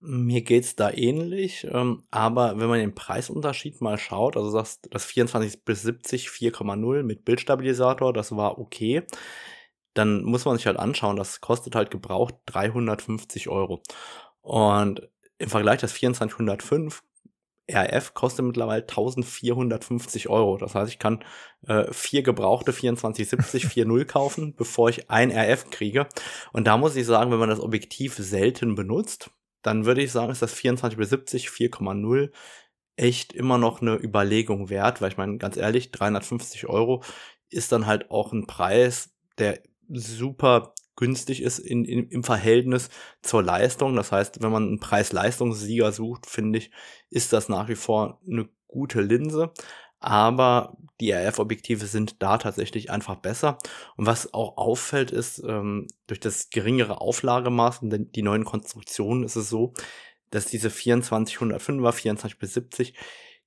Mir 0.00 0.42
geht's 0.42 0.76
da 0.76 0.90
ähnlich, 0.90 1.66
ähm, 1.70 2.02
aber 2.10 2.60
wenn 2.60 2.68
man 2.68 2.78
den 2.78 2.94
Preisunterschied 2.94 3.80
mal 3.80 3.96
schaut, 3.96 4.36
also 4.36 4.50
sagst 4.50 4.88
das 4.90 5.06
24 5.06 5.64
bis 5.64 5.82
70 5.82 6.28
4,0 6.28 7.02
mit 7.02 7.24
Bildstabilisator, 7.24 8.12
das 8.12 8.36
war 8.36 8.58
okay, 8.58 9.04
dann 9.94 10.22
muss 10.22 10.44
man 10.44 10.56
sich 10.58 10.66
halt 10.66 10.78
anschauen, 10.78 11.16
das 11.16 11.40
kostet 11.40 11.74
halt 11.74 11.90
gebraucht 11.90 12.34
350 12.46 13.48
Euro. 13.48 13.82
Und 14.42 15.08
im 15.38 15.48
Vergleich 15.48 15.80
das 15.80 15.94
2405 15.94 17.02
RF 17.70 18.14
kostet 18.14 18.44
mittlerweile 18.44 18.82
1450 18.82 20.28
Euro. 20.28 20.56
Das 20.56 20.74
heißt, 20.74 20.90
ich 20.90 20.98
kann 20.98 21.24
äh, 21.66 21.92
vier 21.92 22.22
gebrauchte 22.22 22.72
2470 22.72 23.64
4.0 23.64 24.04
kaufen, 24.06 24.54
bevor 24.54 24.88
ich 24.88 25.10
ein 25.10 25.30
RF 25.30 25.70
kriege. 25.70 26.06
Und 26.52 26.66
da 26.66 26.76
muss 26.76 26.96
ich 26.96 27.06
sagen, 27.06 27.30
wenn 27.30 27.38
man 27.38 27.48
das 27.48 27.60
Objektiv 27.60 28.14
selten 28.14 28.74
benutzt, 28.74 29.30
dann 29.62 29.84
würde 29.84 30.02
ich 30.02 30.12
sagen, 30.12 30.30
ist 30.30 30.42
das 30.42 30.52
24 30.54 30.96
bis 30.96 31.10
70 31.10 31.48
4,0 31.48 32.30
echt 32.96 33.32
immer 33.32 33.58
noch 33.58 33.82
eine 33.82 33.96
Überlegung 33.96 34.70
wert, 34.70 35.00
weil 35.00 35.10
ich 35.10 35.16
meine, 35.16 35.38
ganz 35.38 35.56
ehrlich, 35.56 35.90
350 35.90 36.68
Euro 36.68 37.02
ist 37.50 37.72
dann 37.72 37.86
halt 37.86 38.10
auch 38.10 38.32
ein 38.32 38.46
Preis, 38.46 39.14
der 39.38 39.60
super 39.88 40.72
günstig 40.96 41.42
ist 41.42 41.58
in, 41.58 41.84
in, 41.84 42.08
im 42.08 42.24
Verhältnis 42.24 42.88
zur 43.22 43.42
Leistung. 43.42 43.94
Das 43.96 44.12
heißt, 44.12 44.42
wenn 44.42 44.50
man 44.50 44.66
einen 44.66 44.80
Preis-Leistungssieger 44.80 45.92
sucht, 45.92 46.26
finde 46.26 46.58
ich, 46.58 46.70
ist 47.10 47.32
das 47.32 47.48
nach 47.48 47.68
wie 47.68 47.74
vor 47.74 48.20
eine 48.26 48.48
gute 48.66 49.00
Linse. 49.00 49.52
Aber 49.98 50.76
die 51.00 51.12
RF-Objektive 51.12 51.86
sind 51.86 52.22
da 52.22 52.38
tatsächlich 52.38 52.90
einfach 52.90 53.16
besser. 53.16 53.58
Und 53.96 54.06
was 54.06 54.32
auch 54.34 54.56
auffällt, 54.56 55.10
ist, 55.10 55.42
ähm, 55.46 55.86
durch 56.06 56.20
das 56.20 56.50
geringere 56.50 57.00
Auflagemaß 57.00 57.82
und 57.82 58.14
die 58.14 58.22
neuen 58.22 58.44
Konstruktionen 58.44 59.24
ist 59.24 59.36
es 59.36 59.48
so, 59.48 59.72
dass 60.30 60.46
diese 60.46 60.68
2405er, 60.68 61.92
24 61.92 62.38
bis 62.38 62.54
70 62.54 62.94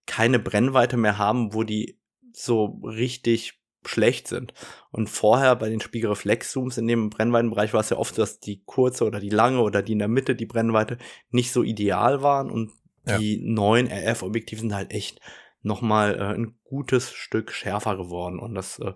keine 0.06 0.40
Brennweite 0.40 0.98
mehr 0.98 1.18
haben, 1.18 1.54
wo 1.54 1.64
die 1.64 2.00
so 2.34 2.80
richtig 2.84 3.59
schlecht 3.86 4.28
sind. 4.28 4.54
Und 4.92 5.10
vorher 5.10 5.56
bei 5.56 5.70
den 5.70 5.82
Spiegelreflexzooms 5.82 6.78
in 6.78 6.88
dem 6.88 7.10
Brennweitenbereich 7.10 7.74
war 7.74 7.82
es 7.82 7.90
ja 7.90 7.98
oft, 7.98 8.18
dass 8.18 8.40
die 8.40 8.64
kurze 8.66 9.06
oder 9.06 9.20
die 9.20 9.30
lange 9.30 9.62
oder 9.62 9.82
die 9.82 9.94
in 9.94 10.00
der 10.00 10.08
Mitte 10.08 10.36
die 10.36 10.46
Brennweite 10.46 10.98
nicht 11.32 11.52
so 11.52 11.64
ideal 11.64 12.22
waren 12.22 12.50
und 12.50 12.72
die 13.18 13.38
ja. 13.38 13.42
neuen 13.44 13.88
RF-Objektive 13.88 14.62
sind 14.62 14.76
halt 14.76 14.92
echt 14.92 15.22
nochmal 15.62 16.16
äh, 16.16 16.36
ein 16.36 16.58
gutes 16.64 17.12
Stück 17.12 17.52
schärfer 17.52 17.98
geworden. 17.98 18.40
Und 18.40 18.56
das 18.56 18.80
äh, 18.80 18.94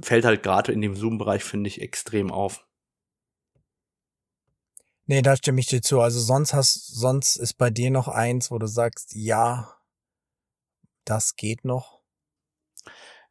fällt 0.00 0.24
halt 0.24 0.42
gerade 0.42 0.72
in 0.72 0.80
dem 0.80 0.96
Zoom-Bereich, 0.96 1.44
finde 1.44 1.68
ich, 1.68 1.80
extrem 1.80 2.30
auf. 2.30 2.66
Nee, 5.06 5.22
da 5.22 5.36
stimme 5.36 5.60
ich 5.60 5.66
dir 5.66 5.82
zu. 5.82 6.00
Also 6.00 6.18
sonst 6.20 6.54
hast, 6.54 6.86
sonst 6.94 7.36
ist 7.36 7.54
bei 7.54 7.70
dir 7.70 7.90
noch 7.90 8.08
eins, 8.08 8.50
wo 8.50 8.58
du 8.58 8.66
sagst, 8.66 9.14
ja, 9.14 9.76
das 11.04 11.36
geht 11.36 11.64
noch 11.64 11.93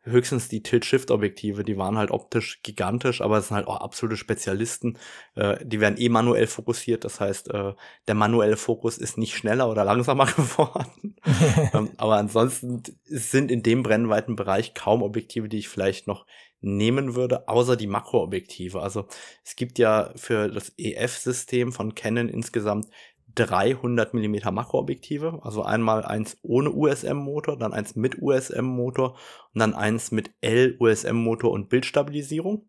höchstens 0.04 0.50
die 0.50 0.62
Tilt-Shift-Objektive, 0.64 1.64
die 1.64 1.78
waren 1.78 1.98
halt 1.98 2.12
optisch 2.12 2.62
gigantisch, 2.62 3.22
aber 3.22 3.38
es 3.38 3.48
sind 3.48 3.58
halt 3.58 3.68
auch 3.68 3.82
absolute 3.82 4.18
Spezialisten. 4.18 4.98
Äh, 5.36 5.66
die 5.66 5.80
werden 5.80 5.98
eh 5.98 6.10
manuell 6.10 6.48
fokussiert, 6.48 7.06
das 7.06 7.20
heißt, 7.20 7.50
äh, 7.52 7.74
der 8.08 8.16
manuelle 8.16 8.58
Fokus 8.58 8.98
ist 8.98 9.18
nicht 9.18 9.36
schneller 9.36 9.70
oder 9.70 9.86
langsamer 9.86 10.26
geworden. 10.36 11.16
ähm, 11.74 11.92
aber 11.98 12.18
ansonsten 12.18 12.84
sind 13.06 13.52
in 13.52 13.64
dem 13.64 13.84
Brennweitenbereich 13.84 14.74
kaum 14.74 15.02
Objektive, 15.02 15.50
die 15.50 15.60
ich 15.60 15.70
vielleicht 15.70 16.08
noch 16.08 16.26
nehmen 16.64 17.16
würde, 17.16 17.48
außer 17.48 17.76
die 17.76 17.88
Makroobjektive. 17.88 18.82
Also 18.82 19.08
es 19.44 19.56
gibt 19.56 19.78
ja 19.80 20.12
für 20.16 20.50
das 20.50 20.74
EF-System 20.78 21.74
von 21.74 21.94
Canon 21.94 22.30
insgesamt 22.30 22.88
300 23.36 24.14
mm 24.14 24.54
Makroobjektive, 24.54 25.40
also 25.44 25.64
einmal 25.64 26.06
eins 26.06 26.38
ohne 26.44 26.72
USM-Motor, 26.72 27.58
dann 27.58 27.74
eins 27.74 27.96
mit 27.96 28.22
USM-Motor 28.22 29.12
und 29.54 29.60
dann 29.60 29.74
eins 29.74 30.12
mit 30.12 30.32
L-USM-Motor 30.42 31.52
und 31.52 31.70
Bildstabilisierung. 31.70 32.68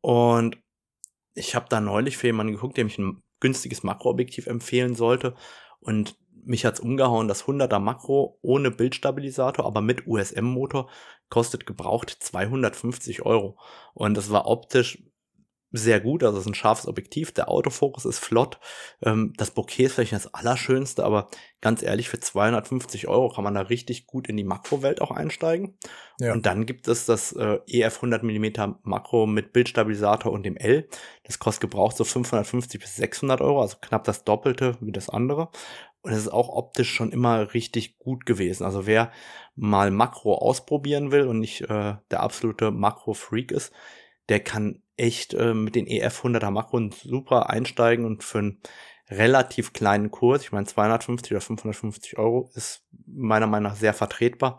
Und 0.00 0.58
ich 1.34 1.54
habe 1.54 1.66
da 1.68 1.80
neulich 1.80 2.16
für 2.16 2.28
jemanden 2.28 2.52
geguckt, 2.52 2.76
der 2.76 2.84
mich 2.84 2.98
ein 2.98 3.22
günstiges 3.40 3.82
Makroobjektiv 3.82 4.46
empfehlen 4.46 4.94
sollte 4.94 5.34
und 5.80 6.16
mich 6.46 6.64
hat's 6.64 6.80
umgehauen, 6.80 7.28
das 7.28 7.44
100er 7.44 7.78
Makro 7.78 8.38
ohne 8.42 8.70
Bildstabilisator, 8.70 9.64
aber 9.64 9.80
mit 9.80 10.06
USM-Motor 10.06 10.90
kostet 11.30 11.66
gebraucht 11.66 12.10
250 12.10 13.22
Euro. 13.22 13.58
Und 13.94 14.14
das 14.16 14.30
war 14.30 14.46
optisch 14.46 15.02
sehr 15.76 16.00
gut, 16.00 16.22
also 16.22 16.38
es 16.38 16.44
ist 16.44 16.50
ein 16.50 16.54
scharfes 16.54 16.86
Objektiv, 16.86 17.32
der 17.32 17.50
Autofokus 17.50 18.04
ist 18.04 18.20
flott, 18.20 18.60
ähm, 19.02 19.32
das 19.36 19.50
Bokeh 19.50 19.84
ist 19.84 19.94
vielleicht 19.94 20.12
das 20.12 20.32
Allerschönste, 20.32 21.04
aber 21.04 21.28
ganz 21.60 21.82
ehrlich, 21.82 22.08
für 22.08 22.20
250 22.20 23.08
Euro 23.08 23.28
kann 23.28 23.42
man 23.42 23.54
da 23.54 23.62
richtig 23.62 24.06
gut 24.06 24.28
in 24.28 24.36
die 24.36 24.44
Makrowelt 24.44 25.00
auch 25.00 25.10
einsteigen. 25.10 25.76
Ja. 26.20 26.32
Und 26.32 26.46
dann 26.46 26.64
gibt 26.64 26.86
es 26.86 27.06
das 27.06 27.32
äh, 27.32 27.58
EF 27.66 27.96
100 27.96 28.22
mm 28.22 28.76
Makro 28.84 29.26
mit 29.26 29.52
Bildstabilisator 29.52 30.30
und 30.30 30.44
dem 30.44 30.56
L. 30.56 30.86
Das 31.24 31.40
kostet 31.40 31.62
gebraucht 31.62 31.96
so 31.96 32.04
550 32.04 32.80
bis 32.80 32.94
600 32.94 33.40
Euro, 33.40 33.60
also 33.60 33.78
knapp 33.80 34.04
das 34.04 34.22
Doppelte 34.22 34.76
wie 34.80 34.92
das 34.92 35.08
andere. 35.08 35.48
Und 36.02 36.12
es 36.12 36.18
ist 36.18 36.32
auch 36.32 36.50
optisch 36.50 36.92
schon 36.92 37.10
immer 37.10 37.52
richtig 37.52 37.98
gut 37.98 38.26
gewesen. 38.26 38.64
Also 38.64 38.86
wer 38.86 39.10
mal 39.56 39.90
Makro 39.90 40.36
ausprobieren 40.36 41.10
will 41.10 41.26
und 41.26 41.40
nicht 41.40 41.62
äh, 41.62 41.94
der 42.10 42.20
absolute 42.20 42.70
Makro-Freak 42.70 43.50
ist, 43.50 43.72
der 44.28 44.40
kann 44.40 44.83
echt 44.96 45.34
äh, 45.34 45.54
mit 45.54 45.74
den 45.74 45.86
EF 45.86 46.24
100er 46.24 46.50
Makron 46.50 46.92
super 46.92 47.50
einsteigen 47.50 48.04
und 48.04 48.24
für 48.24 48.38
einen 48.38 48.60
relativ 49.08 49.72
kleinen 49.72 50.10
Kurs, 50.10 50.42
ich 50.42 50.52
meine 50.52 50.66
250 50.66 51.32
oder 51.32 51.40
550 51.40 52.18
Euro, 52.18 52.50
ist 52.54 52.86
meiner 53.06 53.46
Meinung 53.46 53.70
nach 53.70 53.76
sehr 53.76 53.94
vertretbar, 53.94 54.58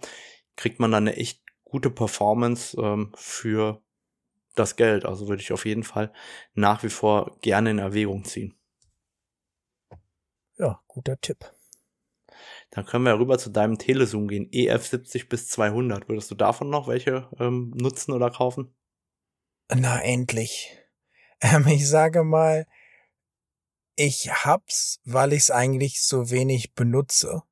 kriegt 0.55 0.79
man 0.79 0.91
dann 0.91 1.07
eine 1.07 1.17
echt 1.17 1.41
gute 1.63 1.89
Performance 1.89 2.79
ähm, 2.79 3.11
für 3.15 3.81
das 4.55 4.75
Geld. 4.75 5.05
Also 5.05 5.27
würde 5.27 5.41
ich 5.41 5.51
auf 5.51 5.65
jeden 5.65 5.83
Fall 5.83 6.13
nach 6.53 6.83
wie 6.83 6.89
vor 6.89 7.37
gerne 7.41 7.71
in 7.71 7.79
Erwägung 7.79 8.23
ziehen. 8.23 8.55
Ja, 10.57 10.81
guter 10.87 11.19
Tipp. 11.19 11.51
Dann 12.71 12.85
können 12.85 13.05
wir 13.05 13.19
rüber 13.19 13.37
zu 13.37 13.49
deinem 13.49 13.77
Telezoom 13.77 14.27
gehen. 14.27 14.47
EF 14.51 14.85
70 14.85 15.29
bis 15.29 15.49
200. 15.49 16.07
Würdest 16.07 16.31
du 16.31 16.35
davon 16.35 16.69
noch 16.69 16.87
welche 16.87 17.29
ähm, 17.39 17.71
nutzen 17.75 18.13
oder 18.13 18.29
kaufen? 18.29 18.73
Na 19.69 20.01
endlich. 20.01 20.77
Ähm, 21.41 21.67
ich 21.67 21.87
sage 21.87 22.23
mal, 22.23 22.65
ich 23.95 24.31
hab's, 24.31 24.99
weil 25.05 25.33
ich's 25.33 25.51
eigentlich 25.51 26.01
so 26.01 26.29
wenig 26.29 26.73
benutze. 26.73 27.43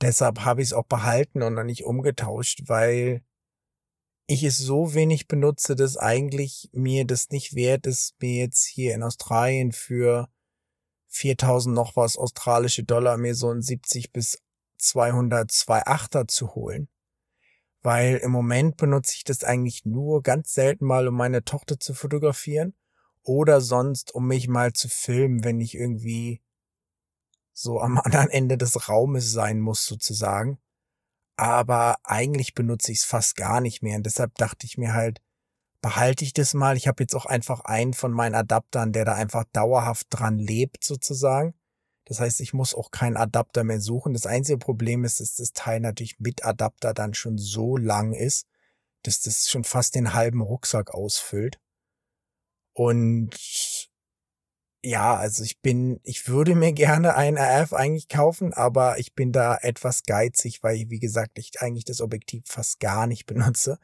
Deshalb 0.00 0.40
habe 0.40 0.62
ich 0.62 0.68
es 0.68 0.72
auch 0.72 0.86
behalten 0.86 1.42
und 1.42 1.54
noch 1.54 1.64
nicht 1.64 1.84
umgetauscht, 1.84 2.62
weil 2.66 3.22
ich 4.26 4.42
es 4.44 4.58
so 4.58 4.94
wenig 4.94 5.28
benutze, 5.28 5.76
dass 5.76 5.96
eigentlich 5.96 6.70
mir 6.72 7.04
das 7.04 7.30
nicht 7.30 7.54
wert 7.54 7.86
ist, 7.86 8.14
mir 8.20 8.34
jetzt 8.34 8.64
hier 8.64 8.94
in 8.94 9.02
Australien 9.02 9.72
für 9.72 10.28
4000 11.08 11.74
noch 11.74 11.96
was 11.96 12.16
australische 12.16 12.82
Dollar 12.82 13.18
mir 13.18 13.34
so 13.34 13.50
ein 13.50 13.62
70 13.62 14.12
bis 14.12 14.42
200 14.78 15.50
2.8er 15.50 16.26
zu 16.28 16.54
holen 16.54 16.88
weil 17.84 18.16
im 18.16 18.32
Moment 18.32 18.78
benutze 18.78 19.12
ich 19.14 19.24
das 19.24 19.44
eigentlich 19.44 19.84
nur 19.84 20.22
ganz 20.22 20.54
selten 20.54 20.86
mal, 20.86 21.06
um 21.06 21.14
meine 21.14 21.44
Tochter 21.44 21.78
zu 21.78 21.92
fotografieren 21.92 22.74
oder 23.22 23.60
sonst, 23.60 24.14
um 24.14 24.26
mich 24.26 24.48
mal 24.48 24.72
zu 24.72 24.88
filmen, 24.88 25.44
wenn 25.44 25.60
ich 25.60 25.74
irgendwie 25.74 26.42
so 27.52 27.80
am 27.80 27.98
anderen 28.02 28.30
Ende 28.30 28.56
des 28.56 28.88
Raumes 28.88 29.30
sein 29.30 29.60
muss, 29.60 29.84
sozusagen. 29.84 30.58
Aber 31.36 31.98
eigentlich 32.04 32.54
benutze 32.54 32.90
ich 32.90 32.98
es 32.98 33.04
fast 33.04 33.36
gar 33.36 33.60
nicht 33.60 33.82
mehr. 33.82 33.98
Und 33.98 34.06
deshalb 34.06 34.34
dachte 34.36 34.66
ich 34.66 34.78
mir 34.78 34.94
halt, 34.94 35.20
behalte 35.82 36.24
ich 36.24 36.32
das 36.32 36.54
mal. 36.54 36.78
Ich 36.78 36.88
habe 36.88 37.02
jetzt 37.02 37.14
auch 37.14 37.26
einfach 37.26 37.60
einen 37.60 37.92
von 37.92 38.12
meinen 38.12 38.34
Adaptern, 38.34 38.92
der 38.92 39.04
da 39.04 39.14
einfach 39.14 39.44
dauerhaft 39.52 40.06
dran 40.08 40.38
lebt, 40.38 40.84
sozusagen. 40.84 41.54
Das 42.06 42.20
heißt, 42.20 42.40
ich 42.40 42.52
muss 42.52 42.74
auch 42.74 42.90
keinen 42.90 43.16
Adapter 43.16 43.64
mehr 43.64 43.80
suchen. 43.80 44.12
Das 44.12 44.26
einzige 44.26 44.58
Problem 44.58 45.04
ist, 45.04 45.20
dass 45.20 45.36
das 45.36 45.52
Teil 45.52 45.80
natürlich 45.80 46.20
mit 46.20 46.44
Adapter 46.44 46.92
dann 46.92 47.14
schon 47.14 47.38
so 47.38 47.76
lang 47.76 48.12
ist, 48.12 48.46
dass 49.02 49.20
das 49.20 49.48
schon 49.48 49.64
fast 49.64 49.94
den 49.94 50.14
halben 50.14 50.42
Rucksack 50.42 50.92
ausfüllt. 50.92 51.58
Und 52.74 53.30
ja, 54.82 55.16
also 55.16 55.42
ich 55.44 55.60
bin, 55.60 55.98
ich 56.02 56.28
würde 56.28 56.54
mir 56.54 56.72
gerne 56.72 57.14
einen 57.14 57.38
RF 57.38 57.72
eigentlich 57.72 58.08
kaufen, 58.08 58.52
aber 58.52 58.98
ich 58.98 59.14
bin 59.14 59.32
da 59.32 59.56
etwas 59.56 60.02
geizig, 60.02 60.62
weil, 60.62 60.90
wie 60.90 60.98
gesagt, 60.98 61.38
ich 61.38 61.62
eigentlich 61.62 61.86
das 61.86 62.02
Objektiv 62.02 62.44
fast 62.46 62.80
gar 62.80 63.06
nicht 63.06 63.24
benutze. 63.26 63.78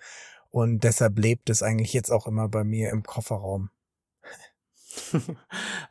Und 0.50 0.84
deshalb 0.84 1.18
lebt 1.18 1.48
es 1.48 1.62
eigentlich 1.62 1.92
jetzt 1.92 2.10
auch 2.10 2.26
immer 2.26 2.48
bei 2.48 2.64
mir 2.64 2.90
im 2.90 3.02
Kofferraum. 3.02 3.70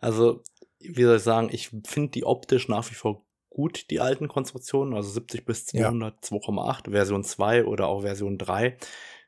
Also 0.01 0.43
wie 0.79 1.03
soll 1.03 1.17
ich 1.17 1.23
sagen, 1.23 1.49
ich 1.51 1.69
finde 1.85 2.09
die 2.11 2.25
optisch 2.25 2.67
nach 2.67 2.89
wie 2.89 2.95
vor 2.95 3.23
gut, 3.49 3.89
die 3.89 3.99
alten 3.99 4.27
Konstruktionen, 4.27 4.93
also 4.93 5.09
70 5.09 5.45
bis 5.45 5.65
200, 5.65 6.29
ja. 6.29 6.37
2,8, 6.37 6.91
Version 6.91 7.23
2 7.23 7.65
oder 7.65 7.87
auch 7.87 8.01
Version 8.01 8.37
3 8.37 8.77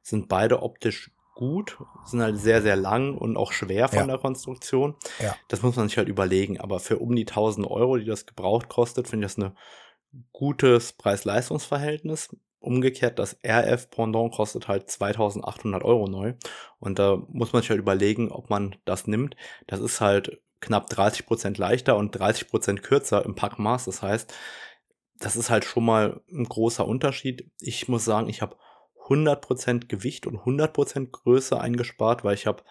sind 0.01 0.29
beide 0.29 0.61
optisch 0.61 1.11
gut, 1.35 1.77
sind 2.05 2.21
halt 2.21 2.37
sehr, 2.37 2.61
sehr 2.61 2.75
lang 2.75 3.17
und 3.17 3.35
auch 3.35 3.51
schwer 3.51 3.87
von 3.87 3.99
Ja. 3.99 4.05
der 4.07 4.17
Konstruktion. 4.19 4.95
Ja. 5.19 5.35
Das 5.47 5.63
muss 5.63 5.75
man 5.75 5.87
sich 5.87 5.97
halt 5.97 6.07
überlegen. 6.07 6.59
Aber 6.59 6.79
für 6.79 6.99
um 6.99 7.15
die 7.15 7.25
1000 7.25 7.65
Euro, 7.67 7.97
die 7.97 8.05
das 8.05 8.25
gebraucht 8.25 8.69
kostet, 8.69 9.07
finde 9.07 9.25
ich 9.25 9.33
das 9.33 9.43
ein 9.43 9.55
gutes 10.31 10.93
Preis-Leistungs-Verhältnis. 10.93 12.35
Umgekehrt, 12.59 13.17
das 13.17 13.37
RF 13.43 13.89
Pendant 13.89 14.33
kostet 14.33 14.67
halt 14.67 14.89
2800 14.89 15.83
Euro 15.83 16.07
neu. 16.07 16.33
Und 16.79 16.99
da 16.99 17.21
muss 17.27 17.53
man 17.53 17.63
sich 17.63 17.71
halt 17.71 17.79
überlegen, 17.79 18.29
ob 18.31 18.49
man 18.51 18.75
das 18.85 19.07
nimmt. 19.07 19.35
Das 19.65 19.79
ist 19.79 19.99
halt 19.99 20.39
knapp 20.61 20.89
30 20.89 21.25
Prozent 21.25 21.57
leichter 21.57 21.97
und 21.97 22.11
30 22.11 22.49
Prozent 22.49 22.83
kürzer 22.83 23.25
im 23.25 23.35
Packmaß. 23.35 23.85
Das 23.85 24.01
heißt, 24.01 24.33
das 25.19 25.35
ist 25.35 25.49
halt 25.49 25.65
schon 25.65 25.85
mal 25.85 26.21
ein 26.31 26.45
großer 26.45 26.87
Unterschied. 26.87 27.51
Ich 27.59 27.87
muss 27.87 28.05
sagen, 28.05 28.29
ich 28.29 28.41
habe 28.41 28.55
100% 29.07 29.87
Gewicht 29.87 30.27
und 30.27 30.37
100% 30.37 31.11
Größe 31.11 31.59
eingespart, 31.59 32.23
weil 32.23 32.35
ich 32.35 32.47
habe 32.47 32.63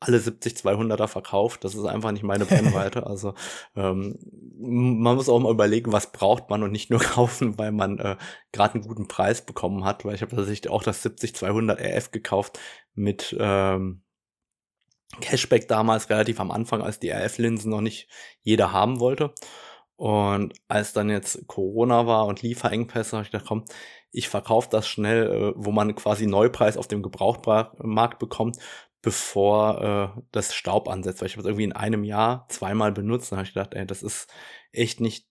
alle 0.00 0.18
70 0.18 0.54
200er 0.54 1.08
verkauft. 1.08 1.62
Das 1.62 1.74
ist 1.74 1.84
einfach 1.84 2.10
nicht 2.12 2.22
meine 2.22 2.46
Brennweite. 2.46 3.06
also 3.06 3.34
ähm, 3.76 4.18
man 4.58 5.16
muss 5.16 5.28
auch 5.28 5.38
mal 5.38 5.52
überlegen, 5.52 5.92
was 5.92 6.10
braucht 6.10 6.48
man 6.48 6.62
und 6.62 6.72
nicht 6.72 6.90
nur 6.90 7.00
kaufen, 7.00 7.58
weil 7.58 7.72
man 7.72 7.98
äh, 7.98 8.16
gerade 8.52 8.74
einen 8.74 8.86
guten 8.86 9.08
Preis 9.08 9.44
bekommen 9.44 9.84
hat. 9.84 10.04
Weil 10.04 10.14
ich 10.14 10.22
habe 10.22 10.34
tatsächlich 10.34 10.70
auch 10.70 10.82
das 10.82 11.02
70 11.02 11.34
200 11.34 11.78
RF 11.78 12.10
gekauft 12.10 12.58
mit 12.94 13.36
ähm, 13.38 14.02
Cashback 15.20 15.68
damals 15.68 16.08
relativ 16.10 16.40
am 16.40 16.50
Anfang, 16.50 16.82
als 16.82 16.98
die 17.00 17.10
RF-Linsen 17.10 17.70
noch 17.70 17.80
nicht 17.80 18.08
jeder 18.42 18.72
haben 18.72 19.00
wollte. 19.00 19.34
Und 19.96 20.54
als 20.68 20.92
dann 20.92 21.10
jetzt 21.10 21.46
Corona 21.46 22.06
war 22.06 22.26
und 22.26 22.42
Lieferengpässe, 22.42 23.16
habe 23.16 23.24
ich 23.24 23.30
gedacht, 23.30 23.46
komm, 23.48 23.64
ich 24.12 24.28
verkaufe 24.28 24.68
das 24.70 24.88
schnell, 24.88 25.26
äh, 25.30 25.52
wo 25.56 25.72
man 25.72 25.94
quasi 25.94 26.26
Neupreis 26.26 26.76
auf 26.76 26.88
dem 26.88 27.02
Gebrauchtmarkt 27.02 28.18
bekommt, 28.18 28.56
bevor 29.02 30.14
äh, 30.16 30.20
das 30.32 30.54
Staub 30.54 30.88
ansetzt. 30.88 31.20
Weil 31.20 31.26
ich 31.26 31.34
habe 31.34 31.42
es 31.42 31.46
irgendwie 31.46 31.64
in 31.64 31.72
einem 31.72 32.04
Jahr 32.04 32.46
zweimal 32.48 32.92
benutzt. 32.92 33.30
Dann 33.30 33.38
habe 33.38 33.46
ich 33.46 33.54
gedacht, 33.54 33.74
ey, 33.74 33.86
das 33.86 34.02
ist 34.02 34.32
echt 34.72 35.00
nicht 35.00 35.26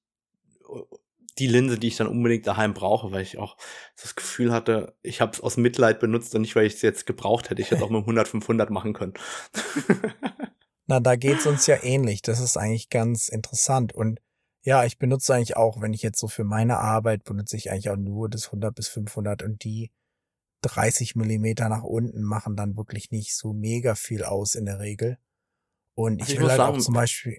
die 1.39 1.47
Linse, 1.47 1.79
die 1.79 1.87
ich 1.87 1.97
dann 1.97 2.07
unbedingt 2.07 2.45
daheim 2.45 2.73
brauche, 2.73 3.11
weil 3.11 3.21
ich 3.21 3.37
auch 3.37 3.57
das 4.01 4.15
Gefühl 4.15 4.51
hatte, 4.51 4.95
ich 5.01 5.21
habe 5.21 5.31
es 5.33 5.41
aus 5.41 5.57
Mitleid 5.57 5.99
benutzt 5.99 6.35
und 6.35 6.41
nicht, 6.41 6.55
weil 6.55 6.65
ich 6.67 6.75
es 6.75 6.81
jetzt 6.81 7.05
gebraucht 7.05 7.49
hätte. 7.49 7.61
Ich 7.61 7.71
hätte 7.71 7.83
auch 7.83 7.89
mit 7.89 8.01
100, 8.01 8.27
500 8.27 8.69
machen 8.69 8.93
können. 8.93 9.13
Na, 10.87 10.99
da 10.99 11.15
geht's 11.15 11.45
uns 11.45 11.67
ja 11.67 11.77
ähnlich. 11.83 12.21
Das 12.21 12.39
ist 12.39 12.57
eigentlich 12.57 12.89
ganz 12.89 13.29
interessant. 13.29 13.93
Und 13.93 14.19
ja, 14.63 14.83
ich 14.85 14.97
benutze 14.97 15.33
eigentlich 15.35 15.55
auch, 15.55 15.81
wenn 15.81 15.93
ich 15.93 16.01
jetzt 16.01 16.19
so 16.19 16.27
für 16.27 16.43
meine 16.43 16.79
Arbeit 16.79 17.23
benutze 17.23 17.55
ich 17.57 17.71
eigentlich 17.71 17.89
auch 17.89 17.95
nur 17.97 18.29
das 18.29 18.47
100 18.47 18.73
bis 18.75 18.87
500 18.87 19.43
und 19.43 19.63
die 19.63 19.91
30 20.61 21.15
Millimeter 21.15 21.69
nach 21.69 21.83
unten 21.83 22.21
machen 22.21 22.55
dann 22.55 22.75
wirklich 22.75 23.11
nicht 23.11 23.35
so 23.35 23.53
mega 23.53 23.95
viel 23.95 24.23
aus 24.25 24.55
in 24.55 24.65
der 24.65 24.79
Regel. 24.79 25.17
Und 25.95 26.21
Also 26.21 26.31
ich 26.31 26.35
ich 26.37 26.41
will 26.41 26.49
halt 26.49 26.57
sagen- 26.57 26.77
auch 26.77 26.81
zum 26.81 26.93
Beispiel 26.95 27.37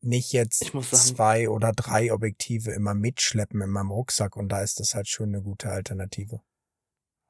nicht 0.00 0.32
jetzt 0.32 0.64
sagen- 0.64 0.82
zwei 0.82 1.48
oder 1.48 1.72
drei 1.72 2.12
Objektive 2.12 2.70
immer 2.72 2.94
mitschleppen 2.94 3.60
in 3.60 3.70
meinem 3.70 3.90
Rucksack 3.90 4.36
und 4.36 4.48
da 4.50 4.62
ist 4.62 4.80
das 4.80 4.94
halt 4.94 5.08
schon 5.08 5.28
eine 5.28 5.42
gute 5.42 5.68
Alternative. 5.70 6.40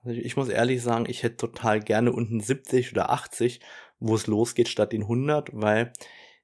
Also 0.05 0.21
ich 0.21 0.37
muss 0.37 0.49
ehrlich 0.49 0.83
sagen, 0.83 1.07
ich 1.09 1.23
hätte 1.23 1.37
total 1.37 1.81
gerne 1.81 2.13
unten 2.13 2.41
70 2.41 2.93
oder 2.93 3.11
80, 3.11 3.61
wo 3.99 4.15
es 4.15 4.27
losgeht, 4.27 4.69
statt 4.69 4.93
den 4.93 5.03
100, 5.03 5.51
weil 5.53 5.93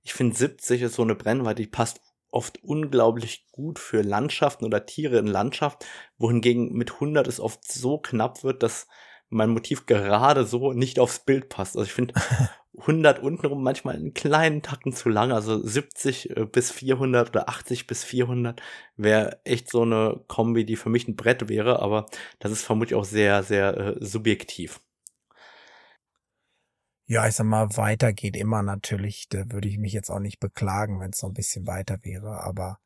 ich 0.02 0.12
finde 0.12 0.36
70 0.36 0.82
ist 0.82 0.94
so 0.94 1.02
eine 1.02 1.14
Brennweite, 1.14 1.62
die 1.62 1.68
passt 1.68 2.00
oft 2.30 2.62
unglaublich 2.64 3.46
gut 3.52 3.78
für 3.78 4.02
Landschaften 4.02 4.64
oder 4.64 4.84
Tiere 4.86 5.18
in 5.18 5.28
Landschaft, 5.28 5.86
wohingegen 6.18 6.72
mit 6.72 6.94
100 6.94 7.28
es 7.28 7.38
oft 7.38 7.70
so 7.70 7.98
knapp 7.98 8.42
wird, 8.42 8.62
dass 8.62 8.88
mein 9.28 9.50
Motiv 9.50 9.86
gerade 9.86 10.44
so 10.44 10.72
nicht 10.72 10.98
aufs 10.98 11.20
Bild 11.20 11.48
passt. 11.48 11.76
Also 11.76 11.86
ich 11.86 11.92
finde 11.92 12.14
100 12.78 13.20
untenrum 13.20 13.62
manchmal 13.62 13.96
einen 13.96 14.14
kleinen 14.14 14.62
Tacken 14.62 14.92
zu 14.92 15.08
lang, 15.08 15.32
also 15.32 15.62
70 15.62 16.36
äh, 16.36 16.44
bis 16.46 16.70
400 16.70 17.30
oder 17.30 17.48
80 17.48 17.86
bis 17.86 18.04
400 18.04 18.60
wäre 18.96 19.40
echt 19.44 19.70
so 19.70 19.82
eine 19.82 20.20
Kombi, 20.28 20.64
die 20.64 20.76
für 20.76 20.88
mich 20.88 21.06
ein 21.08 21.16
Brett 21.16 21.48
wäre, 21.48 21.80
aber 21.80 22.06
das 22.40 22.52
ist 22.52 22.64
vermutlich 22.64 22.94
auch 22.96 23.04
sehr, 23.04 23.42
sehr 23.42 23.76
äh, 23.76 23.96
subjektiv. 24.00 24.80
Ja, 27.06 27.28
ich 27.28 27.34
sag 27.34 27.44
mal, 27.44 27.76
weiter 27.76 28.14
geht 28.14 28.34
immer 28.34 28.62
natürlich. 28.62 29.28
Da 29.28 29.50
würde 29.52 29.68
ich 29.68 29.76
mich 29.76 29.92
jetzt 29.92 30.10
auch 30.10 30.20
nicht 30.20 30.40
beklagen, 30.40 31.00
wenn 31.00 31.10
es 31.10 31.22
noch 31.22 31.30
ein 31.30 31.34
bisschen 31.34 31.66
weiter 31.66 31.98
wäre. 32.02 32.42
Aber 32.42 32.78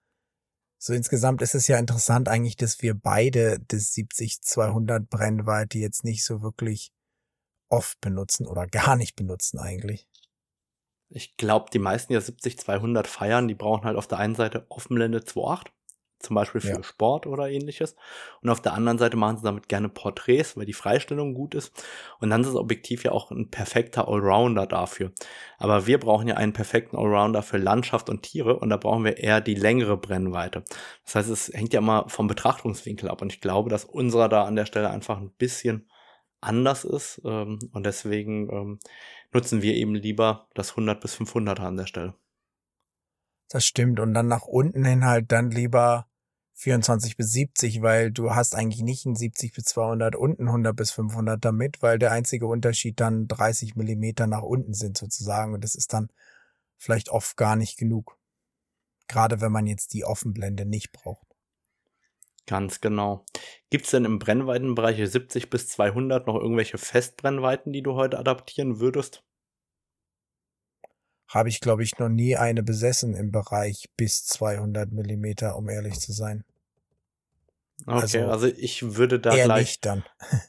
so 0.76 0.92
insgesamt 0.92 1.40
ist 1.40 1.54
es 1.54 1.68
ja 1.68 1.78
interessant 1.78 2.28
eigentlich, 2.28 2.56
dass 2.56 2.82
wir 2.82 2.94
beide 2.94 3.60
das 3.68 3.92
70-200 3.94 5.06
Brennweite 5.08 5.78
jetzt 5.78 6.02
nicht 6.04 6.24
so 6.24 6.42
wirklich 6.42 6.92
oft 7.68 8.00
benutzen 8.00 8.46
oder 8.46 8.66
gar 8.66 8.96
nicht 8.96 9.16
benutzen 9.16 9.58
eigentlich. 9.58 10.08
Ich 11.10 11.36
glaube, 11.36 11.70
die 11.72 11.78
meisten, 11.78 12.12
die 12.12 12.18
ja 12.18 12.20
70-200 12.20 13.06
feiern, 13.06 13.48
die 13.48 13.54
brauchen 13.54 13.84
halt 13.84 13.96
auf 13.96 14.06
der 14.06 14.18
einen 14.18 14.34
Seite 14.34 14.66
Offenblende 14.68 15.20
2.8, 15.20 15.68
zum 16.18 16.34
Beispiel 16.34 16.60
für 16.60 16.68
Ja. 16.68 16.82
Sport 16.82 17.26
oder 17.26 17.48
ähnliches. 17.48 17.96
Und 18.42 18.50
auf 18.50 18.60
der 18.60 18.74
anderen 18.74 18.98
Seite 18.98 19.16
machen 19.16 19.38
sie 19.38 19.44
damit 19.44 19.68
gerne 19.68 19.88
Porträts, 19.88 20.56
weil 20.56 20.66
die 20.66 20.74
Freistellung 20.74 21.32
gut 21.32 21.54
ist. 21.54 21.72
Und 22.20 22.28
dann 22.28 22.42
ist 22.42 22.48
das 22.48 22.56
Objektiv 22.56 23.04
ja 23.04 23.12
auch 23.12 23.30
ein 23.30 23.50
perfekter 23.50 24.08
Allrounder 24.08 24.66
dafür. 24.66 25.12
Aber 25.58 25.86
wir 25.86 25.98
brauchen 25.98 26.28
ja 26.28 26.34
einen 26.34 26.52
perfekten 26.52 26.96
Allrounder 26.96 27.42
für 27.42 27.56
Landschaft 27.56 28.10
und 28.10 28.22
Tiere 28.22 28.58
und 28.58 28.68
da 28.68 28.76
brauchen 28.76 29.04
wir 29.04 29.16
eher 29.16 29.40
die 29.40 29.54
längere 29.54 29.96
Brennweite. 29.96 30.64
Das 31.04 31.14
heißt, 31.14 31.30
es 31.30 31.48
hängt 31.54 31.72
ja 31.72 31.78
immer 31.78 32.08
vom 32.08 32.26
Betrachtungswinkel 32.26 33.08
ab 33.08 33.22
und 33.22 33.32
ich 33.32 33.40
glaube, 33.40 33.70
dass 33.70 33.84
unserer 33.84 34.28
da 34.28 34.44
an 34.44 34.56
der 34.56 34.66
Stelle 34.66 34.90
einfach 34.90 35.18
ein 35.18 35.30
bisschen 35.30 35.88
anders 36.40 36.84
ist 36.84 37.20
ähm, 37.24 37.58
und 37.72 37.84
deswegen 37.84 38.50
ähm, 38.50 38.78
nutzen 39.32 39.62
wir 39.62 39.74
eben 39.74 39.94
lieber 39.94 40.48
das 40.54 40.70
100 40.70 41.00
bis 41.00 41.16
500er 41.16 41.60
an 41.60 41.76
der 41.76 41.86
Stelle. 41.86 42.14
Das 43.48 43.64
stimmt. 43.64 43.98
Und 44.00 44.14
dann 44.14 44.28
nach 44.28 44.46
unten 44.46 44.84
hin 44.84 45.04
halt 45.04 45.32
dann 45.32 45.50
lieber 45.50 46.06
24 46.54 47.16
bis 47.16 47.32
70, 47.32 47.82
weil 47.82 48.10
du 48.10 48.34
hast 48.34 48.54
eigentlich 48.54 48.82
nicht 48.82 49.06
ein 49.06 49.14
70 49.14 49.52
bis 49.52 49.64
200 49.64 50.16
und 50.16 50.40
ein 50.40 50.48
100 50.48 50.76
bis 50.76 50.90
500 50.90 51.42
damit, 51.42 51.82
weil 51.82 51.98
der 51.98 52.12
einzige 52.12 52.46
Unterschied 52.46 53.00
dann 53.00 53.28
30 53.28 53.76
Millimeter 53.76 54.26
nach 54.26 54.42
unten 54.42 54.74
sind 54.74 54.98
sozusagen. 54.98 55.54
Und 55.54 55.62
das 55.62 55.74
ist 55.74 55.92
dann 55.92 56.10
vielleicht 56.76 57.10
oft 57.10 57.36
gar 57.36 57.56
nicht 57.56 57.78
genug. 57.78 58.18
Gerade 59.06 59.40
wenn 59.40 59.52
man 59.52 59.66
jetzt 59.66 59.94
die 59.94 60.04
Offenblende 60.04 60.66
nicht 60.66 60.92
braucht. 60.92 61.27
Ganz 62.48 62.80
genau. 62.80 63.26
Gibt 63.68 63.84
es 63.84 63.90
denn 63.90 64.06
im 64.06 64.18
Brennweitenbereich 64.18 65.06
70 65.06 65.50
bis 65.50 65.68
200 65.68 66.26
noch 66.26 66.34
irgendwelche 66.34 66.78
Festbrennweiten, 66.78 67.74
die 67.74 67.82
du 67.82 67.94
heute 67.94 68.18
adaptieren 68.18 68.80
würdest? 68.80 69.22
Habe 71.28 71.50
ich, 71.50 71.60
glaube 71.60 71.82
ich, 71.82 71.98
noch 71.98 72.08
nie 72.08 72.36
eine 72.36 72.62
besessen 72.62 73.14
im 73.14 73.30
Bereich 73.32 73.90
bis 73.98 74.24
200 74.24 74.90
Millimeter, 74.92 75.56
um 75.56 75.68
ehrlich 75.68 76.00
zu 76.00 76.12
sein. 76.12 76.42
Okay, 77.86 78.00
Also, 78.00 78.18
also, 78.28 78.46
ich 78.46 78.96
würde 78.96 79.20
da 79.20 79.34
gleich, 79.44 79.82
dann. 79.82 80.04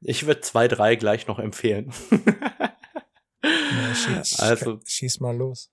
ich 0.00 0.26
würde 0.26 0.40
zwei, 0.40 0.66
drei 0.66 0.96
gleich 0.96 1.28
noch 1.28 1.38
empfehlen. 1.38 1.92
Ja, 3.44 3.94
schieß, 3.94 4.40
also 4.40 4.80
schieß 4.84 5.20
mal 5.20 5.36
los. 5.36 5.70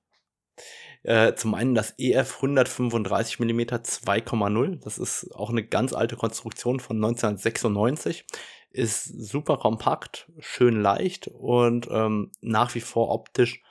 Äh, 1.06 1.36
zum 1.36 1.54
einen 1.54 1.76
das 1.76 1.94
EF 2.00 2.38
135 2.38 3.40
mm 3.40 3.60
2,0. 3.60 4.80
Das 4.84 4.98
ist 4.98 5.30
auch 5.36 5.52
eine 5.52 5.64
ganz 5.64 5.94
alte 5.94 6.16
Konstruktion 6.16 6.80
von 6.80 6.98
1996. 6.98 8.26
Ist 8.72 9.04
super 9.06 9.58
kompakt, 9.58 10.32
schön 10.40 10.82
leicht 10.82 11.28
und 11.28 11.88
ähm, 11.92 12.32
nach 12.42 12.74
wie 12.74 12.82
vor 12.82 13.12
optisch 13.12 13.62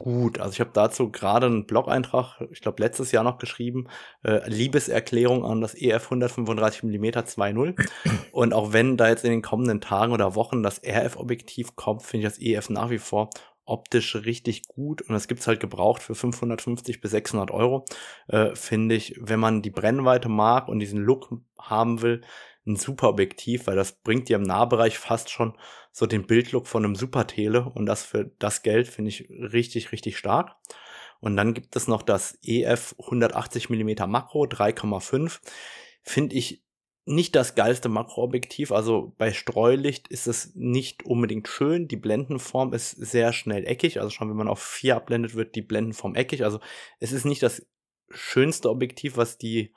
gut. 0.00 0.40
Also 0.40 0.52
ich 0.52 0.60
habe 0.60 0.70
dazu 0.74 1.12
gerade 1.12 1.46
einen 1.46 1.64
Blog-Eintrag, 1.64 2.40
ich 2.50 2.60
glaube 2.60 2.82
letztes 2.82 3.12
Jahr 3.12 3.22
noch 3.22 3.38
geschrieben, 3.38 3.86
äh, 4.24 4.48
Liebeserklärung 4.50 5.44
an 5.44 5.60
das 5.60 5.76
EF 5.76 6.06
135 6.06 6.82
mm 6.82 7.04
2.0. 7.04 7.88
Und 8.32 8.52
auch 8.52 8.72
wenn 8.72 8.96
da 8.96 9.08
jetzt 9.08 9.24
in 9.24 9.30
den 9.30 9.42
kommenden 9.42 9.80
Tagen 9.80 10.12
oder 10.12 10.34
Wochen 10.34 10.64
das 10.64 10.82
RF-Objektiv 10.84 11.76
kommt, 11.76 12.02
finde 12.02 12.26
ich 12.26 12.32
das 12.32 12.42
EF 12.42 12.68
nach 12.68 12.90
wie 12.90 12.98
vor 12.98 13.30
optisch 13.68 14.16
richtig 14.16 14.66
gut 14.66 15.02
und 15.02 15.12
das 15.12 15.28
gibt's 15.28 15.46
halt 15.46 15.60
gebraucht 15.60 16.02
für 16.02 16.14
550 16.14 17.00
bis 17.00 17.10
600 17.10 17.50
Euro. 17.50 17.84
Äh, 18.28 18.54
Finde 18.54 18.94
ich, 18.94 19.16
wenn 19.20 19.40
man 19.40 19.62
die 19.62 19.70
Brennweite 19.70 20.28
mag 20.28 20.68
und 20.68 20.78
diesen 20.78 21.00
Look 21.00 21.30
haben 21.58 22.02
will, 22.02 22.22
ein 22.66 22.76
super 22.76 23.08
Objektiv, 23.08 23.66
weil 23.66 23.76
das 23.76 23.92
bringt 23.92 24.28
dir 24.28 24.36
im 24.36 24.42
Nahbereich 24.42 24.98
fast 24.98 25.30
schon 25.30 25.56
so 25.90 26.06
den 26.06 26.26
Bildlook 26.26 26.66
von 26.66 26.84
einem 26.84 26.94
Super-Tele 26.94 27.70
und 27.74 27.86
das 27.86 28.04
für 28.04 28.30
das 28.38 28.62
Geld 28.62 28.88
finde 28.88 29.08
ich 29.10 29.28
richtig, 29.30 29.92
richtig 29.92 30.18
stark. 30.18 30.56
Und 31.20 31.36
dann 31.36 31.54
gibt 31.54 31.74
es 31.74 31.88
noch 31.88 32.02
das 32.02 32.38
EF 32.42 32.94
180 33.00 33.70
mm 33.70 34.08
Makro 34.08 34.44
3,5. 34.44 35.40
Finde 36.02 36.36
ich 36.36 36.62
nicht 37.08 37.34
das 37.34 37.54
geilste 37.54 37.88
Makroobjektiv. 37.88 38.70
Also 38.70 39.14
bei 39.18 39.32
Streulicht 39.32 40.08
ist 40.08 40.26
es 40.26 40.54
nicht 40.54 41.04
unbedingt 41.04 41.48
schön. 41.48 41.88
Die 41.88 41.96
Blendenform 41.96 42.72
ist 42.74 42.90
sehr 42.90 43.32
schnell 43.32 43.66
eckig. 43.66 43.98
Also 44.00 44.10
schon 44.10 44.28
wenn 44.28 44.36
man 44.36 44.48
auf 44.48 44.62
4 44.62 44.96
abblendet, 44.96 45.34
wird 45.34 45.54
die 45.54 45.62
Blendenform 45.62 46.14
eckig. 46.14 46.44
Also 46.44 46.60
es 47.00 47.12
ist 47.12 47.24
nicht 47.24 47.42
das 47.42 47.66
schönste 48.10 48.70
Objektiv, 48.70 49.16
was 49.16 49.38
die 49.38 49.74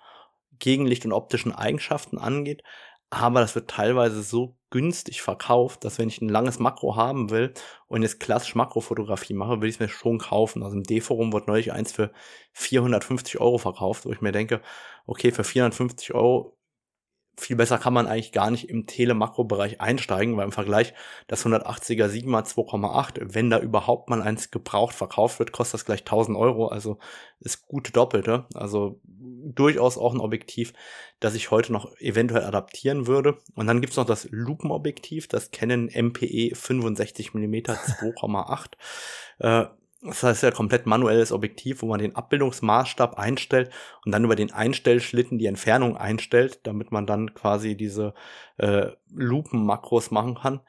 Gegenlicht 0.59 1.05
und 1.05 1.13
optischen 1.13 1.53
Eigenschaften 1.53 2.17
angeht. 2.17 2.63
aber 3.11 3.41
das 3.41 3.55
wird 3.55 3.69
teilweise 3.69 4.23
so 4.23 4.55
günstig 4.69 5.21
verkauft, 5.21 5.83
dass 5.83 5.99
wenn 5.99 6.07
ich 6.07 6.21
ein 6.21 6.29
langes 6.29 6.59
Makro 6.59 6.95
haben 6.95 7.29
will 7.29 7.53
und 7.87 8.03
jetzt 8.03 8.21
klassisch 8.21 8.55
Makrofotografie 8.55 9.33
mache, 9.33 9.61
will 9.61 9.67
ich 9.67 9.75
es 9.75 9.79
mir 9.81 9.89
schon 9.89 10.17
kaufen. 10.17 10.63
Also 10.63 10.77
im 10.77 10.83
D-Forum 10.83 11.33
wird 11.33 11.47
neulich 11.47 11.73
eins 11.73 11.91
für 11.91 12.11
450 12.53 13.41
Euro 13.41 13.57
verkauft, 13.57 14.05
wo 14.05 14.13
ich 14.13 14.21
mir 14.21 14.31
denke, 14.31 14.61
okay, 15.05 15.31
für 15.33 15.43
450 15.43 16.13
Euro 16.13 16.57
viel 17.37 17.55
besser 17.55 17.77
kann 17.77 17.93
man 17.93 18.07
eigentlich 18.07 18.31
gar 18.31 18.51
nicht 18.51 18.69
im 18.69 18.85
Telemakro-Bereich 18.85 19.81
einsteigen, 19.81 20.37
weil 20.37 20.45
im 20.45 20.51
Vergleich 20.51 20.93
das 21.27 21.45
180er 21.45 22.07
Sigma 22.07 22.41
2,8, 22.41 23.33
wenn 23.33 23.49
da 23.49 23.59
überhaupt 23.59 24.09
mal 24.09 24.21
eins 24.21 24.51
gebraucht 24.51 24.93
verkauft 24.93 25.39
wird, 25.39 25.51
kostet 25.51 25.75
das 25.75 25.85
gleich 25.85 26.01
1000 26.01 26.37
Euro, 26.37 26.67
also 26.67 26.97
ist 27.39 27.67
gut 27.67 27.95
Doppelte, 27.95 28.45
also 28.53 28.99
durchaus 29.03 29.97
auch 29.97 30.13
ein 30.13 30.19
Objektiv, 30.19 30.73
das 31.19 31.35
ich 31.35 31.51
heute 31.51 31.73
noch 31.73 31.95
eventuell 31.99 32.43
adaptieren 32.43 33.07
würde. 33.07 33.37
Und 33.55 33.67
dann 33.67 33.81
gibt's 33.81 33.97
noch 33.97 34.05
das 34.05 34.27
Lupenobjektiv, 34.29 35.27
das 35.27 35.51
Canon 35.51 35.89
MPE 35.93 36.55
65 36.55 37.33
mm 37.33 37.53
2,8. 37.55 38.67
äh, 39.39 39.65
das 40.01 40.23
heißt 40.23 40.43
ja 40.43 40.51
komplett 40.51 40.87
manuelles 40.87 41.31
Objektiv, 41.31 41.81
wo 41.81 41.87
man 41.87 41.99
den 41.99 42.15
Abbildungsmaßstab 42.15 43.19
einstellt 43.19 43.71
und 44.03 44.11
dann 44.11 44.23
über 44.23 44.35
den 44.35 44.51
Einstellschlitten 44.51 45.37
die 45.37 45.45
Entfernung 45.45 45.95
einstellt, 45.95 46.61
damit 46.63 46.91
man 46.91 47.05
dann 47.05 47.35
quasi 47.35 47.77
diese 47.77 48.13
äh, 48.57 48.87
Lupenmakros 49.13 50.09
machen 50.09 50.35
kann. 50.35 50.61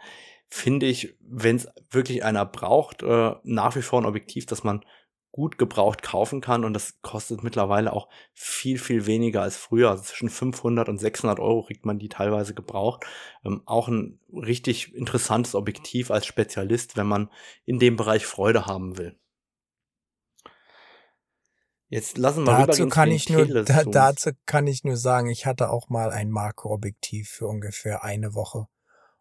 Finde 0.48 0.84
ich, 0.84 1.16
wenn 1.20 1.56
es 1.56 1.68
wirklich 1.90 2.24
einer 2.24 2.44
braucht, 2.44 3.02
äh, 3.02 3.32
nach 3.42 3.74
wie 3.74 3.82
vor 3.82 4.02
ein 4.02 4.06
Objektiv, 4.06 4.44
das 4.44 4.64
man 4.64 4.84
gut 5.30 5.56
gebraucht 5.56 6.02
kaufen 6.02 6.42
kann 6.42 6.62
und 6.62 6.74
das 6.74 7.00
kostet 7.00 7.42
mittlerweile 7.42 7.94
auch 7.94 8.08
viel, 8.34 8.78
viel 8.78 9.06
weniger 9.06 9.40
als 9.40 9.56
früher. 9.56 9.88
Also 9.90 10.04
zwischen 10.04 10.28
500 10.28 10.90
und 10.90 10.98
600 10.98 11.40
Euro 11.40 11.62
kriegt 11.62 11.86
man 11.86 11.98
die 11.98 12.10
teilweise 12.10 12.52
gebraucht. 12.52 13.06
Ähm, 13.46 13.62
auch 13.64 13.88
ein 13.88 14.20
richtig 14.30 14.94
interessantes 14.94 15.54
Objektiv 15.54 16.10
als 16.10 16.26
Spezialist, 16.26 16.98
wenn 16.98 17.06
man 17.06 17.30
in 17.64 17.78
dem 17.78 17.96
Bereich 17.96 18.26
Freude 18.26 18.66
haben 18.66 18.98
will. 18.98 19.16
Jetzt 21.92 22.16
lassen 22.16 22.44
wir 22.44 22.66
dazu 22.66 22.88
kann 22.88 23.10
ich 23.10 23.28
nur, 23.28 23.64
da, 23.64 23.84
dazu 23.84 24.30
kann 24.46 24.66
ich 24.66 24.82
nur 24.82 24.96
sagen, 24.96 25.28
ich 25.28 25.44
hatte 25.44 25.68
auch 25.68 25.90
mal 25.90 26.10
ein 26.10 26.30
Makroobjektiv 26.30 27.28
für 27.28 27.46
ungefähr 27.46 28.02
eine 28.02 28.32
Woche, 28.32 28.66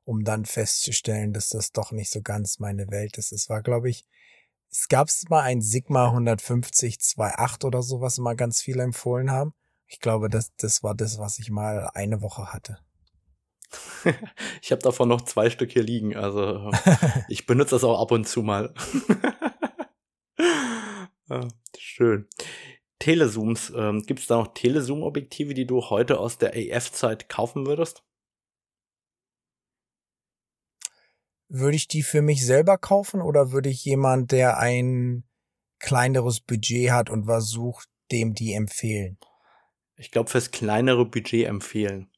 um 0.05 0.23
dann 0.23 0.45
festzustellen, 0.45 1.33
dass 1.33 1.49
das 1.49 1.73
doch 1.73 1.91
nicht 1.91 2.09
so 2.09 2.21
ganz 2.21 2.59
meine 2.59 2.89
Welt 2.89 3.17
ist. 3.17 3.33
Es 3.33 3.49
war, 3.49 3.61
glaube 3.61 3.89
ich, 3.89 4.05
es 4.69 4.87
gab 4.87 5.09
mal 5.27 5.41
ein 5.41 5.59
Sigma 5.59 6.05
150 6.05 6.95
2.8 6.95 7.65
oder 7.65 7.81
so, 7.81 7.99
was 7.99 8.19
immer 8.19 8.35
ganz 8.35 8.61
viele 8.61 8.83
empfohlen 8.83 9.31
haben. 9.31 9.53
Ich 9.87 9.99
glaube, 9.99 10.29
das, 10.29 10.55
das 10.55 10.81
war 10.81 10.95
das, 10.95 11.19
was 11.19 11.39
ich 11.39 11.51
mal 11.51 11.91
eine 11.93 12.21
Woche 12.21 12.53
hatte. 12.53 12.77
ich 14.61 14.71
habe 14.71 14.81
davon 14.81 15.09
noch 15.09 15.23
zwei 15.23 15.49
Stück 15.49 15.73
hier 15.73 15.83
liegen, 15.83 16.15
also 16.15 16.71
ich 17.27 17.45
benutze 17.45 17.75
das 17.75 17.83
auch 17.83 17.99
ab 17.99 18.11
und 18.11 18.29
zu 18.29 18.43
mal. 18.43 18.73
Ah, 21.31 21.47
schön. 21.77 22.27
Telezooms, 22.99 23.71
ähm, 23.73 24.03
gibt 24.05 24.19
es 24.19 24.27
da 24.27 24.35
noch 24.35 24.53
Telezoom-Objektive, 24.53 25.53
die 25.53 25.65
du 25.65 25.81
heute 25.89 26.19
aus 26.19 26.37
der 26.37 26.53
AF-Zeit 26.53 27.29
kaufen 27.29 27.65
würdest? 27.65 28.03
Würde 31.47 31.77
ich 31.77 31.87
die 31.87 32.03
für 32.03 32.21
mich 32.21 32.45
selber 32.45 32.77
kaufen 32.77 33.21
oder 33.21 33.53
würde 33.53 33.69
ich 33.69 33.85
jemand, 33.85 34.33
der 34.33 34.57
ein 34.57 35.23
kleineres 35.79 36.41
Budget 36.41 36.91
hat 36.91 37.09
und 37.09 37.27
was 37.27 37.47
sucht, 37.47 37.87
dem 38.11 38.33
die 38.33 38.51
empfehlen? 38.51 39.17
Ich 39.95 40.11
glaube, 40.11 40.29
fürs 40.29 40.51
kleinere 40.51 41.05
Budget 41.05 41.47
empfehlen. 41.47 42.11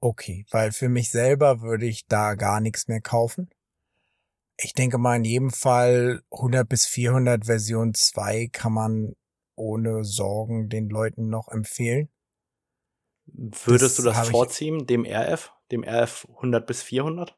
Okay, 0.00 0.46
weil 0.50 0.72
für 0.72 0.88
mich 0.88 1.10
selber 1.10 1.60
würde 1.60 1.84
ich 1.84 2.06
da 2.06 2.36
gar 2.36 2.62
nichts 2.62 2.88
mehr 2.88 3.02
kaufen. 3.02 3.50
Ich 4.62 4.74
denke 4.74 4.98
mal, 4.98 5.16
in 5.16 5.24
jedem 5.24 5.50
Fall 5.50 6.22
100 6.30 6.68
bis 6.68 6.86
400 6.86 7.46
Version 7.46 7.94
2 7.94 8.48
kann 8.52 8.72
man 8.72 9.16
ohne 9.54 10.04
Sorgen 10.04 10.68
den 10.68 10.90
Leuten 10.90 11.28
noch 11.28 11.48
empfehlen. 11.48 12.10
Würdest 13.26 13.98
das 13.98 14.04
du 14.04 14.10
das 14.10 14.28
vorziehen, 14.28 14.86
dem 14.86 15.06
RF, 15.06 15.52
dem 15.70 15.82
RF 15.82 16.26
100 16.36 16.66
bis 16.66 16.82
400? 16.82 17.36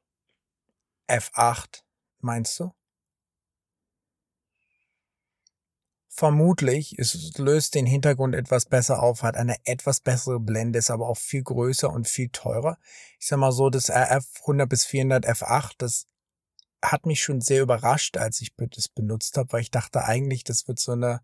F8, 1.09 1.83
meinst 2.21 2.59
du? 2.59 2.73
Vermutlich, 6.09 6.99
es 6.99 7.37
löst 7.39 7.75
den 7.75 7.87
Hintergrund 7.87 8.35
etwas 8.35 8.67
besser 8.67 9.03
auf, 9.03 9.23
hat 9.23 9.37
eine 9.37 9.57
etwas 9.65 10.01
bessere 10.01 10.41
Blende, 10.41 10.79
ist 10.79 10.91
aber 10.91 11.09
auch 11.09 11.17
viel 11.17 11.43
größer 11.43 11.91
und 11.91 12.09
viel 12.09 12.29
teurer. 12.31 12.79
Ich 13.19 13.29
sag 13.29 13.39
mal 13.39 13.53
so, 13.53 13.71
das 13.71 13.91
RF 13.91 14.27
100 14.43 14.69
bis 14.69 14.85
400 14.85 15.27
F8, 15.27 15.75
das 15.79 16.07
hat 16.83 17.07
mich 17.07 17.23
schon 17.23 17.41
sehr 17.41 17.63
überrascht, 17.63 18.17
als 18.17 18.41
ich 18.41 18.53
das 18.57 18.89
benutzt 18.89 19.37
habe, 19.37 19.53
weil 19.53 19.61
ich 19.63 19.71
dachte 19.71 20.05
eigentlich, 20.05 20.45
das 20.45 20.67
wird 20.67 20.79
so 20.79 20.93
eine 20.93 21.21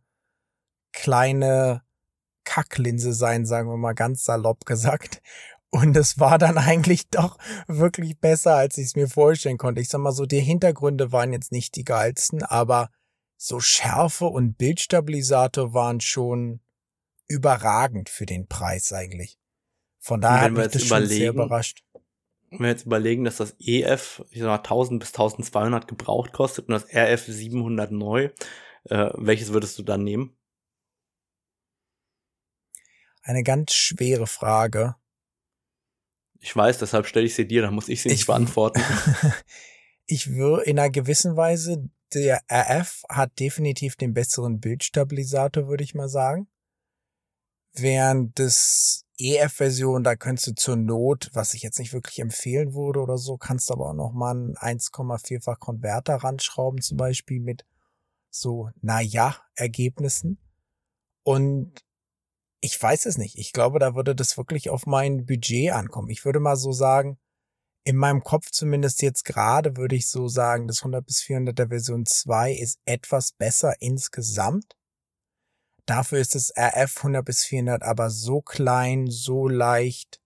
kleine 0.93 1.83
Kacklinse 2.45 3.13
sein, 3.13 3.45
sagen 3.45 3.69
wir 3.69 3.77
mal 3.77 3.95
ganz 3.95 4.25
salopp 4.25 4.65
gesagt. 4.65 5.21
Und 5.71 5.97
es 5.97 6.19
war 6.19 6.39
dann 6.39 6.57
eigentlich 6.57 7.11
doch 7.11 7.37
wirklich 7.67 8.19
besser, 8.19 8.55
als 8.55 8.79
ich 8.79 8.87
es 8.87 8.97
mir 8.97 9.09
vorstellen 9.09 9.59
konnte. 9.59 9.83
Ich 9.83 9.91
sag 9.91 9.99
mal 9.99 10.13
so, 10.13 10.25
die 10.25 10.41
Hintergründe 10.41 11.13
waren 11.13 11.33
jetzt 11.33 11.53
nicht 11.53 11.77
die 11.77 11.85
geilsten, 11.85 12.43
aber 12.43 12.91
so 13.37 13.61
Schärfe 13.61 14.27
und 14.27 14.57
Bildstabilisator 14.57 15.75
waren 15.75 16.01
schon 16.01 16.61
überragend 17.27 18.09
für 18.09 18.25
den 18.25 18.49
Preis 18.49 18.93
eigentlich. 18.93 19.39
Von 19.99 20.23
daher 20.23 20.45
hat 20.45 20.53
mich 20.53 20.69
das 20.69 20.85
schon 20.85 21.07
sehr 21.07 21.31
überrascht 21.31 21.83
wenn 22.51 22.61
wir 22.61 22.69
jetzt 22.69 22.87
überlegen, 22.87 23.25
dass 23.25 23.37
das 23.37 23.57
EF, 23.59 24.25
ich 24.31 24.41
sag 24.41 24.47
mal, 24.47 24.57
1000 24.57 25.01
bis 25.01 25.09
1200 25.11 25.87
gebraucht 25.87 26.33
kostet 26.33 26.69
und 26.69 26.73
das 26.73 26.87
RF 26.93 27.27
700 27.27 27.93
neu, 27.93 28.31
äh, 28.85 29.11
welches 29.15 29.53
würdest 29.53 29.79
du 29.79 29.83
dann 29.83 30.05
nehmen? 30.05 30.37
Eine 33.23 33.43
ganz 33.43 33.75
schwere 33.75 34.27
Frage. 34.27 34.97
Ich 36.41 36.55
weiß, 36.55 36.79
deshalb 36.79 37.07
stelle 37.07 37.27
ich 37.27 37.35
sie 37.35 37.47
dir, 37.47 37.63
dann 37.63 37.75
muss 37.75 37.89
ich 37.89 38.01
sie 38.01 38.09
nicht 38.09 38.27
beantworten. 38.27 38.81
ich 40.07 40.33
würde 40.33 40.65
in 40.65 40.79
einer 40.79 40.89
gewissen 40.89 41.37
Weise, 41.37 41.91
der 42.15 42.43
RF 42.51 43.03
hat 43.11 43.39
definitiv 43.39 43.97
den 43.97 44.15
besseren 44.15 44.61
Bildstabilisator, 44.61 45.69
würde 45.69 45.85
ich 45.85 45.95
mal 45.95 46.09
sagen. 46.09 46.49
Während 47.75 48.39
das 48.39 49.05
EF-Version, 49.19 50.05
da 50.05 50.17
könntest 50.17 50.47
du 50.47 50.55
zur 50.55 50.77
Not, 50.77 51.31
was 51.33 51.55
ich 51.55 51.63
jetzt 51.63 51.79
nicht 51.79 51.93
wirklich 51.93 52.21
empfehlen 52.21 52.75
würde 52.75 53.01
oder 53.01 53.19
so, 53.19 53.37
kannst 53.37 53.69
du 53.69 53.75
aber 53.75 53.91
auch 53.91 53.95
noch 53.95 54.13
mal 54.13 54.31
einen 54.31 54.57
1,4-fach 54.57 55.59
Konverter 55.59 56.17
ranschrauben, 56.17 56.81
zum 56.81 56.97
Beispiel 56.97 57.41
mit 57.41 57.65
so, 58.31 58.71
na 58.81 59.01
ja, 59.01 59.37
Ergebnissen. 59.55 60.39
Und 61.25 61.85
ich 62.61 62.81
weiß 62.81 63.07
es 63.07 63.19
nicht. 63.19 63.39
Ich 63.39 63.53
glaube, 63.53 63.79
da 63.79 63.95
würde 63.95 64.15
das 64.15 64.37
wirklich 64.37 64.71
auf 64.71 64.87
mein 64.87 65.27
Budget 65.27 65.73
ankommen. 65.73 66.11
Ich 66.11 66.25
würde 66.25 66.41
mal 66.41 66.57
so 66.57 66.73
sagen, 66.73 67.19
in 67.85 67.97
meinem 67.97 68.23
Kopf 68.23 68.51
zumindest 68.51 69.03
jetzt 69.03 69.25
gerade 69.25 69.77
würde 69.77 69.97
ich 69.97 70.09
so 70.09 70.29
sagen, 70.29 70.67
das 70.67 70.81
100 70.81 71.07
bis 71.07 71.21
400er 71.21 71.69
Version 71.69 72.05
2 72.05 72.53
ist 72.53 72.81
etwas 72.85 73.33
besser 73.33 73.75
insgesamt. 73.81 74.78
Dafür 75.89 76.19
ist 76.19 76.35
das 76.35 76.53
RF 76.55 76.99
100 76.99 77.25
bis 77.25 77.45
400 77.45 77.83
aber 77.83 78.11
so 78.11 78.43
klein, 78.43 79.07
so 79.07 79.49
leicht 79.49 80.21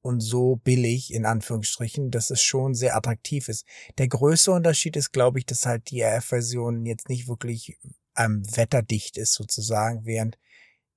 und 0.00 0.20
so 0.20 0.56
billig, 0.56 1.12
in 1.12 1.26
Anführungsstrichen, 1.26 2.12
dass 2.12 2.30
es 2.30 2.40
schon 2.40 2.74
sehr 2.74 2.96
attraktiv 2.96 3.48
ist. 3.48 3.66
Der 3.98 4.06
größte 4.06 4.52
Unterschied 4.52 4.96
ist, 4.96 5.10
glaube 5.10 5.40
ich, 5.40 5.46
dass 5.46 5.66
halt 5.66 5.90
die 5.90 6.02
RF-Version 6.02 6.86
jetzt 6.86 7.08
nicht 7.08 7.26
wirklich 7.26 7.76
ähm, 8.16 8.44
wetterdicht 8.54 9.16
ist 9.16 9.32
sozusagen, 9.32 10.04
während 10.04 10.38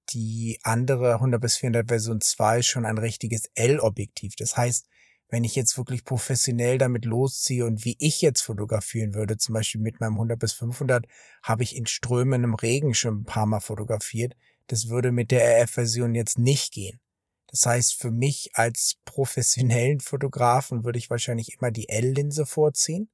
die 0.10 0.60
andere 0.62 1.16
100 1.16 1.42
bis 1.42 1.58
400 1.58 1.88
Version 1.88 2.22
2 2.22 2.62
schon 2.62 2.86
ein 2.86 3.00
richtiges 3.00 3.50
L-Objektiv. 3.56 4.36
Das 4.36 4.56
heißt, 4.56 4.86
wenn 5.30 5.44
ich 5.44 5.56
jetzt 5.56 5.78
wirklich 5.78 6.06
professionell 6.06 6.78
damit 6.78 7.06
losziehe 7.06 7.66
und 7.66 7.84
wie 7.84 7.98
ich 8.00 8.22
jetzt 8.22 8.42
fotografieren 8.42 9.16
würde, 9.16 9.38
zum 9.38 9.54
Beispiel 9.54 9.82
mit 9.82 10.00
meinem 10.00 10.14
100 10.14 10.40
bis 10.40 10.54
500, 10.54 11.06
habe 11.42 11.64
ich 11.64 11.76
in 11.76 11.88
Strömen 11.88 12.44
im 12.44 12.54
Regen 12.54 12.94
schon 12.94 13.22
ein 13.22 13.26
paar 13.26 13.46
Mal 13.46 13.60
fotografiert. 13.60 14.36
Das 14.68 14.90
würde 14.90 15.12
mit 15.12 15.32
der 15.32 15.64
RF-Version 15.64 16.16
jetzt 16.16 16.38
nicht 16.38 16.74
gehen. 16.74 17.00
Das 17.48 17.66
heißt, 17.66 17.96
für 17.96 18.12
mich 18.12 18.52
als 18.54 18.98
professionellen 19.06 20.00
Fotografen 20.00 20.84
würde 20.84 21.00
ich 21.00 21.10
wahrscheinlich 21.10 21.58
immer 21.58 21.72
die 21.72 21.90
L-Linse 21.90 22.46
vorziehen. 22.46 23.10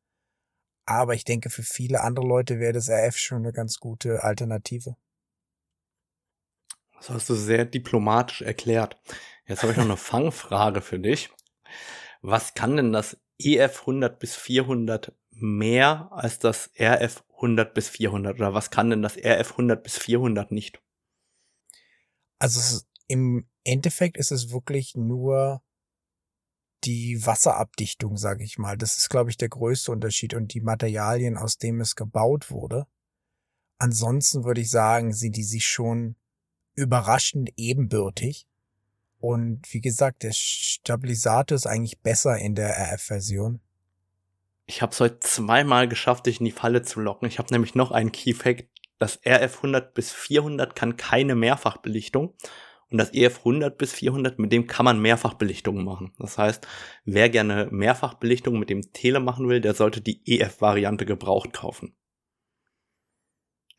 Aber 0.86 1.14
ich 1.14 1.24
denke, 1.24 1.50
für 1.50 1.64
viele 1.64 2.02
andere 2.02 2.26
Leute 2.26 2.60
wäre 2.60 2.74
das 2.74 2.90
RF 2.90 3.18
schon 3.18 3.40
eine 3.40 3.54
ganz 3.54 3.78
gute 3.78 4.24
Alternative. 4.24 4.96
Das 6.98 7.10
hast 7.10 7.30
du 7.30 7.36
sehr 7.36 7.66
diplomatisch 7.66 8.42
erklärt. 8.42 9.00
Jetzt 9.48 9.64
habe 9.64 9.72
ich 9.72 9.78
noch 9.78 9.86
eine 9.86 9.98
Fangfrage 9.98 10.82
für 10.82 11.00
dich 11.00 11.30
was 12.22 12.54
kann 12.54 12.78
denn 12.78 12.94
das 12.94 13.18
EF 13.40 13.82
100 13.82 14.20
bis 14.20 14.36
400 14.36 15.14
mehr 15.32 16.10
als 16.12 16.40
das 16.40 16.72
RF 16.80 17.24
100 17.36 17.74
bis 17.74 17.90
400 17.90 18.36
oder 18.36 18.54
was 18.54 18.70
kann 18.70 18.90
denn 18.90 19.02
das 19.02 19.18
RF 19.18 19.52
100 19.52 19.84
bis 19.84 19.98
400 19.98 20.52
nicht? 20.52 20.82
Also 22.40 22.82
im 23.08 23.48
Endeffekt 23.64 24.18
ist 24.18 24.32
es 24.32 24.52
wirklich 24.52 24.96
nur 24.96 25.62
die 26.84 27.26
Wasserabdichtung, 27.26 28.18
sage 28.18 28.44
ich 28.44 28.58
mal. 28.58 28.78
Das 28.78 28.98
ist, 28.98 29.10
glaube 29.10 29.30
ich, 29.30 29.38
der 29.38 29.50
größte 29.50 29.92
Unterschied 29.92 30.34
und 30.34 30.54
die 30.54 30.62
Materialien, 30.62 31.38
aus 31.38 31.58
dem 31.58 31.80
es 31.82 31.96
gebaut 31.96 32.50
wurde. 32.50 32.88
Ansonsten 33.78 34.44
würde 34.44 34.62
ich 34.62 34.70
sagen, 34.70 35.14
sind 35.14 35.36
die 35.36 35.44
sich 35.44 35.66
schon 35.66 36.16
überraschend 36.74 37.52
ebenbürtig. 37.58 38.48
Und 39.22 39.62
wie 39.72 39.82
gesagt, 39.82 40.24
der 40.24 40.34
Stabilisator 40.34 41.56
ist 41.56 41.68
eigentlich 41.68 42.02
besser 42.02 42.38
in 42.38 42.56
der 42.56 42.76
RF-Version. 42.94 43.62
Ich 44.66 44.82
habe 44.82 44.92
es 44.92 45.00
heute 45.00 45.20
zweimal 45.20 45.88
geschafft, 45.88 46.26
dich 46.26 46.40
in 46.40 46.46
die 46.46 46.52
Falle 46.52 46.82
zu 46.82 47.00
locken. 47.00 47.28
Ich 47.28 47.40
habe 47.40 47.54
nämlich 47.54 47.76
noch 47.76 47.92
einen 47.92 48.12
Key-Fact. 48.12 48.66
Das 49.00 49.20
RF 49.26 49.58
100 49.58 49.94
bis 49.94 50.12
400 50.12 50.76
kann 50.76 50.98
keine 50.98 51.36
Mehrfachbelichtung. 51.36 52.36
Und 52.92 52.98
das 52.98 53.14
EF 53.14 53.40
100 53.40 53.78
bis 53.78 53.94
400, 53.94 54.38
mit 54.38 54.52
dem 54.52 54.68
kann 54.68 54.84
man 54.84 55.02
Mehrfachbelichtungen 55.02 55.86
machen. 55.86 56.14
Das 56.20 56.38
heißt, 56.38 56.68
wer 57.06 57.30
gerne 57.30 57.70
Mehrfachbelichtung 57.72 58.60
mit 58.60 58.70
dem 58.70 58.92
Tele 58.92 59.22
machen 59.22 59.48
will, 59.48 59.62
der 59.62 59.74
sollte 59.76 60.02
die 60.02 60.22
EF-Variante 60.26 61.06
gebraucht 61.06 61.54
kaufen. 61.54 61.96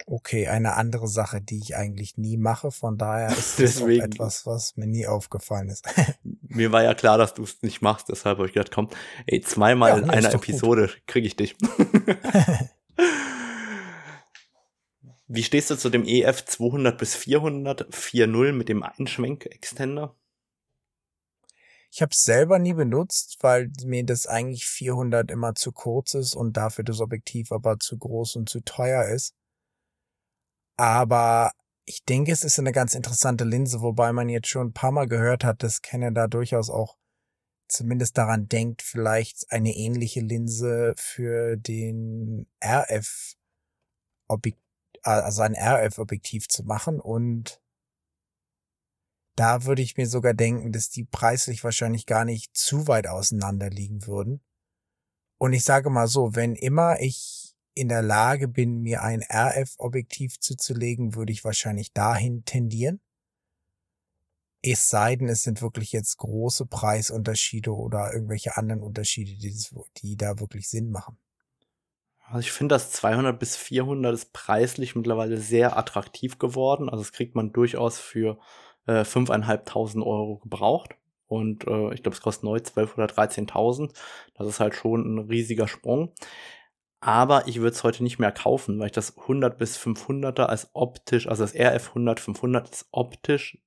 Okay, 0.06 0.48
eine 0.48 0.74
andere 0.74 1.08
Sache, 1.08 1.40
die 1.40 1.58
ich 1.58 1.76
eigentlich 1.76 2.16
nie 2.16 2.36
mache. 2.36 2.70
Von 2.70 2.98
daher 2.98 3.28
ist 3.36 3.58
das 3.60 3.80
etwas, 3.80 4.46
was 4.46 4.76
mir 4.76 4.86
nie 4.86 5.06
aufgefallen 5.06 5.68
ist. 5.68 5.86
mir 6.42 6.72
war 6.72 6.82
ja 6.82 6.94
klar, 6.94 7.18
dass 7.18 7.34
du 7.34 7.44
es 7.44 7.62
nicht 7.62 7.82
machst, 7.82 8.08
deshalb 8.08 8.38
habe 8.38 8.48
ich 8.48 8.54
gedacht, 8.54 8.72
komm, 8.72 8.88
ey, 9.26 9.40
zweimal 9.40 9.90
ja, 9.90 9.98
in 9.98 10.10
einer 10.10 10.32
Episode 10.32 10.90
kriege 11.06 11.26
ich 11.26 11.36
dich. 11.36 11.56
Wie 15.34 15.42
stehst 15.42 15.70
du 15.70 15.76
zu 15.76 15.88
dem 15.88 16.04
EF 16.04 16.44
200 16.44 16.98
bis 16.98 17.14
400 17.14 17.90
4.0 17.90 18.52
mit 18.52 18.68
dem 18.68 18.82
Einschwenk-Extender? 18.82 20.14
Ich 21.90 22.02
habe 22.02 22.10
es 22.12 22.24
selber 22.24 22.58
nie 22.58 22.72
benutzt, 22.74 23.38
weil 23.40 23.70
mir 23.84 24.04
das 24.04 24.26
eigentlich 24.26 24.66
400 24.66 25.30
immer 25.30 25.54
zu 25.54 25.72
kurz 25.72 26.14
ist 26.14 26.34
und 26.34 26.56
dafür 26.56 26.84
das 26.84 27.00
Objektiv 27.00 27.52
aber 27.52 27.78
zu 27.78 27.98
groß 27.98 28.36
und 28.36 28.48
zu 28.48 28.60
teuer 28.60 29.04
ist. 29.08 29.34
Aber 30.76 31.52
ich 31.84 32.04
denke, 32.04 32.32
es 32.32 32.44
ist 32.44 32.58
eine 32.58 32.72
ganz 32.72 32.94
interessante 32.94 33.44
Linse, 33.44 33.82
wobei 33.82 34.12
man 34.12 34.28
jetzt 34.28 34.48
schon 34.48 34.68
ein 34.68 34.72
paar 34.72 34.92
Mal 34.92 35.08
gehört 35.08 35.44
hat, 35.44 35.62
dass 35.62 35.82
Canon 35.82 36.14
da 36.14 36.26
durchaus 36.26 36.70
auch 36.70 36.96
zumindest 37.68 38.18
daran 38.18 38.48
denkt, 38.48 38.82
vielleicht 38.82 39.50
eine 39.50 39.74
ähnliche 39.74 40.20
Linse 40.20 40.94
für 40.96 41.56
den 41.56 42.46
RF 42.64 43.34
Objektiv, 44.28 44.62
also 45.02 45.42
ein 45.42 45.56
RF-Objektiv 45.56 46.48
zu 46.48 46.64
machen 46.64 47.00
und 47.00 47.60
da 49.34 49.64
würde 49.64 49.82
ich 49.82 49.96
mir 49.96 50.06
sogar 50.06 50.34
denken, 50.34 50.72
dass 50.72 50.90
die 50.90 51.04
preislich 51.04 51.64
wahrscheinlich 51.64 52.06
gar 52.06 52.24
nicht 52.24 52.54
zu 52.54 52.86
weit 52.86 53.06
auseinander 53.06 53.70
liegen 53.70 54.06
würden. 54.06 54.42
Und 55.38 55.54
ich 55.54 55.64
sage 55.64 55.90
mal 55.90 56.06
so, 56.06 56.34
wenn 56.34 56.54
immer 56.54 57.00
ich 57.00 57.41
in 57.74 57.88
der 57.88 58.02
Lage 58.02 58.48
bin, 58.48 58.82
mir 58.82 59.02
ein 59.02 59.22
RF-Objektiv 59.22 60.38
zuzulegen, 60.40 61.14
würde 61.14 61.32
ich 61.32 61.44
wahrscheinlich 61.44 61.92
dahin 61.92 62.44
tendieren. 62.44 63.00
Es 64.62 64.88
sei 64.88 65.16
denn, 65.16 65.28
es 65.28 65.42
sind 65.42 65.60
wirklich 65.60 65.92
jetzt 65.92 66.18
große 66.18 66.66
Preisunterschiede 66.66 67.74
oder 67.74 68.12
irgendwelche 68.12 68.56
anderen 68.56 68.82
Unterschiede, 68.82 69.32
die, 69.32 69.54
die 69.98 70.16
da 70.16 70.38
wirklich 70.38 70.68
Sinn 70.68 70.90
machen. 70.90 71.18
Also 72.26 72.40
ich 72.40 72.52
finde, 72.52 72.74
das 72.74 72.92
200 72.92 73.38
bis 73.38 73.56
400 73.56 74.14
ist 74.14 74.32
preislich 74.32 74.94
mittlerweile 74.94 75.38
sehr 75.38 75.76
attraktiv 75.76 76.38
geworden. 76.38 76.88
Also 76.88 77.02
das 77.02 77.12
kriegt 77.12 77.34
man 77.34 77.52
durchaus 77.52 77.98
für 77.98 78.38
äh, 78.86 79.02
5.500 79.02 80.02
Euro 80.06 80.38
gebraucht. 80.38 80.96
Und 81.26 81.66
äh, 81.66 81.92
ich 81.94 82.02
glaube, 82.02 82.14
es 82.14 82.22
kostet 82.22 82.44
neu 82.44 82.60
12 82.60 82.96
oder 82.96 83.06
13.000. 83.06 83.92
Das 84.34 84.46
ist 84.46 84.60
halt 84.60 84.74
schon 84.74 85.14
ein 85.14 85.18
riesiger 85.28 85.66
Sprung. 85.66 86.14
Aber 87.04 87.48
ich 87.48 87.58
würde 87.58 87.74
es 87.74 87.82
heute 87.82 88.04
nicht 88.04 88.20
mehr 88.20 88.30
kaufen, 88.30 88.78
weil 88.78 88.86
ich 88.86 88.92
das 88.92 89.18
100 89.18 89.58
bis 89.58 89.76
500er 89.76 90.44
als 90.44 90.70
optisch, 90.72 91.26
also 91.26 91.42
das 91.42 91.52
RF 91.52 91.88
100 91.88 92.20
500 92.20 92.70
ist 92.70 92.86
optisch 92.92 93.58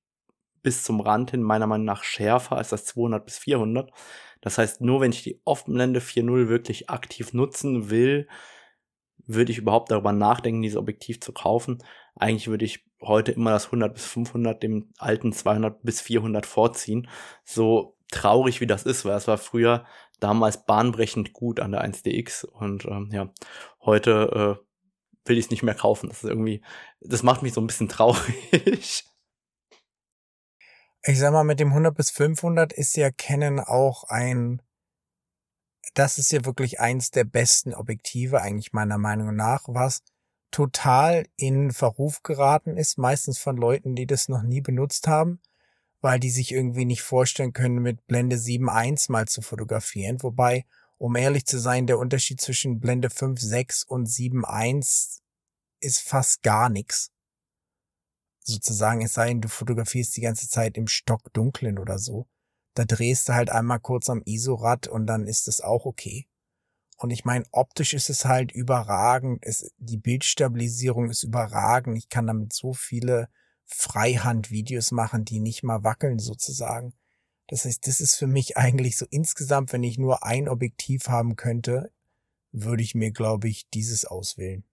bis 0.62 0.82
zum 0.84 1.00
Rand 1.00 1.32
hin 1.32 1.42
meiner 1.42 1.66
Meinung 1.66 1.84
nach 1.84 2.02
schärfer 2.02 2.56
als 2.56 2.70
das 2.70 2.86
200 2.86 3.26
bis 3.26 3.36
400. 3.36 3.90
Das 4.40 4.56
heißt, 4.56 4.80
nur 4.80 5.02
wenn 5.02 5.12
ich 5.12 5.22
die 5.22 5.42
Offenblende 5.44 6.00
4.0 6.00 6.48
wirklich 6.48 6.88
aktiv 6.88 7.34
nutzen 7.34 7.90
will, 7.90 8.26
würde 9.26 9.52
ich 9.52 9.58
überhaupt 9.58 9.90
darüber 9.90 10.12
nachdenken, 10.12 10.62
dieses 10.62 10.78
Objektiv 10.78 11.20
zu 11.20 11.32
kaufen. 11.32 11.82
Eigentlich 12.14 12.48
würde 12.48 12.64
ich 12.64 12.86
heute 13.02 13.32
immer 13.32 13.50
das 13.50 13.66
100 13.66 13.92
bis 13.92 14.06
500 14.06 14.62
dem 14.62 14.94
alten 14.96 15.34
200 15.34 15.82
bis 15.82 16.00
400 16.00 16.46
vorziehen. 16.46 17.06
So 17.44 17.96
traurig 18.10 18.62
wie 18.62 18.66
das 18.66 18.84
ist, 18.84 19.04
weil 19.04 19.16
es 19.16 19.28
war 19.28 19.38
früher 19.38 19.84
damals 20.20 20.64
bahnbrechend 20.64 21.32
gut 21.32 21.60
an 21.60 21.72
der 21.72 21.84
1DX 21.84 22.44
und 22.46 22.84
ähm, 22.86 23.10
ja, 23.12 23.30
heute 23.80 24.58
äh, 24.60 25.28
will 25.28 25.38
ich 25.38 25.46
es 25.46 25.50
nicht 25.50 25.62
mehr 25.62 25.74
kaufen. 25.74 26.08
Das 26.08 26.22
ist 26.22 26.28
irgendwie, 26.28 26.62
das 27.00 27.22
macht 27.22 27.42
mich 27.42 27.52
so 27.52 27.60
ein 27.60 27.66
bisschen 27.66 27.88
traurig. 27.88 29.04
Ich 31.08 31.20
sag 31.20 31.32
mal, 31.32 31.44
mit 31.44 31.60
dem 31.60 31.68
100 31.68 31.94
bis 31.94 32.10
500 32.10 32.72
ist 32.72 32.96
ja 32.96 33.12
Canon 33.12 33.60
auch 33.60 34.02
ein, 34.08 34.60
das 35.94 36.18
ist 36.18 36.32
ja 36.32 36.44
wirklich 36.44 36.80
eins 36.80 37.12
der 37.12 37.22
besten 37.22 37.74
Objektive, 37.74 38.42
eigentlich 38.42 38.72
meiner 38.72 38.98
Meinung 38.98 39.36
nach, 39.36 39.62
was 39.68 40.02
total 40.50 41.24
in 41.36 41.70
Verruf 41.70 42.24
geraten 42.24 42.76
ist, 42.76 42.98
meistens 42.98 43.38
von 43.38 43.56
Leuten, 43.56 43.94
die 43.94 44.08
das 44.08 44.28
noch 44.28 44.42
nie 44.42 44.60
benutzt 44.60 45.06
haben 45.06 45.40
weil 46.06 46.20
die 46.20 46.30
sich 46.30 46.52
irgendwie 46.52 46.84
nicht 46.84 47.02
vorstellen 47.02 47.52
können, 47.52 47.82
mit 47.82 48.06
Blende 48.06 48.36
7.1 48.36 49.10
mal 49.10 49.26
zu 49.26 49.42
fotografieren. 49.42 50.22
Wobei, 50.22 50.64
um 50.98 51.16
ehrlich 51.16 51.46
zu 51.46 51.58
sein, 51.58 51.88
der 51.88 51.98
Unterschied 51.98 52.40
zwischen 52.40 52.78
Blende 52.78 53.08
5.6 53.08 53.84
und 53.84 54.06
7.1 54.08 55.18
ist 55.80 55.98
fast 55.98 56.44
gar 56.44 56.68
nichts. 56.68 57.10
Sozusagen, 58.38 59.02
es 59.02 59.14
sei 59.14 59.26
denn, 59.26 59.40
du 59.40 59.48
fotografierst 59.48 60.16
die 60.16 60.20
ganze 60.20 60.48
Zeit 60.48 60.76
im 60.76 60.86
Stockdunklen 60.86 61.76
oder 61.76 61.98
so. 61.98 62.28
Da 62.74 62.84
drehst 62.84 63.28
du 63.28 63.34
halt 63.34 63.50
einmal 63.50 63.80
kurz 63.80 64.08
am 64.08 64.22
ISO-Rad 64.24 64.86
und 64.86 65.08
dann 65.08 65.26
ist 65.26 65.48
es 65.48 65.60
auch 65.60 65.86
okay. 65.86 66.28
Und 66.98 67.10
ich 67.10 67.24
meine, 67.24 67.46
optisch 67.50 67.94
ist 67.94 68.10
es 68.10 68.26
halt 68.26 68.52
überragend. 68.52 69.40
Es, 69.44 69.74
die 69.78 69.98
Bildstabilisierung 69.98 71.10
ist 71.10 71.24
überragend. 71.24 71.98
Ich 71.98 72.08
kann 72.08 72.28
damit 72.28 72.52
so 72.52 72.74
viele 72.74 73.28
Freihand-Videos 73.66 74.92
machen, 74.92 75.24
die 75.24 75.40
nicht 75.40 75.62
mal 75.62 75.84
wackeln 75.84 76.18
sozusagen. 76.18 76.94
Das 77.48 77.64
heißt, 77.64 77.86
das 77.86 78.00
ist 78.00 78.16
für 78.16 78.26
mich 78.26 78.56
eigentlich 78.56 78.96
so 78.96 79.06
insgesamt, 79.10 79.72
wenn 79.72 79.82
ich 79.82 79.98
nur 79.98 80.24
ein 80.24 80.48
Objektiv 80.48 81.08
haben 81.08 81.36
könnte, 81.36 81.92
würde 82.52 82.82
ich 82.82 82.94
mir, 82.94 83.12
glaube 83.12 83.48
ich, 83.48 83.68
dieses 83.70 84.04
auswählen. 84.04 84.64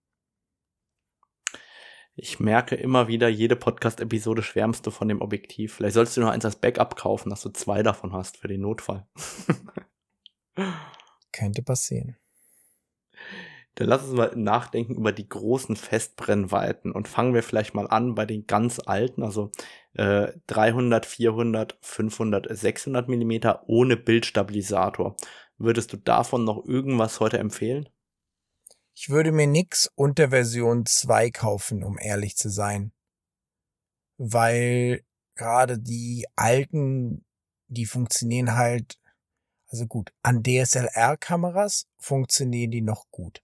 Ich 2.16 2.40
merke 2.40 2.76
immer 2.76 3.08
wieder, 3.08 3.28
jede 3.28 3.56
Podcast-Episode 3.56 4.44
schwärmst 4.44 4.86
du 4.86 4.92
von 4.92 5.08
dem 5.08 5.22
Objektiv. 5.22 5.74
Vielleicht 5.74 5.96
solltest 5.96 6.18
du 6.18 6.22
noch 6.22 6.30
eins 6.30 6.46
als 6.46 6.56
Backup 6.56 6.96
kaufen, 6.96 7.32
dass 7.32 7.42
du 7.42 7.50
zwei 7.50 7.82
davon 7.82 8.14
hast 8.14 8.38
für 8.38 8.48
den 8.48 8.62
Notfall. 8.62 9.08
Könnte 11.32 11.64
passieren. 11.64 12.18
Dann 13.76 13.88
lass 13.88 14.04
uns 14.04 14.14
mal 14.14 14.32
nachdenken 14.36 14.96
über 14.96 15.12
die 15.12 15.28
großen 15.28 15.76
Festbrennweiten 15.76 16.92
und 16.92 17.08
fangen 17.08 17.34
wir 17.34 17.42
vielleicht 17.42 17.74
mal 17.74 17.88
an 17.88 18.14
bei 18.14 18.26
den 18.26 18.46
ganz 18.46 18.80
alten, 18.80 19.24
also 19.24 19.52
äh, 19.94 20.32
300, 20.48 21.06
400, 21.06 21.78
500, 21.82 22.56
600 22.56 23.10
Millimeter 23.10 23.64
ohne 23.68 23.98
Bildstabilisator. 23.98 25.16
Würdest 25.58 25.92
du 25.92 25.98
davon 25.98 26.44
noch 26.44 26.64
irgendwas 26.66 27.20
heute 27.20 27.40
empfehlen? 27.40 27.90
Ich 28.96 29.10
würde 29.10 29.32
mir 29.32 29.48
nix 29.48 29.90
unter 29.96 30.30
Version 30.30 30.86
2 30.86 31.32
kaufen, 31.32 31.84
um 31.84 31.98
ehrlich 31.98 32.36
zu 32.38 32.50
sein. 32.50 32.92
Weil 34.18 35.04
gerade 35.34 35.80
die 35.80 36.28
alten, 36.36 37.26
die 37.68 37.88
funktionieren 37.88 38.54
halt, 38.54 39.00
also 39.68 39.88
gut, 39.88 40.14
an 40.22 40.44
DSLR-Kameras 40.44 41.88
funktionieren 41.98 42.70
die 42.70 42.82
noch 42.82 43.10
gut 43.10 43.42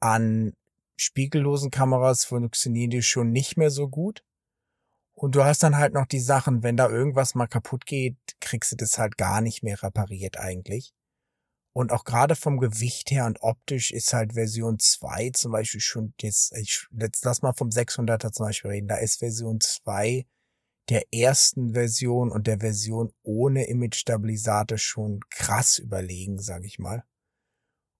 an 0.00 0.54
spiegellosen 0.96 1.70
Kameras 1.70 2.24
funktionieren 2.24 2.90
die 2.90 3.02
schon 3.02 3.30
nicht 3.30 3.56
mehr 3.56 3.70
so 3.70 3.88
gut. 3.88 4.22
Und 5.14 5.34
du 5.34 5.44
hast 5.44 5.62
dann 5.62 5.78
halt 5.78 5.94
noch 5.94 6.06
die 6.06 6.20
Sachen, 6.20 6.62
wenn 6.62 6.76
da 6.76 6.90
irgendwas 6.90 7.34
mal 7.34 7.46
kaputt 7.46 7.86
geht, 7.86 8.16
kriegst 8.40 8.72
du 8.72 8.76
das 8.76 8.98
halt 8.98 9.16
gar 9.16 9.40
nicht 9.40 9.62
mehr 9.62 9.82
repariert 9.82 10.38
eigentlich. 10.38 10.92
Und 11.72 11.92
auch 11.92 12.04
gerade 12.04 12.36
vom 12.36 12.58
Gewicht 12.58 13.10
her 13.10 13.26
und 13.26 13.42
optisch 13.42 13.90
ist 13.90 14.12
halt 14.12 14.32
Version 14.32 14.78
2 14.78 15.30
zum 15.34 15.52
Beispiel 15.52 15.80
schon 15.80 16.14
jetzt, 16.20 16.56
ich, 16.56 16.86
jetzt 16.98 17.24
lass 17.24 17.42
mal 17.42 17.52
vom 17.52 17.68
600er 17.68 18.32
zum 18.32 18.46
Beispiel 18.46 18.70
reden, 18.70 18.88
da 18.88 18.96
ist 18.96 19.18
Version 19.18 19.60
2 19.60 20.26
der 20.88 21.12
ersten 21.12 21.74
Version 21.74 22.30
und 22.30 22.46
der 22.46 22.60
Version 22.60 23.12
ohne 23.22 23.64
Image-Stabilisator 23.64 24.78
schon 24.78 25.20
krass 25.30 25.78
überlegen, 25.78 26.38
sag 26.38 26.64
ich 26.64 26.78
mal. 26.78 27.04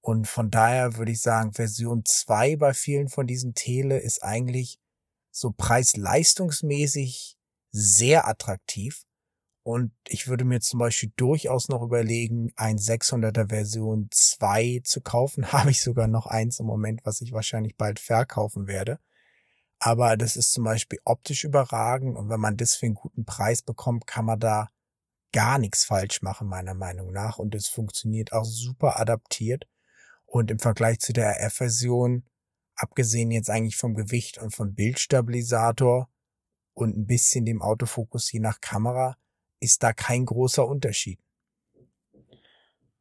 Und 0.07 0.28
von 0.28 0.52
daher 0.52 0.98
würde 0.98 1.11
ich 1.11 1.20
sagen, 1.20 1.52
Version 1.52 2.04
2 2.04 2.54
bei 2.54 2.74
vielen 2.74 3.09
von 3.09 3.26
diesen 3.26 3.54
Tele 3.54 3.98
ist 3.98 4.22
eigentlich 4.22 4.78
so 5.32 5.50
preis-leistungsmäßig 5.50 7.36
sehr 7.72 8.28
attraktiv. 8.28 9.02
Und 9.64 9.90
ich 10.07 10.28
würde 10.28 10.44
mir 10.44 10.61
zum 10.61 10.78
Beispiel 10.78 11.12
durchaus 11.16 11.68
noch 11.68 11.82
überlegen, 11.82 12.52
ein 12.54 12.78
600er 12.78 13.48
Version 13.48 14.07
2 14.12 14.82
zu 14.84 15.00
kaufen. 15.00 15.50
Habe 15.52 15.72
ich 15.72 15.82
sogar 15.82 16.07
noch 16.07 16.26
eins 16.26 16.61
im 16.61 16.66
Moment, 16.66 17.00
was 17.02 17.20
ich 17.20 17.32
wahrscheinlich 17.32 17.76
bald 17.76 17.98
verkaufen 17.98 18.68
werde. 18.68 19.00
Aber 19.80 20.16
das 20.16 20.36
ist 20.36 20.52
zum 20.52 20.62
Beispiel 20.62 21.00
optisch 21.04 21.42
überragend. 21.42 22.16
Und 22.16 22.28
wenn 22.28 22.38
man 22.38 22.57
das 22.57 22.76
für 22.76 22.86
einen 22.86 22.94
guten 22.94 23.24
Preis 23.24 23.61
bekommt, 23.61 24.07
kann 24.07 24.26
man 24.26 24.38
da 24.38 24.68
gar 25.32 25.59
nichts 25.59 25.84
falsch 25.84 26.22
machen, 26.22 26.46
meiner 26.46 26.74
Meinung 26.74 27.11
nach. 27.11 27.38
Und 27.38 27.57
es 27.57 27.66
funktioniert 27.66 28.32
auch 28.32 28.44
super 28.44 29.00
adaptiert. 29.00 29.66
Und 30.27 30.51
im 30.51 30.59
Vergleich 30.59 30.99
zu 30.99 31.12
der 31.12 31.37
RF-Version, 31.47 32.24
abgesehen 32.74 33.31
jetzt 33.31 33.49
eigentlich 33.49 33.77
vom 33.77 33.95
Gewicht 33.95 34.39
und 34.39 34.55
vom 34.55 34.74
Bildstabilisator 34.74 36.09
und 36.74 36.97
ein 36.97 37.07
bisschen 37.07 37.47
dem 37.47 37.62
Autofokus 37.62 38.31
je 38.31 38.41
nach 38.41 38.61
Kamera, 38.61 39.16
ist 39.61 39.83
da 39.83 39.93
kein 39.93 40.27
großer 40.27 40.66
Unterschied. 40.66 41.18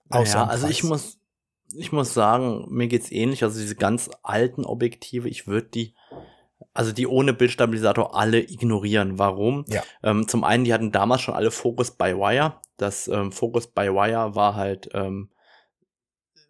Außer 0.09 0.37
ja, 0.37 0.45
also 0.45 0.67
ich 0.67 0.83
muss, 0.83 1.19
ich 1.73 1.91
muss 1.91 2.13
sagen, 2.13 2.65
mir 2.69 2.87
geht's 2.87 3.11
ähnlich. 3.11 3.43
Also 3.43 3.59
diese 3.59 3.75
ganz 3.75 4.09
alten 4.23 4.65
Objektive, 4.65 5.27
ich 5.27 5.47
würde 5.47 5.67
die, 5.67 5.95
also 6.73 6.91
die 6.91 7.07
ohne 7.07 7.33
Bildstabilisator 7.33 8.15
alle 8.15 8.39
ignorieren. 8.39 9.19
Warum? 9.19 9.65
Ja. 9.67 9.83
Ähm, 10.03 10.27
zum 10.27 10.43
einen, 10.43 10.63
die 10.63 10.73
hatten 10.73 10.91
damals 10.91 11.21
schon 11.21 11.33
alle 11.33 11.51
Focus 11.51 11.91
by 11.91 12.15
Wire. 12.15 12.61
Das 12.77 13.07
ähm, 13.07 13.31
Focus 13.31 13.67
by 13.67 13.89
Wire 13.89 14.35
war 14.35 14.55
halt, 14.55 14.89
ähm, 14.93 15.29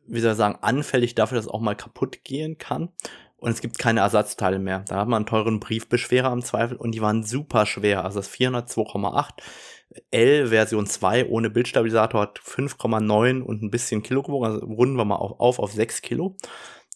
wie 0.07 0.19
soll 0.19 0.31
ich 0.31 0.37
sagen, 0.37 0.57
anfällig 0.61 1.15
dafür, 1.15 1.37
dass 1.37 1.45
es 1.45 1.51
auch 1.51 1.61
mal 1.61 1.75
kaputt 1.75 2.23
gehen 2.23 2.57
kann 2.57 2.89
und 3.37 3.51
es 3.51 3.61
gibt 3.61 3.77
keine 3.77 3.99
Ersatzteile 3.99 4.59
mehr. 4.59 4.85
Da 4.87 4.97
hat 4.97 5.07
man 5.07 5.17
einen 5.17 5.25
teuren 5.27 5.59
Briefbeschwerer 5.59 6.31
im 6.31 6.41
Zweifel 6.41 6.77
und 6.77 6.93
die 6.93 7.01
waren 7.01 7.23
super 7.23 7.65
schwer. 7.65 8.03
Also 8.03 8.19
das 8.19 8.31
402,8 8.31 9.33
L 10.09 10.47
Version 10.47 10.87
2 10.87 11.27
ohne 11.27 11.49
Bildstabilisator 11.49 12.21
hat 12.21 12.39
5,9 12.39 13.41
und 13.41 13.61
ein 13.61 13.69
bisschen 13.71 14.03
Kilo 14.03 14.23
gewogen. 14.23 14.45
Also 14.45 14.65
runden 14.65 14.95
wir 14.95 15.05
mal 15.05 15.17
auf, 15.17 15.39
auf 15.39 15.59
auf 15.59 15.71
6 15.71 16.01
Kilo. 16.01 16.35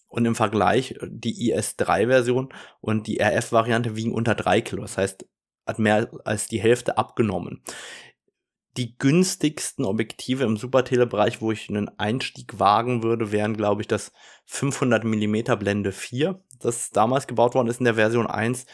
Und 0.07 0.25
im 0.25 0.33
Vergleich 0.33 0.95
die 1.07 1.53
IS3-Version 1.53 2.49
und 2.81 3.05
die 3.05 3.21
RF-Variante 3.21 3.95
wiegen 3.95 4.11
unter 4.11 4.33
3 4.33 4.61
Kilo. 4.61 4.81
Das 4.81 4.97
heißt, 4.97 5.27
hat 5.67 5.77
mehr 5.77 6.09
als 6.25 6.47
die 6.47 6.59
Hälfte 6.59 6.97
abgenommen 6.97 7.61
die 8.79 8.97
günstigsten 8.97 9.83
Objektive 9.83 10.45
im 10.45 10.55
Supertele-Bereich, 10.55 11.41
wo 11.41 11.51
ich 11.51 11.69
einen 11.69 11.89
Einstieg 11.99 12.59
wagen 12.59 13.03
würde, 13.03 13.33
wären, 13.33 13.57
glaube 13.57 13.81
ich, 13.81 13.89
das 13.89 14.13
500 14.45 15.03
mm 15.03 15.57
Blende 15.59 15.91
4, 15.91 16.41
das 16.59 16.89
damals 16.91 17.27
gebaut 17.27 17.55
worden 17.55 17.67
ist 17.67 17.79
in 17.79 17.85
der 17.85 17.95
Version 17.95 18.25
1. 18.25 18.65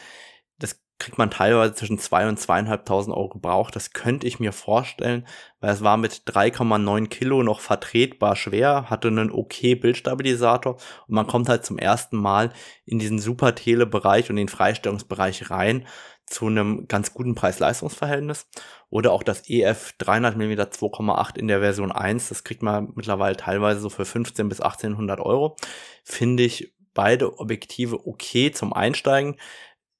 Das 0.60 0.80
kriegt 0.98 1.18
man 1.18 1.30
teilweise 1.30 1.74
zwischen 1.74 1.98
2 1.98 2.28
und 2.28 2.38
2.500 2.38 3.10
Euro 3.10 3.28
gebraucht. 3.30 3.74
Das 3.74 3.92
könnte 3.92 4.28
ich 4.28 4.38
mir 4.38 4.52
vorstellen, 4.52 5.26
weil 5.60 5.72
es 5.72 5.82
war 5.82 5.96
mit 5.96 6.22
3,9 6.26 7.08
Kilo 7.08 7.42
noch 7.42 7.58
vertretbar 7.58 8.36
schwer, 8.36 8.88
hatte 8.88 9.08
einen 9.08 9.32
okay 9.32 9.74
Bildstabilisator 9.74 10.74
und 10.74 11.14
man 11.14 11.26
kommt 11.26 11.48
halt 11.48 11.66
zum 11.66 11.78
ersten 11.78 12.16
Mal 12.16 12.52
in 12.84 13.00
diesen 13.00 13.18
Super-Tele-Bereich 13.18 14.30
und 14.30 14.36
den 14.36 14.48
Freistellungsbereich 14.48 15.50
rein 15.50 15.84
zu 16.26 16.46
einem 16.46 16.88
ganz 16.88 17.14
guten 17.14 17.34
Preis-Leistungs-Verhältnis. 17.34 18.48
Oder 18.90 19.12
auch 19.12 19.22
das 19.22 19.48
EF 19.48 19.92
300 19.98 20.36
mm 20.36 20.52
2,8 20.52 21.38
in 21.38 21.48
der 21.48 21.60
Version 21.60 21.92
1, 21.92 22.28
das 22.28 22.44
kriegt 22.44 22.62
man 22.62 22.92
mittlerweile 22.94 23.36
teilweise 23.36 23.80
so 23.80 23.90
für 23.90 24.04
15 24.04 24.48
bis 24.48 24.60
1800 24.60 25.20
Euro. 25.20 25.56
Finde 26.04 26.42
ich 26.42 26.74
beide 26.94 27.38
Objektive 27.38 28.06
okay 28.06 28.50
zum 28.50 28.72
Einsteigen. 28.72 29.36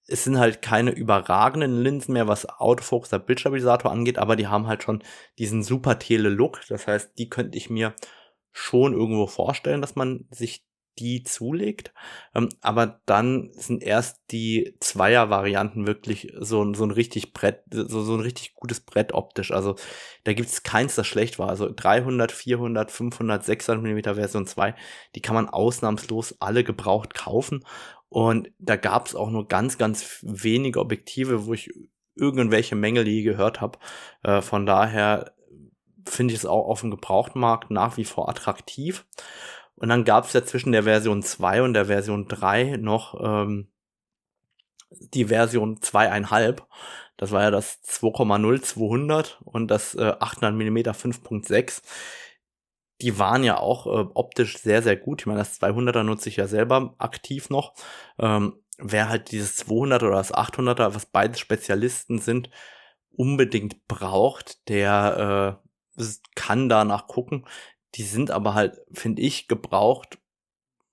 Es 0.09 0.25
sind 0.25 0.39
halt 0.39 0.63
keine 0.63 0.91
überragenden 0.91 1.83
Linsen 1.83 2.13
mehr, 2.13 2.29
was 2.29 2.49
Autofokus 2.49 3.11
der 3.11 3.19
Bildstabilisator 3.19 3.91
angeht, 3.91 4.19
aber 4.19 4.37
die 4.37 4.47
haben 4.47 4.67
halt 4.67 4.83
schon 4.83 5.03
diesen 5.39 5.63
super 5.63 5.99
Tele-Look. 5.99 6.61
Das 6.69 6.87
heißt, 6.87 7.19
die 7.19 7.29
könnte 7.29 7.59
ich 7.59 7.71
mir 7.71 7.95
schon 8.53 8.95
irgendwo 8.95 9.27
vorstellen, 9.27 9.81
dass 9.81 9.97
man 9.97 10.27
sich 10.31 10.66
die 10.99 11.23
zulegt. 11.23 11.93
Ähm, 12.35 12.49
aber 12.61 13.01
dann 13.07 13.51
sind 13.55 13.83
erst 13.83 14.19
die 14.31 14.75
Zweier-Varianten 14.81 15.87
wirklich 15.87 16.33
so, 16.39 16.75
so 16.75 16.85
ein 16.85 16.91
richtig 16.91 17.33
Brett, 17.33 17.63
so, 17.71 18.03
so 18.03 18.15
ein 18.15 18.21
richtig 18.21 18.55
gutes 18.55 18.81
Brett 18.81 19.13
optisch. 19.13 19.53
Also 19.53 19.77
da 20.25 20.33
gibt 20.33 20.49
es 20.49 20.63
keins, 20.63 20.95
das 20.95 21.07
schlecht 21.07 21.39
war. 21.39 21.49
Also 21.49 21.71
300, 21.75 22.33
400, 22.33 22.91
500, 22.91 23.45
600 23.45 23.85
mm 23.85 24.15
Version 24.15 24.47
2, 24.47 24.75
die 25.15 25.23
kann 25.23 25.35
man 25.35 25.49
ausnahmslos 25.49 26.37
alle 26.41 26.65
gebraucht 26.65 27.15
kaufen. 27.15 27.65
Und 28.09 28.51
da 28.59 28.77
gab 28.77 29.07
es 29.07 29.15
auch 29.15 29.31
nur 29.31 29.49
ganz, 29.49 29.79
ganz 29.79 30.21
wenige 30.23 30.81
Objektive, 30.81 31.47
wo 31.47 31.55
ich 31.55 31.71
irgendwelche 32.15 32.77
Mängel 32.77 33.07
je 33.07 33.23
gehört 33.23 33.61
habe. 33.61 33.79
Äh, 34.23 34.41
von 34.41 34.67
daher 34.67 35.33
finde 36.09 36.33
ich 36.33 36.41
es 36.41 36.47
auch 36.47 36.67
auf 36.69 36.81
dem 36.81 36.91
Gebrauchtmarkt 36.91 37.71
nach 37.71 37.97
wie 37.97 38.05
vor 38.05 38.29
attraktiv. 38.29 39.05
Und 39.77 39.89
dann 39.89 40.05
gab 40.05 40.25
es 40.25 40.33
ja 40.33 40.45
zwischen 40.45 40.73
der 40.73 40.85
Version 40.85 41.23
2 41.23 41.63
und 41.63 41.75
der 41.75 41.87
Version 41.87 42.29
3 42.29 42.79
noch 42.79 43.21
ähm, 43.23 43.69
die 44.91 45.27
Version 45.27 45.79
2,5. 45.79 46.63
Das 47.17 47.31
war 47.31 47.43
ja 47.43 47.51
das 47.51 47.83
2,0 47.83 48.63
200 48.63 49.41
und 49.45 49.69
das 49.69 49.95
äh, 49.95 50.15
800 50.19 50.55
mm 50.55 50.79
5.6. 50.79 51.83
Die 53.03 53.19
waren 53.19 53.45
ja 53.45 53.59
auch 53.59 53.87
äh, 53.87 54.07
optisch 54.15 54.59
sehr, 54.59 54.83
sehr 54.83 54.97
gut. 54.97 55.23
Ich 55.23 55.27
meine, 55.27 55.41
das 55.41 55.61
200er 55.61 56.03
nutze 56.03 56.29
ich 56.29 56.37
ja 56.37 56.47
selber 56.47 56.95
aktiv 56.99 57.51
noch. 57.51 57.75
Ähm, 58.19 58.63
wer 58.79 59.09
halt 59.09 59.31
dieses 59.31 59.57
200 59.57 60.03
oder 60.03 60.17
das 60.17 60.33
800er, 60.33 60.95
was 60.95 61.07
beide 61.07 61.39
Spezialisten 61.39 62.19
sind, 62.19 62.51
unbedingt 63.11 63.87
braucht, 63.87 64.69
der 64.69 65.61
äh, 65.99 66.03
kann 66.35 66.69
danach 66.69 67.07
gucken. 67.07 67.47
Die 67.97 68.03
sind 68.03 68.31
aber 68.31 68.55
halt, 68.55 68.81
finde 68.93 69.23
ich, 69.23 69.49
gebraucht 69.49 70.19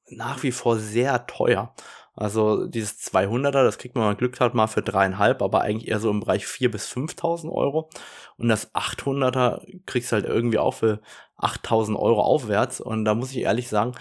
nach 0.08 0.44
wie 0.44 0.52
vor 0.52 0.78
sehr 0.78 1.26
teuer. 1.28 1.74
Also 2.16 2.68
dieses 2.68 3.00
200er, 3.00 3.64
das 3.64 3.80
kriegt 3.80 3.96
man, 3.96 4.08
wenn 4.08 4.18
Glück 4.18 4.40
hat, 4.40 4.54
mal 4.54 4.68
für 4.68 4.84
dreieinhalb, 4.84 5.42
aber 5.42 5.62
eigentlich 5.62 5.90
eher 5.90 6.00
so 6.00 6.12
im 6.12 6.20
Bereich 6.20 6.46
4.000 6.46 6.70
bis 6.70 6.92
5.000 6.92 7.52
Euro. 7.52 7.90
Und 8.38 8.50
das 8.50 8.74
800er 8.76 9.66
kriegst 9.86 10.12
halt 10.12 10.26
irgendwie 10.26 10.60
auch 10.60 10.76
für 10.76 11.02
8.000 11.38 11.98
Euro 11.98 12.22
aufwärts. 12.22 12.80
Und 12.82 13.06
da 13.06 13.16
muss 13.16 13.32
ich 13.32 13.38
ehrlich 13.38 13.68
sagen, 13.68 13.94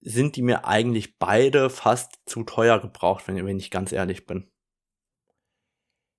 sind 0.00 0.36
die 0.36 0.42
mir 0.42 0.66
eigentlich 0.66 1.18
beide 1.18 1.70
fast 1.70 2.20
zu 2.26 2.44
teuer 2.44 2.80
gebraucht, 2.80 3.26
wenn, 3.26 3.44
wenn 3.46 3.58
ich 3.58 3.70
ganz 3.70 3.92
ehrlich 3.92 4.26
bin. 4.26 4.50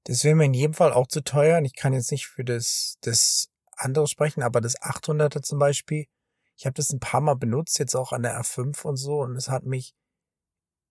Das 0.05 0.23
wäre 0.23 0.35
mir 0.35 0.45
in 0.45 0.55
jedem 0.55 0.73
Fall 0.73 0.91
auch 0.91 1.07
zu 1.07 1.23
teuer. 1.23 1.59
Und 1.59 1.65
ich 1.65 1.75
kann 1.75 1.93
jetzt 1.93 2.11
nicht 2.11 2.25
für 2.25 2.43
das, 2.43 2.97
das 3.01 3.48
anderes 3.79 4.11
sprechen, 4.11 4.43
aber 4.43 4.61
das 4.61 4.79
800er 4.81 5.41
zum 5.41 5.59
Beispiel, 5.59 6.05
ich 6.57 6.65
habe 6.65 6.73
das 6.73 6.91
ein 6.91 6.99
paar 6.99 7.21
Mal 7.21 7.35
benutzt, 7.35 7.79
jetzt 7.79 7.95
auch 7.95 8.11
an 8.11 8.23
der 8.23 8.39
R5 8.39 8.83
und 8.83 8.97
so, 8.97 9.21
und 9.21 9.35
es 9.35 9.49
hat 9.49 9.65
mich 9.65 9.93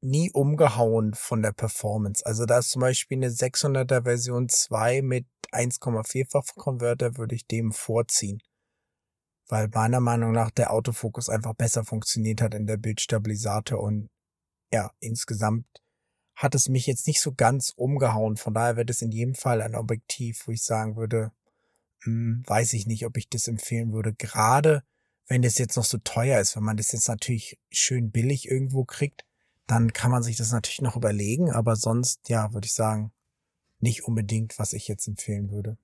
nie 0.01 0.31
umgehauen 0.31 1.15
von 1.15 1.43
der 1.43 1.53
Performance. 1.53 2.25
Also 2.25 2.47
da 2.47 2.59
ist 2.59 2.71
zum 2.71 2.81
Beispiel 2.81 3.19
eine 3.19 3.31
600er 3.31 4.05
Version 4.05 4.49
2 4.49 5.03
mit 5.03 5.27
1,4-fach 5.53 6.55
Konverter 6.57 7.17
würde 7.17 7.35
ich 7.35 7.47
dem 7.47 7.73
vorziehen. 7.73 8.41
Weil 9.49 9.69
meiner 9.69 10.01
Meinung 10.01 10.33
nach 10.33 10.51
der 10.51 10.73
Autofokus 10.73 11.29
einfach 11.29 11.55
besser 11.55 11.85
funktioniert 11.85 12.43
hat 12.43 12.55
in 12.55 12.67
der 12.67 12.77
Bildstabilisator 12.77 13.81
und 13.81 14.09
ja, 14.73 14.93
insgesamt 15.01 15.67
hat 16.37 16.55
es 16.55 16.69
mich 16.69 16.87
jetzt 16.87 17.07
nicht 17.07 17.21
so 17.21 17.33
ganz 17.35 17.73
umgehauen. 17.75 18.37
Von 18.37 18.55
daher 18.55 18.77
wird 18.77 18.91
es 18.91 19.03
in 19.03 19.11
jedem 19.11 19.35
Fall 19.35 19.63
ein 19.63 19.75
Objektiv, 19.75 20.47
wo 20.47 20.53
ich 20.53 20.63
sagen 20.63 20.97
würde, 20.97 21.33
hm, 22.03 22.43
weiß 22.47 22.73
ich 22.75 22.87
nicht, 22.87 23.07
ob 23.07 23.17
ich 23.17 23.29
das 23.29 23.49
empfehlen 23.49 23.93
würde. 23.93 24.15
Gerade 24.15 24.83
wenn 25.27 25.43
das 25.43 25.59
jetzt 25.59 25.77
noch 25.77 25.85
so 25.85 25.99
teuer 25.99 26.41
ist, 26.41 26.57
wenn 26.57 26.63
man 26.65 26.77
das 26.77 26.93
jetzt 26.93 27.09
natürlich 27.09 27.59
schön 27.71 28.11
billig 28.11 28.49
irgendwo 28.49 28.85
kriegt, 28.85 29.25
dann 29.67 29.93
kann 29.93 30.11
man 30.11 30.23
sich 30.23 30.37
das 30.37 30.53
natürlich 30.53 30.81
noch 30.81 30.97
überlegen. 30.97 31.51
Aber 31.51 31.77
sonst, 31.77 32.29
ja, 32.29 32.53
würde 32.55 32.67
ich 32.67 32.73
sagen, 32.73 33.13
nicht 33.81 34.05
unbedingt, 34.05 34.59
was 34.59 34.73
ich 34.73 34.89
jetzt 34.89 35.07
empfehlen 35.07 35.51
würde. 35.51 35.77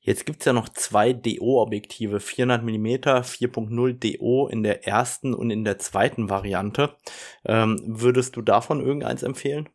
Jetzt 0.00 0.26
gibt's 0.26 0.44
ja 0.44 0.52
noch 0.52 0.68
zwei 0.68 1.12
DO-Objektive, 1.12 2.20
400 2.20 2.62
mm 2.62 2.86
4.0 2.86 4.18
DO 4.18 4.48
in 4.48 4.62
der 4.62 4.86
ersten 4.86 5.34
und 5.34 5.50
in 5.50 5.64
der 5.64 5.78
zweiten 5.78 6.28
Variante. 6.28 6.96
Ähm, 7.44 7.80
würdest 7.84 8.36
du 8.36 8.42
davon 8.42 8.80
irgendeins 8.80 9.22
empfehlen? 9.22 9.68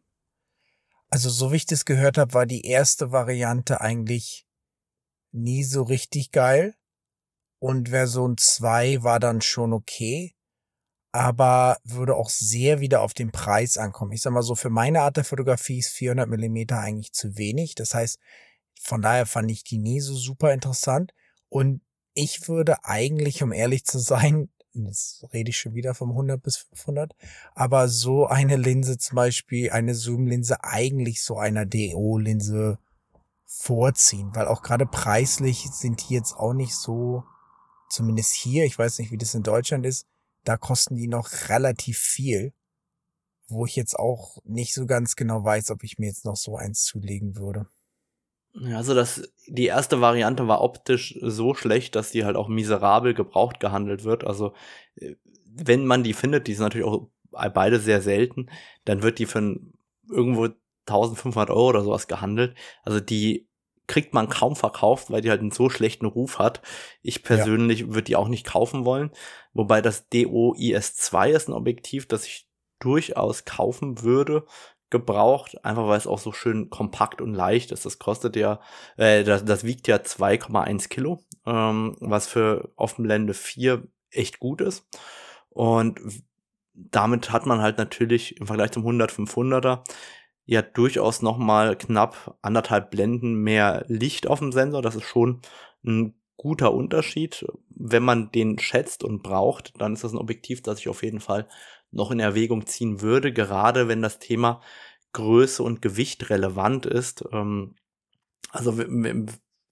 Also 1.12 1.30
so 1.30 1.52
wie 1.52 1.58
ich 1.58 1.66
das 1.66 1.86
gehört 1.86 2.18
habe, 2.18 2.34
war 2.34 2.46
die 2.46 2.66
erste 2.66 3.12
Variante 3.12 3.82
eigentlich 3.82 4.48
nie 5.34 5.64
so 5.64 5.84
richtig 5.84 6.32
geil. 6.32 6.76
Und 7.60 7.90
Version 7.90 8.38
2 8.38 9.04
war 9.04 9.20
dann 9.20 9.42
schon 9.42 9.74
okay, 9.74 10.34
aber 11.12 11.78
würde 11.84 12.16
auch 12.16 12.30
sehr 12.30 12.80
wieder 12.80 13.02
auf 13.02 13.14
den 13.14 13.32
Preis 13.32 13.78
ankommen. 13.78 14.14
Ich 14.14 14.22
sag 14.22 14.32
mal 14.32 14.42
so, 14.42 14.56
für 14.56 14.70
meine 14.70 15.02
Art 15.02 15.18
der 15.18 15.26
Fotografie 15.26 15.80
ist 15.80 15.90
400 15.90 16.28
Millimeter 16.28 16.80
eigentlich 16.80 17.12
zu 17.12 17.38
wenig. 17.38 17.76
Das 17.76 17.94
heißt, 17.94 18.18
von 18.82 19.02
daher 19.02 19.26
fand 19.26 19.52
ich 19.52 19.64
die 19.64 19.78
nie 19.78 20.00
so 20.00 20.16
super 20.16 20.54
interessant. 20.54 21.14
Und 21.50 21.82
ich 22.14 22.48
würde 22.48 22.86
eigentlich, 22.86 23.44
um 23.44 23.52
ehrlich 23.52 23.86
zu 23.86 24.00
sein, 24.00 24.50
jetzt 24.74 25.26
rede 25.34 25.50
ich 25.50 25.58
schon 25.58 25.74
wieder 25.76 25.94
vom 25.94 26.12
100 26.12 26.42
bis 26.42 26.58
500, 26.58 27.14
aber 27.54 27.88
so 27.88 28.28
eine 28.28 28.56
Linse 28.56 28.98
zum 28.98 29.16
Beispiel, 29.16 29.72
eine 29.72 29.96
Zoom-Linse 29.96 30.64
eigentlich 30.64 31.22
so 31.22 31.38
einer 31.38 31.66
DO-Linse 31.66 32.80
vorziehen, 33.46 34.34
weil 34.34 34.48
auch 34.48 34.62
gerade 34.62 34.86
preislich 34.86 35.70
sind 35.72 36.08
die 36.08 36.14
jetzt 36.14 36.34
auch 36.34 36.54
nicht 36.54 36.76
so, 36.76 37.24
zumindest 37.90 38.34
hier, 38.34 38.66
ich 38.66 38.78
weiß 38.78 39.00
nicht, 39.00 39.12
wie 39.12 39.18
das 39.18 39.36
in 39.36 39.44
Deutschland 39.44 39.86
ist, 39.86 40.08
da 40.44 40.58
kosten 40.58 40.96
die 40.96 41.08
noch 41.08 41.30
relativ 41.50 41.98
viel, 41.98 42.54
wo 43.48 43.66
ich 43.66 43.76
jetzt 43.76 44.00
auch 44.00 44.38
nicht 44.46 44.74
so 44.74 44.86
ganz 44.86 45.16
genau 45.16 45.44
weiß, 45.44 45.72
ob 45.72 45.84
ich 45.84 46.00
mir 46.00 46.08
jetzt 46.08 46.26
noch 46.26 46.38
so 46.38 46.56
eins 46.56 46.84
zulegen 46.84 47.36
würde. 47.36 47.68
Also 48.54 48.94
das, 48.94 49.34
die 49.48 49.66
erste 49.66 50.02
Variante 50.02 50.48
war 50.48 50.62
optisch 50.62 51.18
so 51.22 51.54
schlecht, 51.54 51.96
dass 51.96 52.12
die 52.12 52.26
halt 52.26 52.36
auch 52.36 52.48
miserabel 52.48 53.14
gebraucht 53.14 53.60
gehandelt 53.60 54.04
wird. 54.04 54.26
Also 54.26 54.54
äh, 54.96 55.16
wenn 55.46 55.86
man 55.86 56.04
die 56.04 56.14
findet, 56.14 56.48
die 56.48 56.54
sind 56.54 56.64
natürlich 56.64 56.88
auch 56.88 57.08
beide 57.32 57.80
sehr 57.80 58.02
selten, 58.02 58.50
dann 58.86 59.04
wird 59.04 59.20
die 59.20 59.26
für 59.26 59.58
irgendwo 60.10 60.50
1500 60.88 61.50
Euro 61.50 61.70
oder 61.70 61.84
sowas 61.84 62.08
gehandelt. 62.08 62.56
Also 62.84 63.00
die 63.00 63.48
kriegt 63.88 64.14
man 64.14 64.30
kaum 64.30 64.56
verkauft, 64.56 65.12
weil 65.12 65.22
die 65.22 65.30
halt 65.30 65.42
einen 65.42 65.52
so 65.52 65.70
schlechten 65.70 66.06
Ruf 66.06 66.40
hat. 66.40 66.62
Ich 67.02 67.24
persönlich 67.24 67.82
ja. 67.82 67.88
würde 67.88 68.04
die 68.04 68.16
auch 68.16 68.30
nicht 68.30 68.46
kaufen 68.46 68.86
wollen. 68.86 69.12
Wobei 69.54 69.82
das 69.82 70.10
DOIS2 70.12 71.30
ist 71.30 71.50
ein 71.50 71.54
Objektiv, 71.54 72.08
das 72.08 72.26
ich 72.26 72.48
durchaus 72.80 73.46
kaufen 73.46 74.02
würde, 74.02 74.46
gebraucht, 74.92 75.64
einfach 75.66 75.88
weil 75.88 75.98
es 75.98 76.08
auch 76.08 76.20
so 76.20 76.32
schön 76.32 76.70
kompakt 76.70 77.22
und 77.22 77.34
leicht 77.34 77.72
ist. 77.72 77.86
Das 77.86 77.98
kostet 77.98 78.36
ja, 78.36 78.60
äh, 78.98 79.24
das, 79.24 79.44
das 79.44 79.64
wiegt 79.64 79.88
ja 79.88 79.98
2,1 79.98 80.90
Kilo, 80.90 81.24
ähm, 81.46 81.96
was 82.00 82.28
für 82.28 82.72
Offenblende 82.76 83.34
4 83.34 83.88
echt 84.12 84.40
gut 84.40 84.62
ist. 84.62 84.86
Und 85.50 86.00
damit 86.74 87.32
hat 87.32 87.46
man 87.46 87.62
halt 87.62 87.78
natürlich 87.78 88.38
im 88.40 88.48
Vergleich 88.48 88.72
zum 88.72 88.84
100 88.84 89.12
500er 89.12 89.84
ja 90.46 90.62
durchaus 90.62 91.22
noch 91.22 91.38
mal 91.38 91.76
knapp 91.76 92.38
anderthalb 92.42 92.92
Blenden 92.92 93.36
mehr 93.36 93.86
Licht 93.88 94.28
auf 94.28 94.40
dem 94.40 94.52
Sensor. 94.52 94.82
Das 94.82 94.96
ist 94.96 95.06
schon 95.06 95.42
ein 95.86 96.14
guter 96.36 96.74
Unterschied. 96.74 97.46
Wenn 97.70 98.04
man 98.04 98.32
den 98.32 98.60
schätzt 98.60 99.04
und 99.04 99.24
braucht, 99.24 99.74
dann 99.80 99.94
ist 99.94 100.04
das 100.04 100.12
ein 100.12 100.18
Objektiv, 100.18 100.62
das 100.62 100.80
ich 100.80 100.90
auf 100.90 101.04
jeden 101.04 101.20
Fall 101.20 101.48
noch 101.92 102.12
in 102.12 102.20
Erwägung 102.20 102.66
ziehen 102.66 103.02
würde, 103.02 103.34
gerade 103.34 103.88
wenn 103.88 104.02
das 104.02 104.20
Thema 104.20 104.62
Größe 105.14 105.62
und 105.62 105.82
Gewicht 105.82 106.30
relevant 106.30 106.86
ist. 106.86 107.24
Ähm, 107.32 107.76
also 108.50 108.74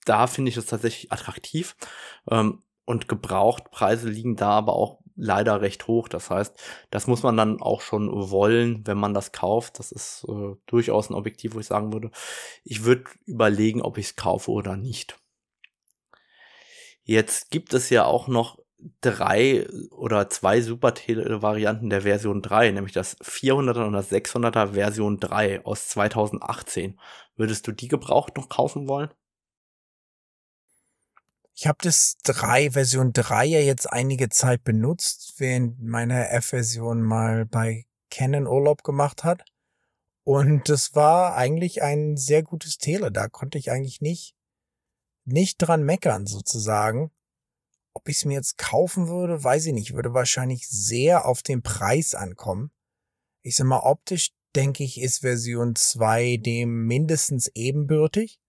da 0.05 0.27
finde 0.27 0.49
ich 0.49 0.57
es 0.57 0.65
tatsächlich 0.65 1.11
attraktiv. 1.11 1.75
Ähm, 2.29 2.63
und 2.85 3.07
Gebrauchtpreise 3.07 4.09
liegen 4.09 4.35
da 4.35 4.49
aber 4.49 4.73
auch 4.73 4.99
leider 5.15 5.61
recht 5.61 5.85
hoch. 5.87 6.07
Das 6.07 6.29
heißt, 6.31 6.57
das 6.89 7.05
muss 7.05 7.21
man 7.21 7.37
dann 7.37 7.61
auch 7.61 7.81
schon 7.81 8.09
wollen, 8.31 8.87
wenn 8.87 8.97
man 8.97 9.13
das 9.13 9.31
kauft. 9.31 9.77
Das 9.77 9.91
ist 9.91 10.25
äh, 10.27 10.55
durchaus 10.65 11.09
ein 11.09 11.13
Objektiv, 11.13 11.53
wo 11.53 11.59
ich 11.59 11.67
sagen 11.67 11.93
würde, 11.93 12.09
ich 12.63 12.85
würde 12.85 13.03
überlegen, 13.25 13.81
ob 13.81 13.97
ich 13.97 14.07
es 14.07 14.15
kaufe 14.15 14.49
oder 14.51 14.75
nicht. 14.75 15.19
Jetzt 17.03 17.51
gibt 17.51 17.73
es 17.73 17.89
ja 17.89 18.05
auch 18.05 18.27
noch 18.27 18.58
drei 19.01 19.67
oder 19.91 20.29
zwei 20.29 20.61
Super-Varianten 20.61 21.89
der 21.89 22.01
Version 22.01 22.41
3, 22.41 22.71
nämlich 22.71 22.93
das 22.93 23.17
400er 23.19 23.85
und 23.85 23.93
das 23.93 24.11
600er 24.11 24.73
Version 24.73 25.19
3 25.19 25.65
aus 25.65 25.87
2018. 25.89 26.99
Würdest 27.35 27.67
du 27.67 27.71
die 27.71 27.87
gebraucht 27.87 28.37
noch 28.37 28.49
kaufen 28.49 28.87
wollen? 28.87 29.09
Ich 31.53 31.67
habe 31.67 31.79
das 31.81 32.15
3, 32.23 32.71
Version 32.71 33.11
3 33.11 33.45
ja 33.45 33.59
jetzt 33.59 33.85
einige 33.91 34.29
Zeit 34.29 34.63
benutzt, 34.63 35.35
während 35.39 35.81
meine 35.81 36.29
F-Version 36.29 37.01
mal 37.01 37.45
bei 37.45 37.85
Canon 38.09 38.47
Urlaub 38.47 38.83
gemacht 38.83 39.25
hat. 39.25 39.43
Und 40.23 40.69
das 40.69 40.95
war 40.95 41.35
eigentlich 41.35 41.81
ein 41.81 42.15
sehr 42.15 42.43
gutes 42.43 42.77
Tele. 42.77 43.11
Da 43.11 43.27
konnte 43.27 43.57
ich 43.57 43.71
eigentlich 43.71 43.99
nicht, 43.99 44.35
nicht 45.25 45.57
dran 45.57 45.83
meckern 45.83 46.27
sozusagen. 46.27 47.11
Ob 47.99 48.07
ich 48.07 48.15
es 48.15 48.25
mir 48.25 48.35
jetzt 48.35 48.57
kaufen 48.57 49.09
würde, 49.09 49.43
weiß 49.43 49.65
ich 49.65 49.73
nicht. 49.73 49.93
Würde 49.93 50.13
wahrscheinlich 50.13 50.69
sehr 50.69 51.25
auf 51.25 51.43
den 51.43 51.61
Preis 51.61 52.15
ankommen. 52.15 52.71
Ich 53.43 53.57
sag 53.57 53.67
mal, 53.67 53.81
optisch 53.81 54.31
denke 54.55 54.85
ich, 54.85 55.01
ist 55.01 55.19
Version 55.19 55.75
2 55.75 56.37
dem 56.37 56.85
mindestens 56.85 57.51
ebenbürtig. 57.55 58.39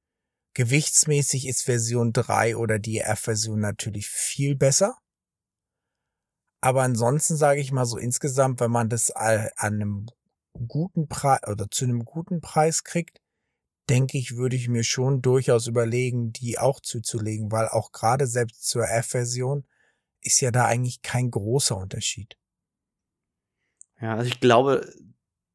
Gewichtsmäßig 0.54 1.48
ist 1.48 1.62
Version 1.62 2.12
3 2.12 2.56
oder 2.56 2.78
die 2.78 3.00
F-Version 3.00 3.58
natürlich 3.58 4.06
viel 4.08 4.54
besser. 4.54 4.96
Aber 6.62 6.82
ansonsten 6.82 7.36
sage 7.36 7.60
ich 7.60 7.72
mal 7.72 7.86
so 7.86 7.98
insgesamt, 7.98 8.60
wenn 8.60 8.70
man 8.70 8.88
das 8.88 9.10
an 9.10 9.48
einem 9.56 10.06
guten 10.68 11.08
Preis 11.08 11.40
oder 11.48 11.68
zu 11.68 11.86
einem 11.86 12.04
guten 12.04 12.40
Preis 12.40 12.84
kriegt, 12.84 13.19
denke 13.88 14.18
ich, 14.18 14.36
würde 14.36 14.56
ich 14.56 14.68
mir 14.68 14.84
schon 14.84 15.22
durchaus 15.22 15.66
überlegen, 15.66 16.32
die 16.32 16.58
auch 16.58 16.80
zuzulegen, 16.80 17.50
weil 17.50 17.68
auch 17.68 17.92
gerade 17.92 18.26
selbst 18.26 18.68
zur 18.68 18.88
F-Version 18.88 19.66
ist 20.22 20.40
ja 20.40 20.50
da 20.50 20.66
eigentlich 20.66 21.02
kein 21.02 21.30
großer 21.30 21.76
Unterschied. 21.76 22.36
Ja, 24.00 24.16
also 24.16 24.28
ich 24.28 24.40
glaube, 24.40 24.92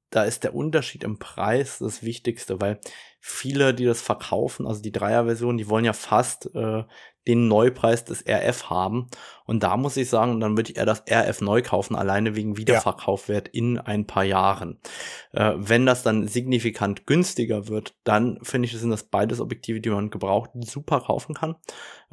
da 0.09 0.23
ist 0.23 0.43
der 0.43 0.55
Unterschied 0.55 1.03
im 1.03 1.19
Preis 1.19 1.80
das 1.80 2.03
Wichtigste, 2.03 2.61
weil 2.61 2.80
viele, 3.19 3.73
die 3.73 3.86
das 3.86 4.01
verkaufen, 4.01 4.67
also 4.67 4.82
die 4.82 4.91
Dreier-Version, 4.91 5.57
die 5.57 5.67
wollen 5.67 5.86
ja 5.86 5.93
fast 5.93 6.53
äh, 6.55 6.84
den 7.28 7.47
Neupreis 7.47 8.05
des 8.05 8.23
RF 8.28 8.69
haben. 8.69 9.07
Und 9.45 9.63
da 9.63 9.78
muss 9.78 9.97
ich 9.97 10.09
sagen, 10.09 10.39
dann 10.39 10.57
würde 10.57 10.71
ich 10.71 10.78
eher 10.78 10.86
das 10.86 11.03
RF 11.09 11.41
neu 11.41 11.61
kaufen, 11.61 11.95
alleine 11.95 12.36
wegen 12.36 12.57
Wiederverkaufwert 12.57 13.47
in 13.49 13.78
ein 13.78 14.05
paar 14.05 14.23
Jahren. 14.23 14.80
Äh, 15.32 15.53
wenn 15.55 15.86
das 15.86 16.03
dann 16.03 16.28
signifikant 16.28 17.07
günstiger 17.07 17.67
wird, 17.67 17.95
dann 18.03 18.39
finde 18.43 18.67
ich, 18.67 18.78
sind 18.78 18.91
das 18.91 19.03
beides 19.03 19.39
Objektive, 19.39 19.82
die 19.82 19.89
man 19.89 20.09
gebraucht 20.09 20.51
super 20.61 21.01
kaufen 21.01 21.34
kann. 21.34 21.55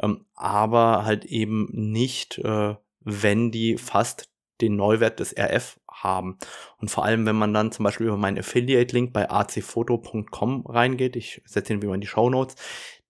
Ähm, 0.01 0.25
aber 0.35 1.05
halt 1.05 1.25
eben 1.25 1.69
nicht, 1.73 2.39
äh, 2.39 2.75
wenn 3.01 3.51
die 3.51 3.79
fast 3.79 4.29
den 4.61 4.77
Neuwert 4.77 5.21
des 5.21 5.37
RF 5.37 5.81
haben. 5.91 6.39
Und 6.79 6.91
vor 6.91 7.05
allem, 7.05 7.27
wenn 7.27 7.37
man 7.37 7.53
dann 7.53 7.73
zum 7.73 7.85
Beispiel 7.85 8.07
über 8.07 8.17
meinen 8.17 8.39
Affiliate-Link 8.39 9.13
bei 9.13 9.29
acfoto.com 9.31 10.67
reingeht, 10.67 11.17
ich 11.17 11.43
setze 11.45 11.73
ihn 11.73 11.83
wie 11.83 11.87
in 11.87 12.01
die 12.01 12.07
Show 12.07 12.31
Notes, 12.31 12.57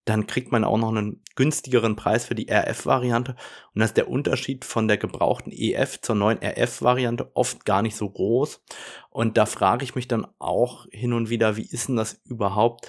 dann 0.04 0.26
kriegt 0.26 0.50
man 0.50 0.64
auch 0.64 0.78
noch 0.78 0.88
einen 0.88 1.22
günstigeren 1.36 1.96
Preis 1.96 2.24
für 2.24 2.34
die 2.34 2.50
RF-Variante. 2.50 3.36
Und 3.74 3.80
das 3.80 3.90
ist 3.90 3.96
der 3.96 4.08
Unterschied 4.08 4.64
von 4.64 4.88
der 4.88 4.98
gebrauchten 4.98 5.52
EF 5.52 6.00
zur 6.00 6.16
neuen 6.16 6.38
RF-Variante 6.42 7.30
oft 7.34 7.64
gar 7.64 7.82
nicht 7.82 7.96
so 7.96 8.10
groß. 8.10 8.62
Und 9.10 9.36
da 9.36 9.46
frage 9.46 9.84
ich 9.84 9.94
mich 9.94 10.08
dann 10.08 10.26
auch 10.38 10.86
hin 10.90 11.12
und 11.12 11.30
wieder, 11.30 11.56
wie 11.56 11.66
ist 11.66 11.88
denn 11.88 11.96
das 11.96 12.20
überhaupt? 12.24 12.88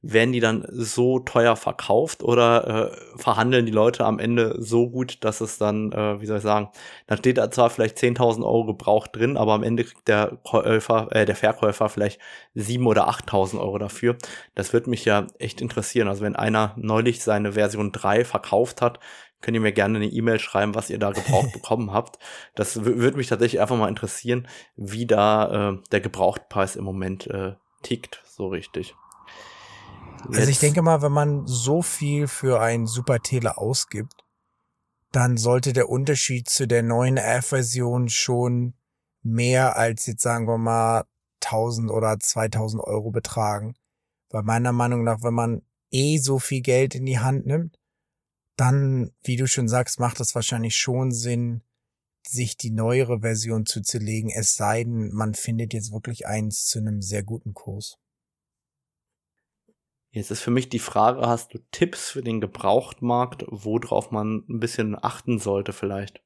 Werden 0.00 0.32
die 0.32 0.40
dann 0.40 0.64
so 0.70 1.18
teuer 1.18 1.56
verkauft 1.56 2.22
oder 2.22 2.92
äh, 2.92 3.18
verhandeln 3.18 3.66
die 3.66 3.72
Leute 3.72 4.04
am 4.04 4.20
Ende 4.20 4.54
so 4.58 4.88
gut, 4.88 5.24
dass 5.24 5.40
es 5.40 5.58
dann, 5.58 5.90
äh, 5.90 6.20
wie 6.20 6.26
soll 6.26 6.36
ich 6.36 6.44
sagen, 6.44 6.68
dann 7.08 7.18
steht 7.18 7.38
da 7.38 7.50
zwar 7.50 7.68
vielleicht 7.68 7.98
10.000 7.98 8.44
Euro 8.44 8.64
gebraucht 8.64 9.16
drin, 9.16 9.36
aber 9.36 9.54
am 9.54 9.64
Ende 9.64 9.82
kriegt 9.82 10.06
der 10.06 10.38
Käufer, 10.44 11.08
äh, 11.10 11.26
der 11.26 11.34
Verkäufer 11.34 11.88
vielleicht 11.88 12.20
7.000 12.54 12.86
oder 12.86 13.08
8.000 13.08 13.60
Euro 13.60 13.78
dafür. 13.78 14.16
Das 14.54 14.72
würde 14.72 14.88
mich 14.88 15.04
ja 15.04 15.26
echt 15.38 15.60
interessieren. 15.60 16.06
Also 16.06 16.22
wenn 16.22 16.36
einer 16.36 16.74
neulich 16.76 17.24
seine 17.24 17.52
Version 17.52 17.90
3 17.90 18.24
verkauft 18.24 18.80
hat, 18.80 19.00
könnt 19.40 19.56
ihr 19.56 19.60
mir 19.60 19.72
gerne 19.72 19.98
eine 19.98 20.06
E-Mail 20.06 20.38
schreiben, 20.38 20.76
was 20.76 20.90
ihr 20.90 20.98
da 20.98 21.10
gebraucht 21.10 21.52
bekommen 21.52 21.92
habt. 21.92 22.18
Das 22.54 22.84
würde 22.84 23.16
mich 23.16 23.26
tatsächlich 23.26 23.60
einfach 23.60 23.76
mal 23.76 23.88
interessieren, 23.88 24.46
wie 24.76 25.06
da 25.06 25.70
äh, 25.70 25.78
der 25.90 26.00
Gebrauchtpreis 26.00 26.76
im 26.76 26.84
Moment 26.84 27.26
äh, 27.26 27.54
tickt, 27.82 28.22
so 28.24 28.46
richtig. 28.46 28.94
Jetzt. 30.24 30.38
Also 30.38 30.50
ich 30.50 30.58
denke 30.58 30.82
mal, 30.82 31.02
wenn 31.02 31.12
man 31.12 31.46
so 31.46 31.82
viel 31.82 32.26
für 32.26 32.60
ein 32.60 32.86
Super 32.86 33.20
Tele 33.20 33.58
ausgibt, 33.58 34.24
dann 35.12 35.36
sollte 35.36 35.72
der 35.72 35.88
Unterschied 35.88 36.48
zu 36.48 36.66
der 36.66 36.82
neuen 36.82 37.16
F-Version 37.16 38.08
schon 38.08 38.74
mehr 39.22 39.76
als 39.76 40.06
jetzt 40.06 40.22
sagen 40.22 40.46
wir 40.46 40.58
mal 40.58 41.04
1000 41.42 41.90
oder 41.90 42.18
2000 42.18 42.82
Euro 42.82 43.10
betragen. 43.10 43.74
Weil 44.30 44.42
meiner 44.42 44.72
Meinung 44.72 45.04
nach, 45.04 45.22
wenn 45.22 45.34
man 45.34 45.62
eh 45.90 46.18
so 46.18 46.38
viel 46.38 46.60
Geld 46.60 46.94
in 46.94 47.06
die 47.06 47.18
Hand 47.18 47.46
nimmt, 47.46 47.78
dann, 48.56 49.12
wie 49.22 49.36
du 49.36 49.46
schon 49.46 49.68
sagst, 49.68 50.00
macht 50.00 50.20
es 50.20 50.34
wahrscheinlich 50.34 50.76
schon 50.76 51.12
Sinn, 51.12 51.62
sich 52.26 52.56
die 52.56 52.70
neuere 52.70 53.20
Version 53.20 53.64
zuzulegen, 53.64 54.30
es 54.30 54.56
sei 54.56 54.84
denn, 54.84 55.12
man 55.12 55.34
findet 55.34 55.72
jetzt 55.72 55.92
wirklich 55.92 56.26
eins 56.26 56.66
zu 56.66 56.78
einem 56.78 57.00
sehr 57.00 57.22
guten 57.22 57.54
Kurs. 57.54 57.98
Jetzt 60.10 60.30
ist 60.30 60.40
für 60.40 60.50
mich 60.50 60.68
die 60.68 60.78
Frage, 60.78 61.20
hast 61.20 61.52
du 61.52 61.58
Tipps 61.70 62.10
für 62.10 62.22
den 62.22 62.40
Gebrauchtmarkt, 62.40 63.44
worauf 63.48 64.10
man 64.10 64.44
ein 64.48 64.58
bisschen 64.58 64.96
achten 65.02 65.38
sollte 65.38 65.72
vielleicht? 65.72 66.22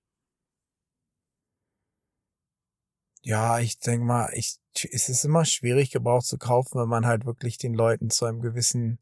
Ja, 3.25 3.61
ich 3.61 3.79
denke 3.79 4.05
mal, 4.05 4.31
ich, 4.35 4.59
es 4.91 5.09
ist 5.09 5.25
immer 5.25 5.45
schwierig, 5.45 5.91
Gebrauch 5.91 6.23
zu 6.23 6.39
kaufen, 6.39 6.81
wenn 6.81 6.89
man 6.89 7.07
halt 7.07 7.25
wirklich 7.25 7.57
den 7.59 7.75
Leuten 7.75 8.11
zu 8.11 8.25
einem 8.25 8.41
gewissen 8.41 8.99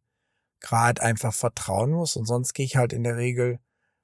Grad 0.60 1.00
einfach 1.00 1.32
vertrauen 1.32 1.90
muss. 1.90 2.16
Und 2.16 2.26
sonst 2.26 2.52
gehe 2.52 2.66
ich 2.66 2.76
halt 2.76 2.92
in 2.92 3.02
der 3.02 3.16
Regel 3.16 3.60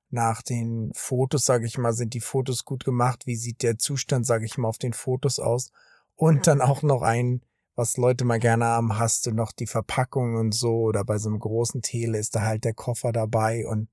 nach 0.09 0.41
den 0.41 0.91
Fotos, 0.95 1.45
sage 1.45 1.67
ich 1.67 1.77
mal, 1.77 1.93
sind 1.93 2.15
die 2.15 2.21
Fotos 2.21 2.65
gut 2.65 2.85
gemacht? 2.85 3.27
Wie 3.27 3.37
sieht 3.37 3.63
der 3.63 3.79
Zustand, 3.79 4.25
sage 4.25 4.47
ich 4.47 4.57
mal, 4.57 4.69
auf 4.69 4.79
den 4.79 4.95
Fotos 4.95 5.39
aus? 5.39 5.71
Und 6.15 6.47
dann 6.47 6.63
auch 6.63 6.83
noch 6.83 7.03
ein 7.03 7.43
was 7.77 7.99
Leute 7.99 8.25
mal 8.25 8.39
gerne 8.39 8.65
haben, 8.65 8.99
hast 8.99 9.27
du 9.27 9.33
noch 9.33 9.53
die 9.53 9.67
Verpackung 9.67 10.37
und 10.37 10.53
so, 10.53 10.81
oder 10.81 11.05
bei 11.05 11.19
so 11.19 11.29
einem 11.29 11.39
großen 11.39 11.83
Tele 11.83 12.19
ist 12.19 12.35
da 12.35 12.43
halt 12.43 12.65
der 12.65 12.75
Koffer 12.75 13.13
dabei 13.13 13.67
und 13.67 13.89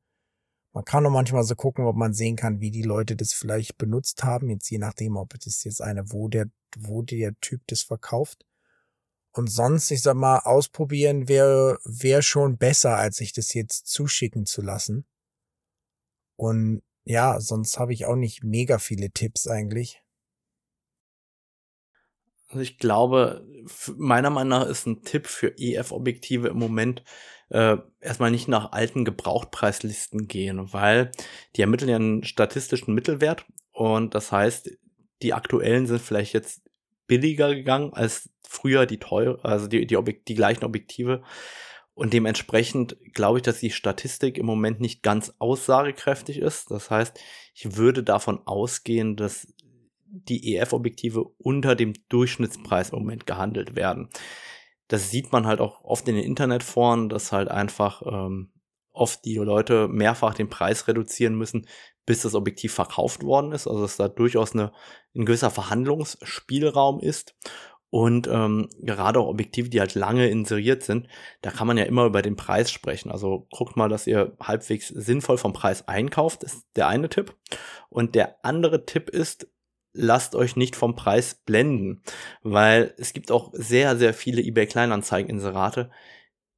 man 0.71 0.85
kann 0.85 1.05
auch 1.05 1.11
manchmal 1.11 1.43
so 1.43 1.53
gucken, 1.55 1.85
ob 1.85 1.95
man 1.95 2.13
sehen 2.13 2.35
kann, 2.35 2.59
wie 2.59 2.71
die 2.71 2.81
Leute 2.81 3.15
das 3.15 3.31
vielleicht 3.33 3.77
benutzt 3.77 4.23
haben, 4.23 4.49
jetzt 4.49 4.69
je 4.71 4.79
nachdem, 4.79 5.17
ob 5.17 5.35
es 5.35 5.63
jetzt 5.63 5.81
eine, 5.81 6.11
wo 6.11 6.29
der, 6.29 6.47
wo 6.75 7.03
der 7.03 7.39
Typ 7.41 7.61
das 7.67 7.83
verkauft. 7.83 8.43
Und 9.33 9.47
sonst, 9.47 9.91
ich 9.91 10.01
sag 10.01 10.15
mal, 10.15 10.39
ausprobieren 10.39 11.27
wäre 11.27 11.79
wär 11.85 12.21
schon 12.21 12.57
besser, 12.57 12.97
als 12.97 13.17
sich 13.17 13.33
das 13.33 13.53
jetzt 13.53 13.87
zuschicken 13.87 14.45
zu 14.45 14.61
lassen. 14.61 15.05
Und 16.35 16.81
ja, 17.03 17.39
sonst 17.39 17.77
habe 17.77 17.93
ich 17.93 18.05
auch 18.05 18.15
nicht 18.15 18.43
mega 18.43 18.79
viele 18.79 19.11
Tipps 19.11 19.47
eigentlich. 19.47 20.02
Also 22.53 22.61
ich 22.61 22.77
glaube, 22.77 23.43
meiner 23.97 24.29
Meinung 24.29 24.49
nach 24.49 24.67
ist 24.67 24.85
ein 24.85 25.01
Tipp 25.01 25.25
für 25.25 25.57
EF-Objektive 25.57 26.49
im 26.49 26.59
Moment 26.59 27.03
äh, 27.49 27.77
erstmal 27.99 28.29
nicht 28.29 28.47
nach 28.47 28.71
alten 28.71 29.05
Gebrauchtpreislisten 29.05 30.27
gehen, 30.27 30.71
weil 30.71 31.11
die 31.55 31.61
ermitteln 31.61 31.89
ja 31.89 31.95
einen 31.95 32.23
statistischen 32.23 32.93
Mittelwert 32.93 33.45
und 33.71 34.13
das 34.13 34.31
heißt, 34.31 34.69
die 35.23 35.33
aktuellen 35.33 35.87
sind 35.87 36.01
vielleicht 36.01 36.33
jetzt 36.33 36.61
billiger 37.07 37.55
gegangen 37.55 37.91
als 37.93 38.29
früher 38.47 38.85
die 38.85 38.99
teuer, 38.99 39.39
also 39.43 39.67
die, 39.67 39.87
die, 39.87 39.97
Objek 39.97 40.25
die 40.25 40.35
gleichen 40.35 40.63
Objektive. 40.63 41.23
Und 41.95 42.13
dementsprechend 42.13 42.97
glaube 43.13 43.39
ich, 43.39 43.43
dass 43.43 43.59
die 43.59 43.71
Statistik 43.71 44.37
im 44.37 44.45
Moment 44.45 44.79
nicht 44.79 45.03
ganz 45.03 45.33
aussagekräftig 45.37 46.39
ist. 46.39 46.71
Das 46.71 46.89
heißt, 46.89 47.19
ich 47.53 47.77
würde 47.77 48.03
davon 48.03 48.45
ausgehen, 48.45 49.15
dass 49.15 49.52
die 50.13 50.55
EF-Objektive 50.55 51.23
unter 51.37 51.75
dem 51.75 51.93
Durchschnittspreis 52.09 52.91
im 52.91 52.99
Moment 52.99 53.25
gehandelt 53.25 53.75
werden. 53.75 54.09
Das 54.87 55.09
sieht 55.09 55.31
man 55.31 55.47
halt 55.47 55.59
auch 55.59 55.83
oft 55.83 56.07
in 56.07 56.15
den 56.15 56.23
Internetforen, 56.23 57.09
dass 57.09 57.31
halt 57.31 57.49
einfach 57.49 58.03
ähm, 58.05 58.51
oft 58.91 59.25
die 59.25 59.35
Leute 59.35 59.87
mehrfach 59.87 60.35
den 60.35 60.49
Preis 60.49 60.87
reduzieren 60.87 61.35
müssen, 61.35 61.67
bis 62.05 62.21
das 62.21 62.35
Objektiv 62.35 62.73
verkauft 62.73 63.23
worden 63.23 63.53
ist. 63.53 63.67
Also 63.67 63.81
dass 63.81 63.97
da 63.97 64.07
durchaus 64.07 64.53
eine, 64.53 64.71
ein 65.15 65.25
gewisser 65.25 65.49
Verhandlungsspielraum 65.49 66.99
ist. 66.99 67.35
Und 67.89 68.27
ähm, 68.27 68.69
gerade 68.81 69.19
auch 69.19 69.27
Objektive, 69.27 69.69
die 69.69 69.79
halt 69.79 69.93
lange 69.93 70.27
inseriert 70.27 70.81
sind, 70.81 71.07
da 71.41 71.51
kann 71.51 71.67
man 71.67 71.77
ja 71.77 71.83
immer 71.83 72.05
über 72.05 72.23
den 72.23 72.35
Preis 72.35 72.71
sprechen. 72.71 73.11
Also 73.11 73.47
guckt 73.51 73.77
mal, 73.77 73.87
dass 73.89 74.07
ihr 74.07 74.35
halbwegs 74.39 74.87
sinnvoll 74.87 75.37
vom 75.37 75.53
Preis 75.53 75.87
einkauft, 75.87 76.43
ist 76.43 76.65
der 76.75 76.87
eine 76.87 77.09
Tipp. 77.09 77.35
Und 77.89 78.15
der 78.15 78.43
andere 78.43 78.85
Tipp 78.85 79.09
ist, 79.09 79.47
lasst 79.93 80.35
euch 80.35 80.55
nicht 80.55 80.75
vom 80.75 80.95
Preis 80.95 81.35
blenden, 81.35 82.01
weil 82.41 82.93
es 82.97 83.13
gibt 83.13 83.31
auch 83.31 83.51
sehr, 83.53 83.95
sehr 83.97 84.13
viele 84.13 84.41
eBay 84.41 84.65
Kleinanzeigen-Inserate, 84.65 85.91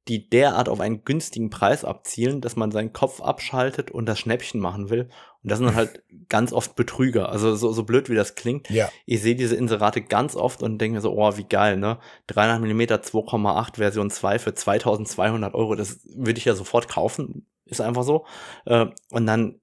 die 0.08 0.28
derart 0.28 0.68
auf 0.68 0.80
einen 0.80 1.04
günstigen 1.04 1.50
Preis 1.50 1.84
abzielen, 1.84 2.40
dass 2.40 2.54
man 2.54 2.70
seinen 2.70 2.92
Kopf 2.92 3.20
abschaltet 3.20 3.90
und 3.90 4.06
das 4.06 4.20
Schnäppchen 4.20 4.60
machen 4.60 4.88
will. 4.88 5.08
Und 5.42 5.50
das 5.50 5.58
sind 5.58 5.66
dann 5.66 5.74
halt 5.74 6.02
ganz 6.28 6.52
oft 6.52 6.76
Betrüger. 6.76 7.28
Also 7.28 7.56
so, 7.56 7.72
so 7.72 7.82
blöd 7.82 8.08
wie 8.08 8.14
das 8.14 8.36
klingt. 8.36 8.70
Ja. 8.70 8.88
Ich 9.04 9.20
sehe 9.20 9.34
diese 9.34 9.56
Inserate 9.56 10.02
ganz 10.02 10.36
oft 10.36 10.62
und 10.62 10.78
denke 10.78 10.96
mir 10.96 11.00
so, 11.00 11.12
oh, 11.12 11.36
wie 11.36 11.44
geil, 11.44 11.76
ne? 11.76 11.98
300 12.28 12.60
mm 12.60 12.80
2,8 12.80 13.76
Version 13.76 14.10
2 14.10 14.38
für 14.38 14.54
2200 14.54 15.54
Euro. 15.54 15.74
Das 15.74 16.00
würde 16.04 16.38
ich 16.38 16.44
ja 16.44 16.54
sofort 16.54 16.88
kaufen. 16.88 17.46
Ist 17.64 17.80
einfach 17.80 18.04
so. 18.04 18.26
Äh, 18.64 18.86
und 19.10 19.26
dann 19.26 19.60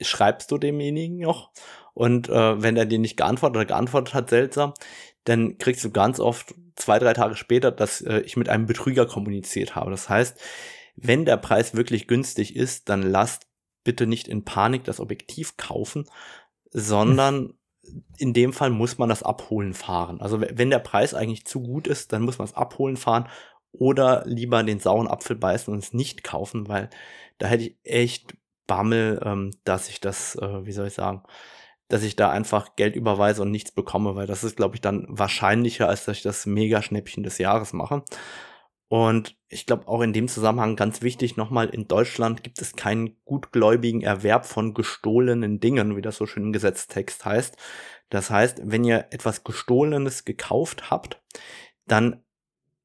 schreibst 0.00 0.50
du 0.50 0.58
demjenigen 0.58 1.18
noch 1.18 1.52
und 1.94 2.28
äh, 2.28 2.62
wenn 2.62 2.76
er 2.76 2.86
dir 2.86 2.98
nicht 2.98 3.16
geantwortet 3.16 3.56
oder 3.56 3.66
geantwortet 3.66 4.14
hat, 4.14 4.30
seltsam, 4.30 4.74
dann 5.24 5.58
kriegst 5.58 5.84
du 5.84 5.90
ganz 5.90 6.20
oft 6.20 6.54
zwei, 6.76 6.98
drei 6.98 7.12
Tage 7.12 7.36
später, 7.36 7.70
dass 7.70 8.00
äh, 8.00 8.20
ich 8.20 8.36
mit 8.36 8.48
einem 8.48 8.66
Betrüger 8.66 9.06
kommuniziert 9.06 9.74
habe. 9.74 9.90
Das 9.90 10.08
heißt, 10.08 10.40
wenn 10.96 11.24
der 11.24 11.36
Preis 11.36 11.74
wirklich 11.74 12.08
günstig 12.08 12.56
ist, 12.56 12.88
dann 12.88 13.02
lasst 13.02 13.46
bitte 13.84 14.06
nicht 14.06 14.28
in 14.28 14.44
Panik 14.44 14.84
das 14.84 15.00
Objektiv 15.00 15.56
kaufen, 15.56 16.06
sondern 16.70 17.54
in 18.16 18.32
dem 18.32 18.52
Fall 18.52 18.70
muss 18.70 18.98
man 18.98 19.08
das 19.08 19.22
Abholen 19.22 19.74
fahren. 19.74 20.20
Also 20.20 20.40
wenn 20.40 20.70
der 20.70 20.78
Preis 20.78 21.14
eigentlich 21.14 21.44
zu 21.44 21.60
gut 21.60 21.86
ist, 21.88 22.12
dann 22.12 22.22
muss 22.22 22.38
man 22.38 22.46
es 22.46 22.54
abholen 22.54 22.96
fahren 22.96 23.28
oder 23.72 24.22
lieber 24.24 24.62
den 24.62 24.78
sauren 24.78 25.08
Apfel 25.08 25.36
beißen 25.36 25.72
und 25.72 25.80
es 25.80 25.92
nicht 25.92 26.22
kaufen, 26.22 26.68
weil 26.68 26.90
da 27.38 27.48
hätte 27.48 27.64
ich 27.64 27.76
echt 27.82 28.36
Bammel, 28.66 29.20
ähm, 29.24 29.50
dass 29.64 29.88
ich 29.88 30.00
das, 30.00 30.36
äh, 30.36 30.64
wie 30.64 30.72
soll 30.72 30.86
ich 30.86 30.94
sagen, 30.94 31.22
dass 31.92 32.02
ich 32.04 32.16
da 32.16 32.30
einfach 32.30 32.74
Geld 32.74 32.96
überweise 32.96 33.42
und 33.42 33.50
nichts 33.50 33.70
bekomme, 33.70 34.16
weil 34.16 34.26
das 34.26 34.44
ist, 34.44 34.56
glaube 34.56 34.76
ich, 34.76 34.80
dann 34.80 35.04
wahrscheinlicher, 35.10 35.90
als 35.90 36.06
dass 36.06 36.16
ich 36.16 36.22
das 36.22 36.46
Mega-Schnäppchen 36.46 37.22
des 37.22 37.36
Jahres 37.36 37.74
mache. 37.74 38.02
Und 38.88 39.36
ich 39.48 39.66
glaube 39.66 39.88
auch 39.88 40.00
in 40.00 40.14
dem 40.14 40.26
Zusammenhang 40.26 40.74
ganz 40.74 41.02
wichtig 41.02 41.36
nochmal, 41.36 41.68
in 41.68 41.88
Deutschland 41.88 42.42
gibt 42.42 42.62
es 42.62 42.76
keinen 42.76 43.22
gutgläubigen 43.26 44.00
Erwerb 44.00 44.46
von 44.46 44.72
gestohlenen 44.72 45.60
Dingen, 45.60 45.94
wie 45.94 46.00
das 46.00 46.16
so 46.16 46.24
schön 46.24 46.44
im 46.44 46.52
Gesetztext 46.54 47.26
heißt. 47.26 47.58
Das 48.08 48.30
heißt, 48.30 48.62
wenn 48.64 48.84
ihr 48.84 49.08
etwas 49.10 49.44
Gestohlenes 49.44 50.24
gekauft 50.24 50.90
habt, 50.90 51.20
dann 51.86 52.22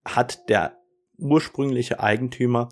hat 0.03 0.49
der 0.49 0.79
ursprüngliche 1.17 2.01
Eigentümer 2.01 2.69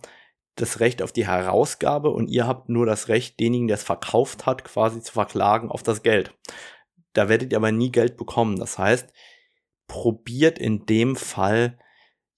das 0.56 0.80
Recht 0.80 1.02
auf 1.02 1.12
die 1.12 1.28
Herausgabe 1.28 2.10
und 2.10 2.28
ihr 2.28 2.48
habt 2.48 2.70
nur 2.70 2.86
das 2.86 3.10
Recht, 3.10 3.40
denjenigen, 3.40 3.68
der 3.68 3.76
es 3.76 3.84
verkauft 3.84 4.46
hat, 4.46 4.64
quasi 4.64 5.02
zu 5.02 5.14
verklagen 5.14 5.70
auf 5.70 5.84
das 5.84 6.02
Geld. 6.02 6.34
Da 7.14 7.30
werdet 7.30 7.52
ihr 7.52 7.58
aber 7.58 7.72
nie 7.72 7.92
Geld 7.92 8.18
bekommen. 8.18 8.58
Das 8.58 8.78
heißt, 8.78 9.12
probiert 9.88 10.58
in 10.58 10.86
dem 10.86 11.16
Fall 11.16 11.78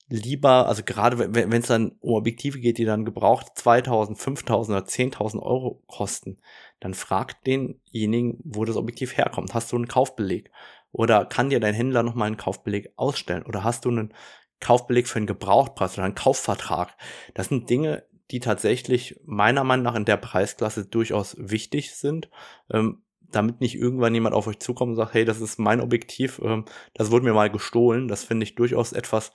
lieber, 0.10 0.68
also 0.68 0.84
gerade 0.84 1.34
wenn 1.36 1.52
es 1.52 1.68
dann 1.68 1.98
um 2.00 2.16
Objektive 2.16 2.60
geht, 2.60 2.78
die 2.78 2.86
dann 2.86 3.06
gebraucht 3.06 3.48
2000, 3.56 4.18
5000 4.18 4.78
oder 4.78 4.88
10.000 4.88 5.42
Euro 5.42 5.84
kosten, 5.88 6.38
dann 6.80 6.94
fragt 6.94 7.46
denjenigen, 7.46 8.40
wo 8.44 8.66
das 8.66 8.78
Objektiv 8.78 9.18
herkommt. 9.18 9.54
Hast 9.54 9.72
du 9.72 9.76
einen 9.76 9.88
Kaufbeleg? 9.88 10.52
Oder 10.92 11.26
kann 11.26 11.50
dir 11.50 11.60
dein 11.60 11.76
Händler 11.76 12.04
nochmal 12.04 12.28
einen 12.28 12.38
Kaufbeleg 12.38 12.94
ausstellen? 12.96 13.44
Oder 13.44 13.64
hast 13.64 13.86
du 13.86 13.90
einen 13.90 14.14
Kaufbeleg 14.60 15.08
für 15.08 15.18
einen 15.18 15.28
Gebrauchtpreis 15.28 15.94
oder 15.94 16.06
einen 16.06 16.16
Kaufvertrag. 16.16 16.96
Das 17.34 17.48
sind 17.48 17.70
Dinge, 17.70 18.04
die 18.32 18.40
tatsächlich 18.40 19.20
meiner 19.26 19.64
Meinung 19.64 19.84
nach 19.84 19.96
in 19.96 20.06
der 20.06 20.18
Preisklasse 20.18 20.86
durchaus 20.86 21.36
wichtig 21.40 21.96
sind, 21.96 22.30
ähm, 22.72 23.04
damit 23.32 23.62
nicht 23.62 23.76
irgendwann 23.76 24.14
jemand 24.14 24.36
auf 24.36 24.48
euch 24.48 24.60
zukommt 24.60 24.92
und 24.92 24.96
sagt, 24.96 25.14
hey, 25.14 25.26
das 25.26 25.42
ist 25.42 25.60
mein 25.60 25.82
Objektiv, 25.82 26.42
ähm, 26.44 26.66
das 26.94 27.12
wurde 27.12 27.26
mir 27.26 27.34
mal 27.34 27.50
gestohlen. 27.50 28.08
Das 28.08 28.24
finde 28.24 28.44
ich 28.44 28.56
durchaus 28.56 28.94
etwas 28.94 29.32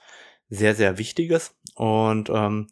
sehr, 0.49 0.75
sehr 0.75 0.97
Wichtiges. 0.97 1.55
Und 1.75 2.29
ähm, 2.29 2.67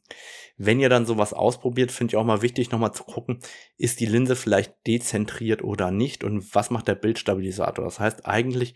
wenn 0.58 0.80
ihr 0.80 0.90
dann 0.90 1.06
sowas 1.06 1.34
ausprobiert, 1.34 1.92
finde 1.92 2.12
ich 2.12 2.18
auch 2.18 2.26
mal 2.26 2.42
wichtig, 2.42 2.72
nochmal 2.72 2.94
zu 2.94 3.04
gucken, 3.04 3.40
ist 3.78 4.00
die 4.00 4.06
Linse 4.06 4.36
vielleicht 4.36 4.76
dezentriert 4.86 5.64
oder 5.64 5.90
nicht 5.90 6.24
und 6.24 6.54
was 6.54 6.70
macht 6.70 6.88
der 6.88 6.96
Bildstabilisator. 6.96 7.84
Das 7.84 8.00
heißt, 8.00 8.28
eigentlich 8.28 8.76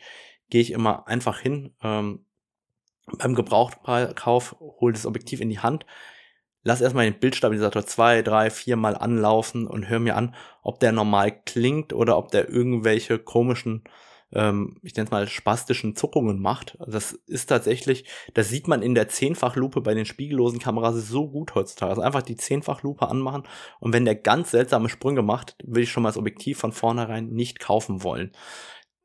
gehe 0.49 0.61
ich 0.61 0.71
immer 0.71 1.07
einfach 1.07 1.39
hin, 1.39 1.75
ähm, 1.83 2.25
beim 3.17 3.35
Gebrauchtkauf 3.35 4.55
hol 4.59 4.93
das 4.93 5.05
Objektiv 5.05 5.41
in 5.41 5.49
die 5.49 5.59
Hand, 5.59 5.85
lass 6.63 6.81
erstmal 6.81 7.05
den 7.05 7.19
Bildstabilisator 7.19 7.85
zwei, 7.85 8.21
drei, 8.21 8.49
vier 8.49 8.75
Mal 8.75 8.97
anlaufen 8.97 9.67
und 9.67 9.87
hör 9.87 9.99
mir 9.99 10.15
an, 10.15 10.35
ob 10.63 10.79
der 10.79 10.91
normal 10.91 11.39
klingt 11.45 11.93
oder 11.93 12.17
ob 12.17 12.31
der 12.31 12.49
irgendwelche 12.49 13.19
komischen, 13.19 13.83
ähm, 14.33 14.79
ich 14.81 14.95
nenne 14.95 15.05
es 15.05 15.11
mal 15.11 15.27
spastischen 15.27 15.95
Zuckungen 15.95 16.41
macht. 16.41 16.77
Das 16.85 17.13
ist 17.27 17.45
tatsächlich, 17.47 18.05
das 18.33 18.49
sieht 18.49 18.67
man 18.67 18.81
in 18.81 18.95
der 18.95 19.07
Zehnfachlupe 19.07 19.81
bei 19.81 19.93
den 19.93 20.05
spiegellosen 20.05 20.59
Kameras 20.59 20.95
so 21.07 21.29
gut 21.29 21.53
heutzutage. 21.53 21.91
Also 21.91 22.01
einfach 22.01 22.23
die 22.23 22.35
Zehnfachlupe 22.35 23.07
anmachen 23.07 23.43
und 23.79 23.93
wenn 23.93 24.05
der 24.05 24.15
ganz 24.15 24.51
seltsame 24.51 24.89
Sprünge 24.89 25.21
macht, 25.21 25.55
will 25.63 25.83
ich 25.83 25.91
schon 25.91 26.01
mal 26.01 26.09
das 26.09 26.17
Objektiv 26.17 26.57
von 26.57 26.71
vornherein 26.71 27.27
nicht 27.27 27.59
kaufen 27.59 28.01
wollen. 28.03 28.31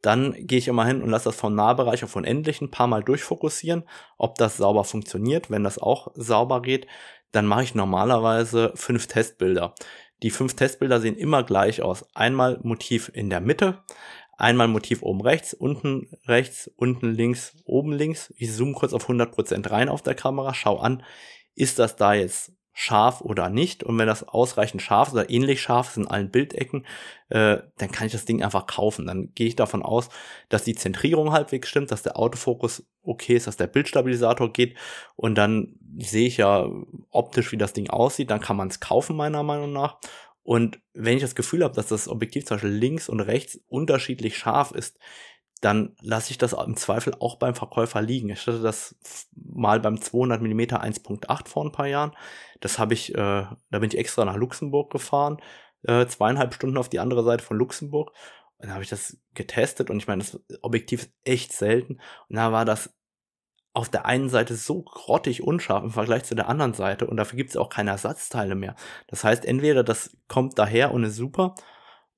Dann 0.02 0.34
gehe 0.46 0.58
ich 0.58 0.68
immer 0.68 0.86
hin 0.86 1.02
und 1.02 1.10
lasse 1.10 1.26
das 1.26 1.36
vom 1.36 1.54
Nahbereich 1.54 2.04
auf 2.04 2.16
unendlich 2.16 2.60
ein 2.60 2.70
paar 2.70 2.86
Mal 2.86 3.02
durchfokussieren, 3.02 3.84
ob 4.16 4.36
das 4.36 4.56
sauber 4.56 4.84
funktioniert. 4.84 5.50
Wenn 5.50 5.64
das 5.64 5.78
auch 5.78 6.08
sauber 6.14 6.62
geht, 6.62 6.86
dann 7.32 7.46
mache 7.46 7.64
ich 7.64 7.74
normalerweise 7.74 8.72
fünf 8.74 9.06
Testbilder. 9.06 9.74
Die 10.22 10.30
fünf 10.30 10.54
Testbilder 10.54 11.00
sehen 11.00 11.16
immer 11.16 11.42
gleich 11.42 11.82
aus. 11.82 12.04
Einmal 12.14 12.58
Motiv 12.62 13.10
in 13.14 13.30
der 13.30 13.40
Mitte, 13.40 13.82
einmal 14.36 14.68
Motiv 14.68 15.02
oben 15.02 15.20
rechts, 15.20 15.54
unten 15.54 16.10
rechts, 16.26 16.70
unten 16.76 17.12
links, 17.12 17.56
oben 17.64 17.92
links. 17.92 18.32
Ich 18.36 18.52
zoome 18.54 18.72
kurz 18.72 18.92
auf 18.92 19.08
100% 19.08 19.70
rein 19.70 19.88
auf 19.88 20.02
der 20.02 20.14
Kamera, 20.14 20.54
schau 20.54 20.78
an, 20.78 21.02
ist 21.54 21.78
das 21.78 21.96
da 21.96 22.14
jetzt 22.14 22.52
scharf 22.80 23.20
oder 23.20 23.50
nicht. 23.50 23.82
Und 23.84 23.98
wenn 23.98 24.06
das 24.06 24.26
ausreichend 24.26 24.80
scharf 24.80 25.08
ist 25.08 25.14
oder 25.14 25.28
ähnlich 25.28 25.60
scharf 25.60 25.90
ist 25.90 25.96
in 25.98 26.08
allen 26.08 26.30
Bildecken, 26.30 26.86
äh, 27.28 27.58
dann 27.76 27.92
kann 27.92 28.06
ich 28.06 28.12
das 28.12 28.24
Ding 28.24 28.42
einfach 28.42 28.66
kaufen. 28.66 29.06
Dann 29.06 29.34
gehe 29.34 29.48
ich 29.48 29.54
davon 29.54 29.82
aus, 29.82 30.08
dass 30.48 30.64
die 30.64 30.74
Zentrierung 30.74 31.30
halbwegs 31.30 31.68
stimmt, 31.68 31.90
dass 31.90 32.02
der 32.02 32.18
Autofokus 32.18 32.86
okay 33.02 33.34
ist, 33.36 33.46
dass 33.46 33.58
der 33.58 33.66
Bildstabilisator 33.66 34.50
geht. 34.50 34.78
Und 35.14 35.34
dann 35.34 35.78
sehe 35.98 36.26
ich 36.26 36.38
ja 36.38 36.70
optisch, 37.10 37.52
wie 37.52 37.58
das 37.58 37.74
Ding 37.74 37.90
aussieht. 37.90 38.30
Dann 38.30 38.40
kann 38.40 38.56
man 38.56 38.68
es 38.68 38.80
kaufen, 38.80 39.14
meiner 39.14 39.42
Meinung 39.42 39.74
nach. 39.74 39.98
Und 40.42 40.80
wenn 40.94 41.16
ich 41.16 41.22
das 41.22 41.34
Gefühl 41.34 41.62
habe, 41.62 41.74
dass 41.74 41.88
das 41.88 42.08
Objektiv 42.08 42.46
zum 42.46 42.56
Beispiel 42.56 42.70
links 42.70 43.10
und 43.10 43.20
rechts 43.20 43.60
unterschiedlich 43.68 44.38
scharf 44.38 44.72
ist, 44.72 44.98
dann 45.60 45.94
lasse 46.00 46.30
ich 46.30 46.38
das 46.38 46.54
im 46.54 46.76
Zweifel 46.76 47.14
auch 47.20 47.36
beim 47.36 47.54
Verkäufer 47.54 48.00
liegen. 48.00 48.30
Ich 48.30 48.46
hatte 48.46 48.62
das 48.62 48.96
mal 49.34 49.80
beim 49.80 50.00
200 50.00 50.40
mm 50.40 50.60
1.8 50.60 51.48
vor 51.48 51.64
ein 51.64 51.72
paar 51.72 51.86
Jahren. 51.86 52.12
Das 52.60 52.78
habe 52.78 52.94
ich, 52.94 53.14
äh, 53.14 53.16
da 53.16 53.78
bin 53.78 53.84
ich 53.84 53.98
extra 53.98 54.24
nach 54.24 54.36
Luxemburg 54.36 54.90
gefahren, 54.90 55.38
äh, 55.82 56.06
zweieinhalb 56.06 56.54
Stunden 56.54 56.78
auf 56.78 56.88
die 56.88 57.00
andere 57.00 57.24
Seite 57.24 57.44
von 57.44 57.58
Luxemburg. 57.58 58.10
Und 58.56 58.66
dann 58.66 58.72
habe 58.72 58.82
ich 58.82 58.90
das 58.90 59.18
getestet 59.34 59.90
und 59.90 59.98
ich 59.98 60.06
meine, 60.06 60.22
das 60.22 60.40
Objektiv 60.62 61.02
ist 61.02 61.12
echt 61.24 61.52
selten. 61.52 62.00
Und 62.28 62.36
da 62.36 62.52
war 62.52 62.64
das 62.64 62.94
auf 63.72 63.88
der 63.88 64.06
einen 64.06 64.28
Seite 64.28 64.56
so 64.56 64.82
grottig 64.82 65.42
unscharf 65.42 65.84
im 65.84 65.90
Vergleich 65.90 66.24
zu 66.24 66.34
der 66.34 66.48
anderen 66.48 66.74
Seite 66.74 67.06
und 67.06 67.16
dafür 67.16 67.36
gibt 67.36 67.50
es 67.50 67.56
auch 67.56 67.68
keine 67.68 67.90
Ersatzteile 67.90 68.54
mehr. 68.54 68.74
Das 69.06 69.22
heißt, 69.22 69.44
entweder 69.44 69.84
das 69.84 70.16
kommt 70.26 70.58
daher 70.58 70.92
und 70.92 71.04
ist 71.04 71.16
super 71.16 71.54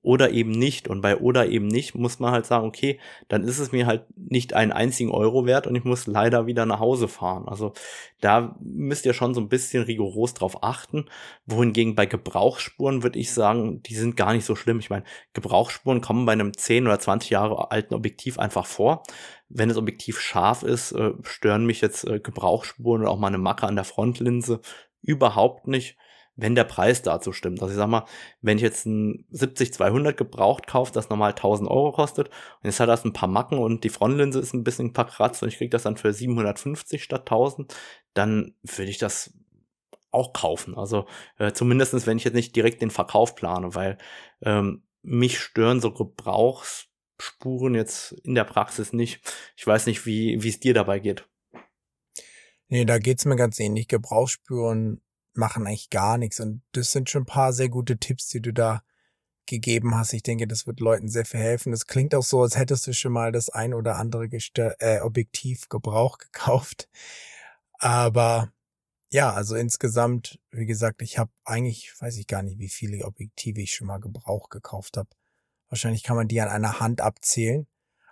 oder 0.03 0.31
eben 0.33 0.51
nicht. 0.51 0.89
Und 0.89 1.01
bei 1.01 1.17
oder 1.17 1.47
eben 1.49 1.69
nicht 1.69 1.95
muss 1.95 2.19
man 2.19 2.33
halt 2.33 2.45
sagen, 2.45 2.67
okay, 2.67 2.99
dann 3.29 3.45
ist 3.45 3.59
es 3.59 3.73
mir 3.73 3.87
halt 3.87 4.05
nicht 4.17 4.53
einen 4.53 4.73
einzigen 4.73 5.11
Euro 5.11 5.47
wert 5.47 5.67
und 5.67 5.77
ich 5.77 5.85
muss 5.85 6.07
leider 6.07 6.47
wieder 6.47 6.67
nach 6.67 6.81
Hause 6.81 7.07
fahren. 7.09 7.49
Also 7.49 7.73
da 8.21 8.57
müsst 8.61 9.07
ihr 9.07 9.15
schon 9.15 9.33
so 9.35 9.41
ein 9.41 9.49
bisschen 9.49 9.85
rigoros 9.85 10.35
drauf 10.35 10.63
achten. 10.65 11.07
Wohingegen 11.47 11.95
bei 11.95 12.07
Gebrauchsspuren 12.07 13.03
würde 13.03 13.19
ich 13.19 13.33
sagen, 13.33 13.83
die 13.85 13.95
sind 13.95 14.17
gar 14.17 14.33
nicht 14.33 14.45
so 14.45 14.57
schlimm. 14.57 14.81
Ich 14.81 14.91
meine, 14.91 15.05
Gebrauchsspuren 15.35 16.01
kommen 16.01 16.27
bei 16.27 16.33
einem 16.33 16.57
10 16.57 16.87
oder 16.87 16.99
20 16.99 17.31
Jahre 17.31 17.71
alten 17.71 17.95
Objektiv 17.95 18.39
einfach 18.39 18.67
vor. 18.67 19.05
Wenn 19.49 19.69
das 19.69 19.79
Objektiv 19.79 20.19
scharf 20.19 20.65
ist, 20.65 20.93
äh, 20.93 21.13
stören 21.23 21.65
mich 21.65 21.81
jetzt 21.81 22.05
äh, 22.05 22.19
Gebrauchsspuren 22.19 23.03
oder 23.03 23.11
auch 23.11 23.19
mal 23.19 23.29
eine 23.29 23.39
Macke 23.39 23.67
an 23.67 23.77
der 23.77 23.85
Frontlinse 23.85 24.61
überhaupt 25.03 25.69
nicht 25.69 25.97
wenn 26.35 26.55
der 26.55 26.65
Preis 26.65 27.03
dazu 27.03 27.33
stimmt. 27.33 27.61
Also 27.61 27.73
ich 27.73 27.77
sag 27.77 27.89
mal, 27.89 28.07
wenn 28.41 28.57
ich 28.57 28.63
jetzt 28.63 28.87
ein 28.87 29.27
70-200 29.33 30.15
gebraucht 30.15 30.67
kaufe, 30.67 30.93
das 30.93 31.11
normal 31.11 31.31
1000 31.31 31.69
Euro 31.69 31.93
kostet 31.93 32.29
und 32.29 32.65
jetzt 32.65 32.81
hat 32.81 32.89
das 32.89 33.05
ein 33.05 33.13
paar 33.13 33.29
Macken 33.29 33.59
und 33.59 33.85
die 33.85 33.91
Frontlinse 33.91 34.39
ist 34.39 34.55
ein 34.55 34.65
bisschen 34.65 34.95
verkratzt 34.95 35.43
und 35.43 35.51
ich 35.51 35.59
kriege 35.59 35.71
das 35.71 35.83
dann 35.83 35.97
für 35.97 36.13
750 36.13 37.03
statt 37.03 37.23
1000, 37.23 37.75
dann 38.15 38.55
würde 38.63 38.91
ich 38.91 38.99
das 38.99 39.35
auch 40.11 40.33
kaufen. 40.33 40.77
Also 40.77 41.07
äh, 41.39 41.53
zumindestens, 41.53 42.07
wenn 42.07 42.19
ich 42.19 42.25
jetzt 42.25 42.35
nicht 42.35 42.57
direkt 42.57 42.83
den 42.83 42.91
Verkauf 42.91 43.35
plane, 43.35 43.75
weil 43.75 43.99
ähm, 44.43 44.85
mich 45.03 45.39
stören 45.39 45.81
so 45.81 45.93
Gebrauchsspuren 45.93 47.75
jetzt 47.75 48.13
in 48.25 48.35
der 48.35 48.45
Praxis 48.45 48.93
nicht. 48.93 49.21
Ich 49.57 49.67
weiß 49.67 49.87
nicht, 49.87 50.07
wie 50.07 50.37
es 50.37 50.61
dir 50.61 50.75
dabei 50.75 50.99
geht. 50.99 51.29
Nee, 52.69 52.87
da 52.87 52.99
geht's 52.99 53.27
mir 53.27 53.37
ganz 53.37 53.59
ähnlich. 53.59 53.89
Gebrauchsspuren 53.89 55.03
machen 55.35 55.67
eigentlich 55.67 55.91
gar 55.91 56.19
nichts. 56.19 56.41
Und 56.41 56.63
das 56.73 56.93
sind 56.93 57.11
schon 57.11 57.23
ein 57.23 57.27
paar 57.27 57.53
sehr 57.53 57.69
gute 57.69 57.99
Tipps, 57.99 58.29
die 58.29 58.41
du 58.41 58.53
da 58.53 58.83
gegeben 59.47 59.95
hast. 59.95 60.13
Ich 60.13 60.23
denke, 60.23 60.47
das 60.47 60.67
wird 60.67 60.81
Leuten 60.81 61.09
sehr 61.09 61.25
viel 61.25 61.41
helfen. 61.41 61.73
Das 61.73 61.87
klingt 61.87 62.15
auch 62.15 62.23
so, 62.23 62.43
als 62.43 62.57
hättest 62.57 62.87
du 62.87 62.95
schon 62.95 63.13
mal 63.13 63.33
das 63.33 63.49
ein 63.49 63.75
oder 63.75 63.97
andere 63.97 64.29
Gestell 64.29 64.75
äh, 64.79 65.01
Objektiv 65.01 65.69
Gebrauch 65.69 66.19
gekauft. 66.33 66.89
Aber 67.79 68.53
ja, 69.11 69.33
also 69.33 69.57
insgesamt, 69.57 70.39
wie 70.51 70.67
gesagt, 70.67 71.03
ich 71.03 71.19
habe 71.19 71.31
eigentlich, 71.45 71.93
weiß 72.01 72.17
ich 72.17 72.27
gar 72.27 72.43
nicht, 72.43 72.59
wie 72.59 72.69
viele 72.69 73.05
Objektive 73.05 73.61
ich 73.61 73.75
schon 73.75 73.89
mal 73.89 73.99
Gebrauch 73.99 74.49
gekauft 74.49 74.97
habe. 74.97 75.11
Wahrscheinlich 75.69 76.03
kann 76.03 76.17
man 76.17 76.29
die 76.29 76.41
an 76.41 76.49
einer 76.49 76.81
Hand 76.81 77.01
abzählen. 77.01 77.67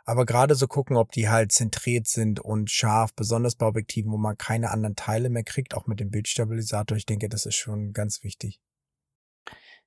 Aber 0.05 0.27
gerade 0.27 0.55
so 0.55 0.67
gucken, 0.67 0.97
ob 0.97 1.13
die 1.13 1.29
halt 1.29 1.53
zentriert 1.53 2.07
sind 2.07 2.41
und 2.41 2.71
scharf, 2.71 3.13
besonders 3.15 3.57
bei 3.57 3.67
Objektiven, 3.67 4.11
wo 4.13 4.17
man 4.17 4.39
keine 4.39 4.71
anderen 4.71 4.97
Teile 4.97 5.31
mehr 5.31 5.45
kriegt, 5.45 5.75
auch 5.75 5.87
mit 5.87 6.01
dem 6.01 6.11
Bildstabilisator. 6.11 6.97
Ich 6.97 7.07
denke, 7.07 7.29
das 7.29 7.47
ist 7.47 7.57
schon 7.57 7.93
ganz 7.93 8.23
wichtig. 8.23 8.61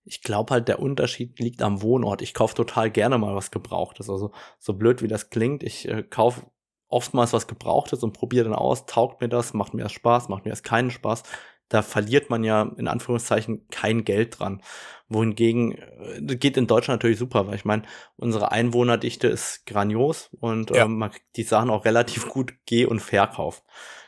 Ich 0.05 0.21
glaube 0.21 0.53
halt, 0.53 0.67
der 0.67 0.79
Unterschied 0.79 1.39
liegt 1.39 1.61
am 1.61 1.81
Wohnort. 1.81 2.21
Ich 2.21 2.33
kaufe 2.33 2.55
total 2.55 2.91
gerne 2.91 3.17
mal 3.17 3.35
was 3.35 3.51
Gebrauchtes. 3.51 4.09
Also 4.09 4.31
so 4.59 4.73
blöd 4.73 5.01
wie 5.01 5.07
das 5.07 5.29
klingt, 5.29 5.63
ich 5.63 5.87
äh, 5.87 6.03
kaufe 6.03 6.45
oftmals 6.89 7.33
was 7.33 7.47
Gebrauchtes 7.47 8.03
und 8.03 8.13
probiere 8.13 8.45
dann 8.45 8.53
aus, 8.53 8.85
taugt 8.85 9.19
mir 9.19 9.29
das, 9.29 9.53
macht 9.53 9.73
mir 9.73 9.83
das 9.83 9.93
Spaß, 9.93 10.29
macht 10.29 10.45
mir 10.45 10.51
das 10.51 10.61
keinen 10.61 10.91
Spaß 10.91 11.23
da 11.69 11.81
verliert 11.81 12.29
man 12.29 12.43
ja 12.43 12.71
in 12.77 12.87
Anführungszeichen 12.87 13.67
kein 13.69 14.03
Geld 14.03 14.39
dran. 14.39 14.61
Wohingegen 15.09 15.73
äh, 15.73 16.35
geht 16.35 16.57
in 16.57 16.67
Deutschland 16.67 17.01
natürlich 17.01 17.19
super, 17.19 17.47
weil 17.47 17.55
ich 17.55 17.65
meine, 17.65 17.83
unsere 18.15 18.51
Einwohnerdichte 18.51 19.27
ist 19.27 19.65
grandios 19.65 20.29
und 20.39 20.71
ja. 20.71 20.85
ähm, 20.85 20.97
man 20.97 21.11
kriegt 21.11 21.35
die 21.35 21.43
Sachen 21.43 21.69
auch 21.69 21.85
relativ 21.85 22.29
gut 22.29 22.53
geh- 22.65 22.85
und 22.85 22.99
verkauft. 22.99 23.63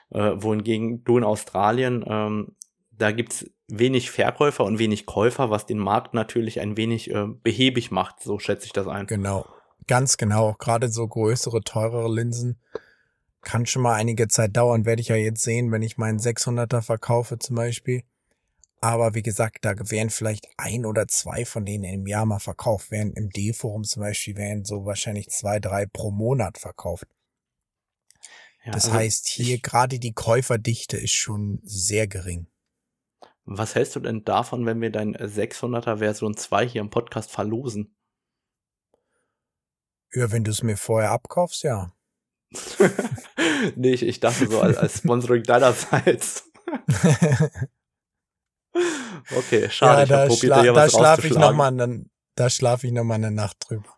Äh, 0.09 0.33
wohingegen 0.35 1.03
du 1.03 1.17
in 1.17 1.23
Australien, 1.23 2.05
ähm, 2.07 2.55
da 2.91 3.11
gibt's 3.11 3.45
wenig 3.67 4.11
Verkäufer 4.11 4.63
und 4.63 4.79
wenig 4.79 5.05
Käufer, 5.05 5.49
was 5.49 5.65
den 5.65 5.79
Markt 5.79 6.13
natürlich 6.13 6.61
ein 6.61 6.77
wenig 6.77 7.11
äh, 7.11 7.25
behäbig 7.27 7.91
macht, 7.91 8.21
so 8.21 8.39
schätze 8.39 8.67
ich 8.67 8.73
das 8.73 8.87
ein. 8.87 9.07
Genau, 9.07 9.45
ganz 9.87 10.17
genau. 10.17 10.55
Gerade 10.59 10.89
so 10.89 11.07
größere, 11.07 11.61
teurere 11.61 12.13
Linsen 12.13 12.59
kann 13.45 13.65
schon 13.65 13.83
mal 13.83 13.93
einige 13.93 14.27
Zeit 14.27 14.57
dauern, 14.57 14.85
werde 14.85 15.01
ich 15.01 15.07
ja 15.07 15.15
jetzt 15.15 15.43
sehen, 15.43 15.71
wenn 15.71 15.81
ich 15.81 15.97
meinen 15.97 16.19
600er 16.19 16.81
verkaufe 16.81 17.39
zum 17.39 17.55
Beispiel. 17.55 18.03
Aber 18.81 19.15
wie 19.15 19.23
gesagt, 19.23 19.63
da 19.63 19.73
wären 19.89 20.09
vielleicht 20.09 20.47
ein 20.57 20.85
oder 20.85 21.07
zwei 21.07 21.45
von 21.45 21.65
denen 21.65 21.85
im 21.85 22.07
Jahr 22.07 22.25
mal 22.25 22.39
verkauft. 22.39 22.91
Während 22.91 23.17
im 23.17 23.29
D-Forum 23.29 23.83
zum 23.83 24.01
Beispiel 24.01 24.35
wären 24.35 24.65
so 24.65 24.85
wahrscheinlich 24.85 25.29
zwei, 25.29 25.59
drei 25.59 25.85
pro 25.85 26.11
Monat 26.11 26.57
verkauft. 26.57 27.07
Ja, 28.65 28.73
das 28.73 28.85
also 28.85 28.97
heißt, 28.97 29.27
hier 29.27 29.59
gerade 29.59 29.99
die 29.99 30.13
Käuferdichte 30.13 30.97
ist 30.97 31.13
schon 31.13 31.61
sehr 31.63 32.07
gering. 32.07 32.47
Was 33.45 33.75
hältst 33.75 33.95
du 33.95 33.99
denn 33.99 34.23
davon, 34.23 34.65
wenn 34.65 34.81
wir 34.81 34.91
dein 34.91 35.15
600er 35.15 35.97
Version 35.97 36.35
2 36.35 36.67
hier 36.67 36.81
im 36.81 36.89
Podcast 36.89 37.31
verlosen? 37.31 37.95
Ja, 40.13 40.31
wenn 40.31 40.43
du 40.43 40.51
es 40.51 40.63
mir 40.63 40.77
vorher 40.77 41.11
abkaufst, 41.11 41.63
ja. 41.63 41.94
nee, 43.75 43.93
ich, 43.93 44.03
ich 44.03 44.19
dachte 44.19 44.47
so 44.47 44.61
als, 44.61 44.77
als 44.77 44.99
Sponsoring 44.99 45.43
deinerseits. 45.43 46.51
okay, 49.37 49.69
schade. 49.69 50.09
Ja, 50.09 50.27
da, 50.27 50.35
schla 50.35 50.63
da 50.63 50.89
schlafe 50.89 51.27
ich 51.27 51.35
nochmal 51.35 51.67
eine, 51.79 52.05
da 52.35 52.49
schlafe 52.49 52.87
ich 52.87 52.93
noch 52.93 53.03
mal 53.03 53.15
eine 53.15 53.31
Nacht 53.31 53.57
drüber. 53.67 53.95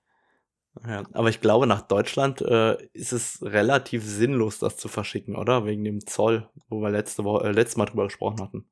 Ja, 0.85 1.03
aber 1.13 1.29
ich 1.29 1.41
glaube, 1.41 1.65
nach 1.65 1.81
Deutschland 1.81 2.41
äh, 2.41 2.77
ist 2.93 3.11
es 3.11 3.41
relativ 3.41 4.03
sinnlos, 4.05 4.59
das 4.59 4.77
zu 4.77 4.87
verschicken, 4.87 5.35
oder? 5.35 5.65
Wegen 5.65 5.83
dem 5.83 6.05
Zoll, 6.05 6.49
wo 6.69 6.79
wir 6.81 6.89
letzte 6.89 7.23
Woche, 7.23 7.47
äh, 7.47 7.51
letztes 7.51 7.77
Mal 7.77 7.85
drüber 7.85 8.03
gesprochen 8.03 8.41
hatten. 8.41 8.69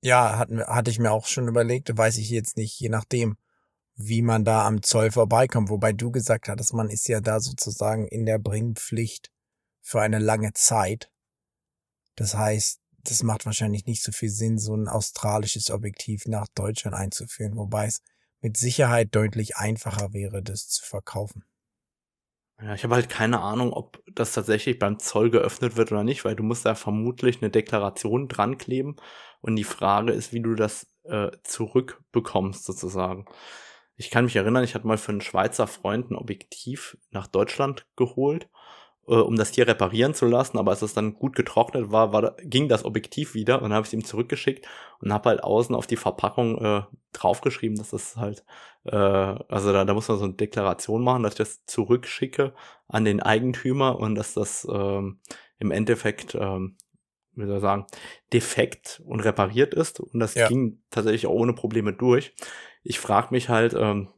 Ja, 0.00 0.36
hatten, 0.36 0.60
hatte 0.66 0.90
ich 0.90 0.98
mir 0.98 1.12
auch 1.12 1.26
schon 1.26 1.46
überlegt, 1.46 1.96
weiß 1.96 2.18
ich 2.18 2.30
jetzt 2.30 2.56
nicht, 2.56 2.78
je 2.80 2.88
nachdem 2.88 3.36
wie 4.06 4.22
man 4.22 4.44
da 4.44 4.66
am 4.66 4.82
Zoll 4.82 5.10
vorbeikommt. 5.10 5.70
Wobei 5.70 5.92
du 5.92 6.10
gesagt 6.10 6.48
hattest, 6.48 6.74
man 6.74 6.88
ist 6.88 7.08
ja 7.08 7.20
da 7.20 7.40
sozusagen 7.40 8.06
in 8.06 8.26
der 8.26 8.38
Bringpflicht 8.38 9.30
für 9.80 10.00
eine 10.00 10.18
lange 10.18 10.52
Zeit. 10.52 11.10
Das 12.16 12.34
heißt, 12.34 12.80
das 13.04 13.22
macht 13.22 13.46
wahrscheinlich 13.46 13.86
nicht 13.86 14.02
so 14.02 14.12
viel 14.12 14.30
Sinn, 14.30 14.58
so 14.58 14.74
ein 14.74 14.88
australisches 14.88 15.70
Objektiv 15.70 16.26
nach 16.26 16.46
Deutschland 16.54 16.96
einzuführen, 16.96 17.56
wobei 17.56 17.86
es 17.86 18.02
mit 18.40 18.56
Sicherheit 18.56 19.14
deutlich 19.14 19.56
einfacher 19.56 20.12
wäre, 20.12 20.42
das 20.42 20.68
zu 20.68 20.84
verkaufen. 20.84 21.44
Ja, 22.60 22.74
ich 22.74 22.84
habe 22.84 22.94
halt 22.94 23.08
keine 23.08 23.40
Ahnung, 23.40 23.72
ob 23.72 24.02
das 24.06 24.32
tatsächlich 24.32 24.78
beim 24.78 24.98
Zoll 25.00 25.30
geöffnet 25.30 25.76
wird 25.76 25.90
oder 25.90 26.04
nicht, 26.04 26.24
weil 26.24 26.36
du 26.36 26.44
musst 26.44 26.64
da 26.64 26.76
vermutlich 26.76 27.42
eine 27.42 27.50
Deklaration 27.50 28.28
dran 28.28 28.56
kleben 28.56 28.96
und 29.40 29.56
die 29.56 29.64
Frage 29.64 30.12
ist, 30.12 30.32
wie 30.32 30.40
du 30.40 30.54
das 30.54 30.86
äh, 31.04 31.30
zurückbekommst 31.42 32.64
sozusagen. 32.64 33.24
Ich 33.96 34.10
kann 34.10 34.24
mich 34.24 34.36
erinnern, 34.36 34.64
ich 34.64 34.74
hatte 34.74 34.86
mal 34.86 34.98
für 34.98 35.12
einen 35.12 35.20
Schweizer 35.20 35.66
Freund 35.66 36.10
ein 36.10 36.16
Objektiv 36.16 36.96
nach 37.10 37.26
Deutschland 37.26 37.86
geholt, 37.96 38.48
äh, 39.06 39.14
um 39.14 39.36
das 39.36 39.50
hier 39.50 39.66
reparieren 39.66 40.14
zu 40.14 40.26
lassen. 40.26 40.58
Aber 40.58 40.70
als 40.70 40.82
es 40.82 40.94
dann 40.94 41.14
gut 41.14 41.36
getrocknet 41.36 41.92
war, 41.92 42.12
war 42.12 42.36
ging 42.42 42.68
das 42.68 42.84
Objektiv 42.84 43.34
wieder 43.34 43.56
und 43.56 43.64
dann 43.64 43.74
habe 43.74 43.82
ich 43.84 43.88
es 43.88 43.92
ihm 43.92 44.04
zurückgeschickt 44.04 44.66
und 45.00 45.12
habe 45.12 45.30
halt 45.30 45.44
außen 45.44 45.74
auf 45.74 45.86
die 45.86 45.96
Verpackung 45.96 46.58
äh, 46.64 46.82
draufgeschrieben, 47.12 47.76
dass 47.76 47.90
das 47.90 48.16
halt, 48.16 48.44
äh, 48.84 48.96
also 48.96 49.72
da, 49.72 49.84
da 49.84 49.94
muss 49.94 50.08
man 50.08 50.18
so 50.18 50.24
eine 50.24 50.34
Deklaration 50.34 51.04
machen, 51.04 51.22
dass 51.22 51.34
ich 51.34 51.38
das 51.38 51.64
zurückschicke 51.66 52.54
an 52.88 53.04
den 53.04 53.20
Eigentümer 53.20 53.98
und 53.98 54.14
dass 54.14 54.34
das 54.34 54.66
ähm, 54.70 55.20
im 55.58 55.70
Endeffekt 55.70 56.34
ähm, 56.34 56.76
wie 57.34 57.46
soll 57.46 57.56
ich 57.56 57.62
sagen, 57.62 57.86
defekt 58.32 59.02
und 59.06 59.20
repariert 59.20 59.74
ist. 59.74 60.00
Und 60.00 60.20
das 60.20 60.34
ja. 60.34 60.48
ging 60.48 60.82
tatsächlich 60.90 61.26
auch 61.26 61.32
ohne 61.32 61.54
Probleme 61.54 61.92
durch 61.92 62.34
ich 62.82 62.98
frage 62.98 63.28
mich 63.30 63.48
halt, 63.48 63.74
ähm, 63.74 64.08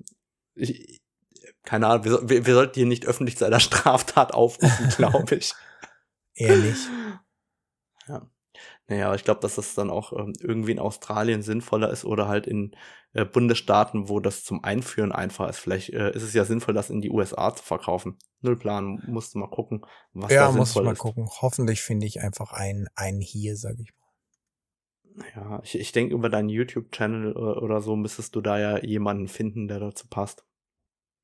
ich, 0.54 1.02
keine 1.62 1.86
Ahnung, 1.86 2.04
wir, 2.04 2.28
wir, 2.28 2.46
wir 2.46 2.54
sollten 2.54 2.74
hier 2.74 2.86
nicht 2.86 3.06
öffentlich 3.06 3.36
zu 3.36 3.44
einer 3.44 3.60
Straftat 3.60 4.34
aufrufen, 4.34 4.88
glaube 4.96 5.36
ich. 5.36 5.54
Ehrlich. 6.34 6.78
Ja. 8.06 8.28
Naja, 8.86 9.14
ich 9.14 9.24
glaube, 9.24 9.40
dass 9.40 9.54
das 9.54 9.74
dann 9.74 9.90
auch 9.90 10.12
ähm, 10.12 10.34
irgendwie 10.40 10.72
in 10.72 10.78
Australien 10.78 11.42
sinnvoller 11.42 11.90
ist 11.90 12.04
oder 12.04 12.28
halt 12.28 12.46
in 12.46 12.76
äh, 13.14 13.24
Bundesstaaten, 13.24 14.08
wo 14.08 14.20
das 14.20 14.44
zum 14.44 14.62
Einführen 14.62 15.12
einfach 15.12 15.48
ist. 15.48 15.58
Vielleicht 15.58 15.90
äh, 15.90 16.10
ist 16.10 16.22
es 16.22 16.34
ja 16.34 16.44
sinnvoll, 16.44 16.74
das 16.74 16.90
in 16.90 17.00
die 17.00 17.10
USA 17.10 17.54
zu 17.54 17.62
verkaufen. 17.62 18.18
Null 18.40 18.58
Plan, 18.58 19.02
musst 19.06 19.34
du 19.34 19.38
mal 19.38 19.48
gucken, 19.48 19.86
was 20.12 20.30
ja, 20.32 20.46
da 20.46 20.52
sinnvoll 20.52 20.62
ist. 20.62 20.74
Ja, 20.74 20.74
muss 20.74 20.76
ich 20.76 20.82
mal 20.82 20.92
ist. 20.92 20.98
gucken. 20.98 21.28
Hoffentlich 21.40 21.82
finde 21.82 22.06
ich 22.06 22.20
einfach 22.20 22.52
einen, 22.52 22.88
einen 22.94 23.20
hier, 23.20 23.56
sag 23.56 23.78
ich 23.78 23.94
mal 23.96 24.03
ja, 25.34 25.60
ich, 25.62 25.78
ich 25.78 25.92
denke, 25.92 26.14
über 26.14 26.28
deinen 26.28 26.48
YouTube-Channel 26.48 27.32
oder, 27.34 27.56
äh, 27.56 27.60
oder 27.60 27.80
so 27.80 27.96
müsstest 27.96 28.34
du 28.34 28.40
da 28.40 28.58
ja 28.58 28.78
jemanden 28.84 29.28
finden, 29.28 29.68
der 29.68 29.80
dazu 29.80 30.08
passt. 30.08 30.44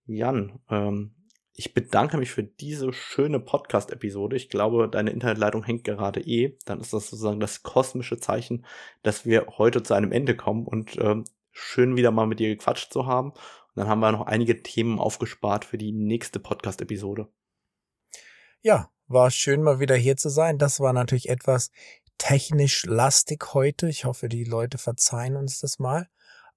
Jan, 0.06 0.60
ähm, 0.70 1.14
Ich 1.54 1.74
bedanke 1.74 2.16
mich 2.16 2.30
für 2.30 2.42
diese 2.44 2.92
schöne 2.92 3.40
Podcast-Episode. 3.40 4.36
Ich 4.36 4.48
glaube, 4.48 4.88
deine 4.88 5.10
Internetleitung 5.10 5.64
hängt 5.64 5.84
gerade 5.84 6.20
eh. 6.20 6.56
Dann 6.64 6.80
ist 6.80 6.92
das 6.92 7.10
sozusagen 7.10 7.40
das 7.40 7.62
kosmische 7.62 8.18
Zeichen, 8.18 8.64
dass 9.02 9.26
wir 9.26 9.46
heute 9.58 9.82
zu 9.82 9.94
einem 9.94 10.12
Ende 10.12 10.36
kommen 10.36 10.66
und 10.66 10.96
ähm, 10.98 11.24
schön 11.50 11.96
wieder 11.96 12.12
mal 12.12 12.26
mit 12.26 12.38
dir 12.38 12.48
gequatscht 12.48 12.92
zu 12.92 13.06
haben. 13.06 13.30
Und 13.32 13.76
dann 13.76 13.88
haben 13.88 14.00
wir 14.00 14.12
noch 14.12 14.26
einige 14.26 14.62
Themen 14.62 14.98
aufgespart 14.98 15.64
für 15.64 15.76
die 15.76 15.92
nächste 15.92 16.40
Podcast-Episode. 16.40 17.28
Ja, 18.62 18.90
war 19.06 19.30
schön 19.30 19.62
mal 19.62 19.80
wieder 19.80 19.96
hier 19.96 20.16
zu 20.16 20.28
sein. 20.28 20.56
Das 20.56 20.80
war 20.80 20.92
natürlich 20.92 21.28
etwas 21.28 21.72
technisch 22.20 22.84
lastig 22.84 23.54
heute. 23.54 23.88
Ich 23.88 24.04
hoffe, 24.04 24.28
die 24.28 24.44
Leute 24.44 24.78
verzeihen 24.78 25.36
uns 25.36 25.58
das 25.58 25.78
mal. 25.78 26.06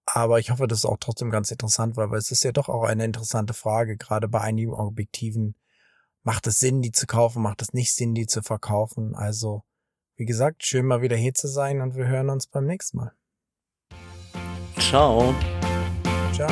Aber 0.05 0.37
ich 0.39 0.51
hoffe, 0.51 0.67
das 0.67 0.79
ist 0.79 0.85
auch 0.85 0.97
trotzdem 0.99 1.29
ganz 1.29 1.49
interessant, 1.49 1.95
weil 1.95 2.13
es 2.15 2.29
ist 2.29 2.43
ja 2.43 2.51
doch 2.51 2.67
auch 2.67 2.83
eine 2.83 3.05
interessante 3.05 3.53
Frage, 3.53 3.95
gerade 3.95 4.27
bei 4.27 4.41
einigen 4.41 4.73
Objektiven. 4.73 5.55
Macht 6.21 6.45
es 6.47 6.59
Sinn, 6.59 6.81
die 6.81 6.91
zu 6.91 7.07
kaufen? 7.07 7.41
Macht 7.41 7.61
es 7.61 7.73
nicht 7.73 7.95
Sinn, 7.95 8.13
die 8.13 8.27
zu 8.27 8.41
verkaufen? 8.41 9.15
Also, 9.15 9.63
wie 10.17 10.25
gesagt, 10.25 10.65
schön 10.65 10.85
mal 10.85 11.01
wieder 11.01 11.15
hier 11.15 11.33
zu 11.33 11.47
sein 11.47 11.81
und 11.81 11.95
wir 11.95 12.07
hören 12.07 12.29
uns 12.29 12.47
beim 12.47 12.65
nächsten 12.65 12.97
Mal. 12.97 13.13
Ciao. 14.77 15.33
Ciao. 16.33 16.51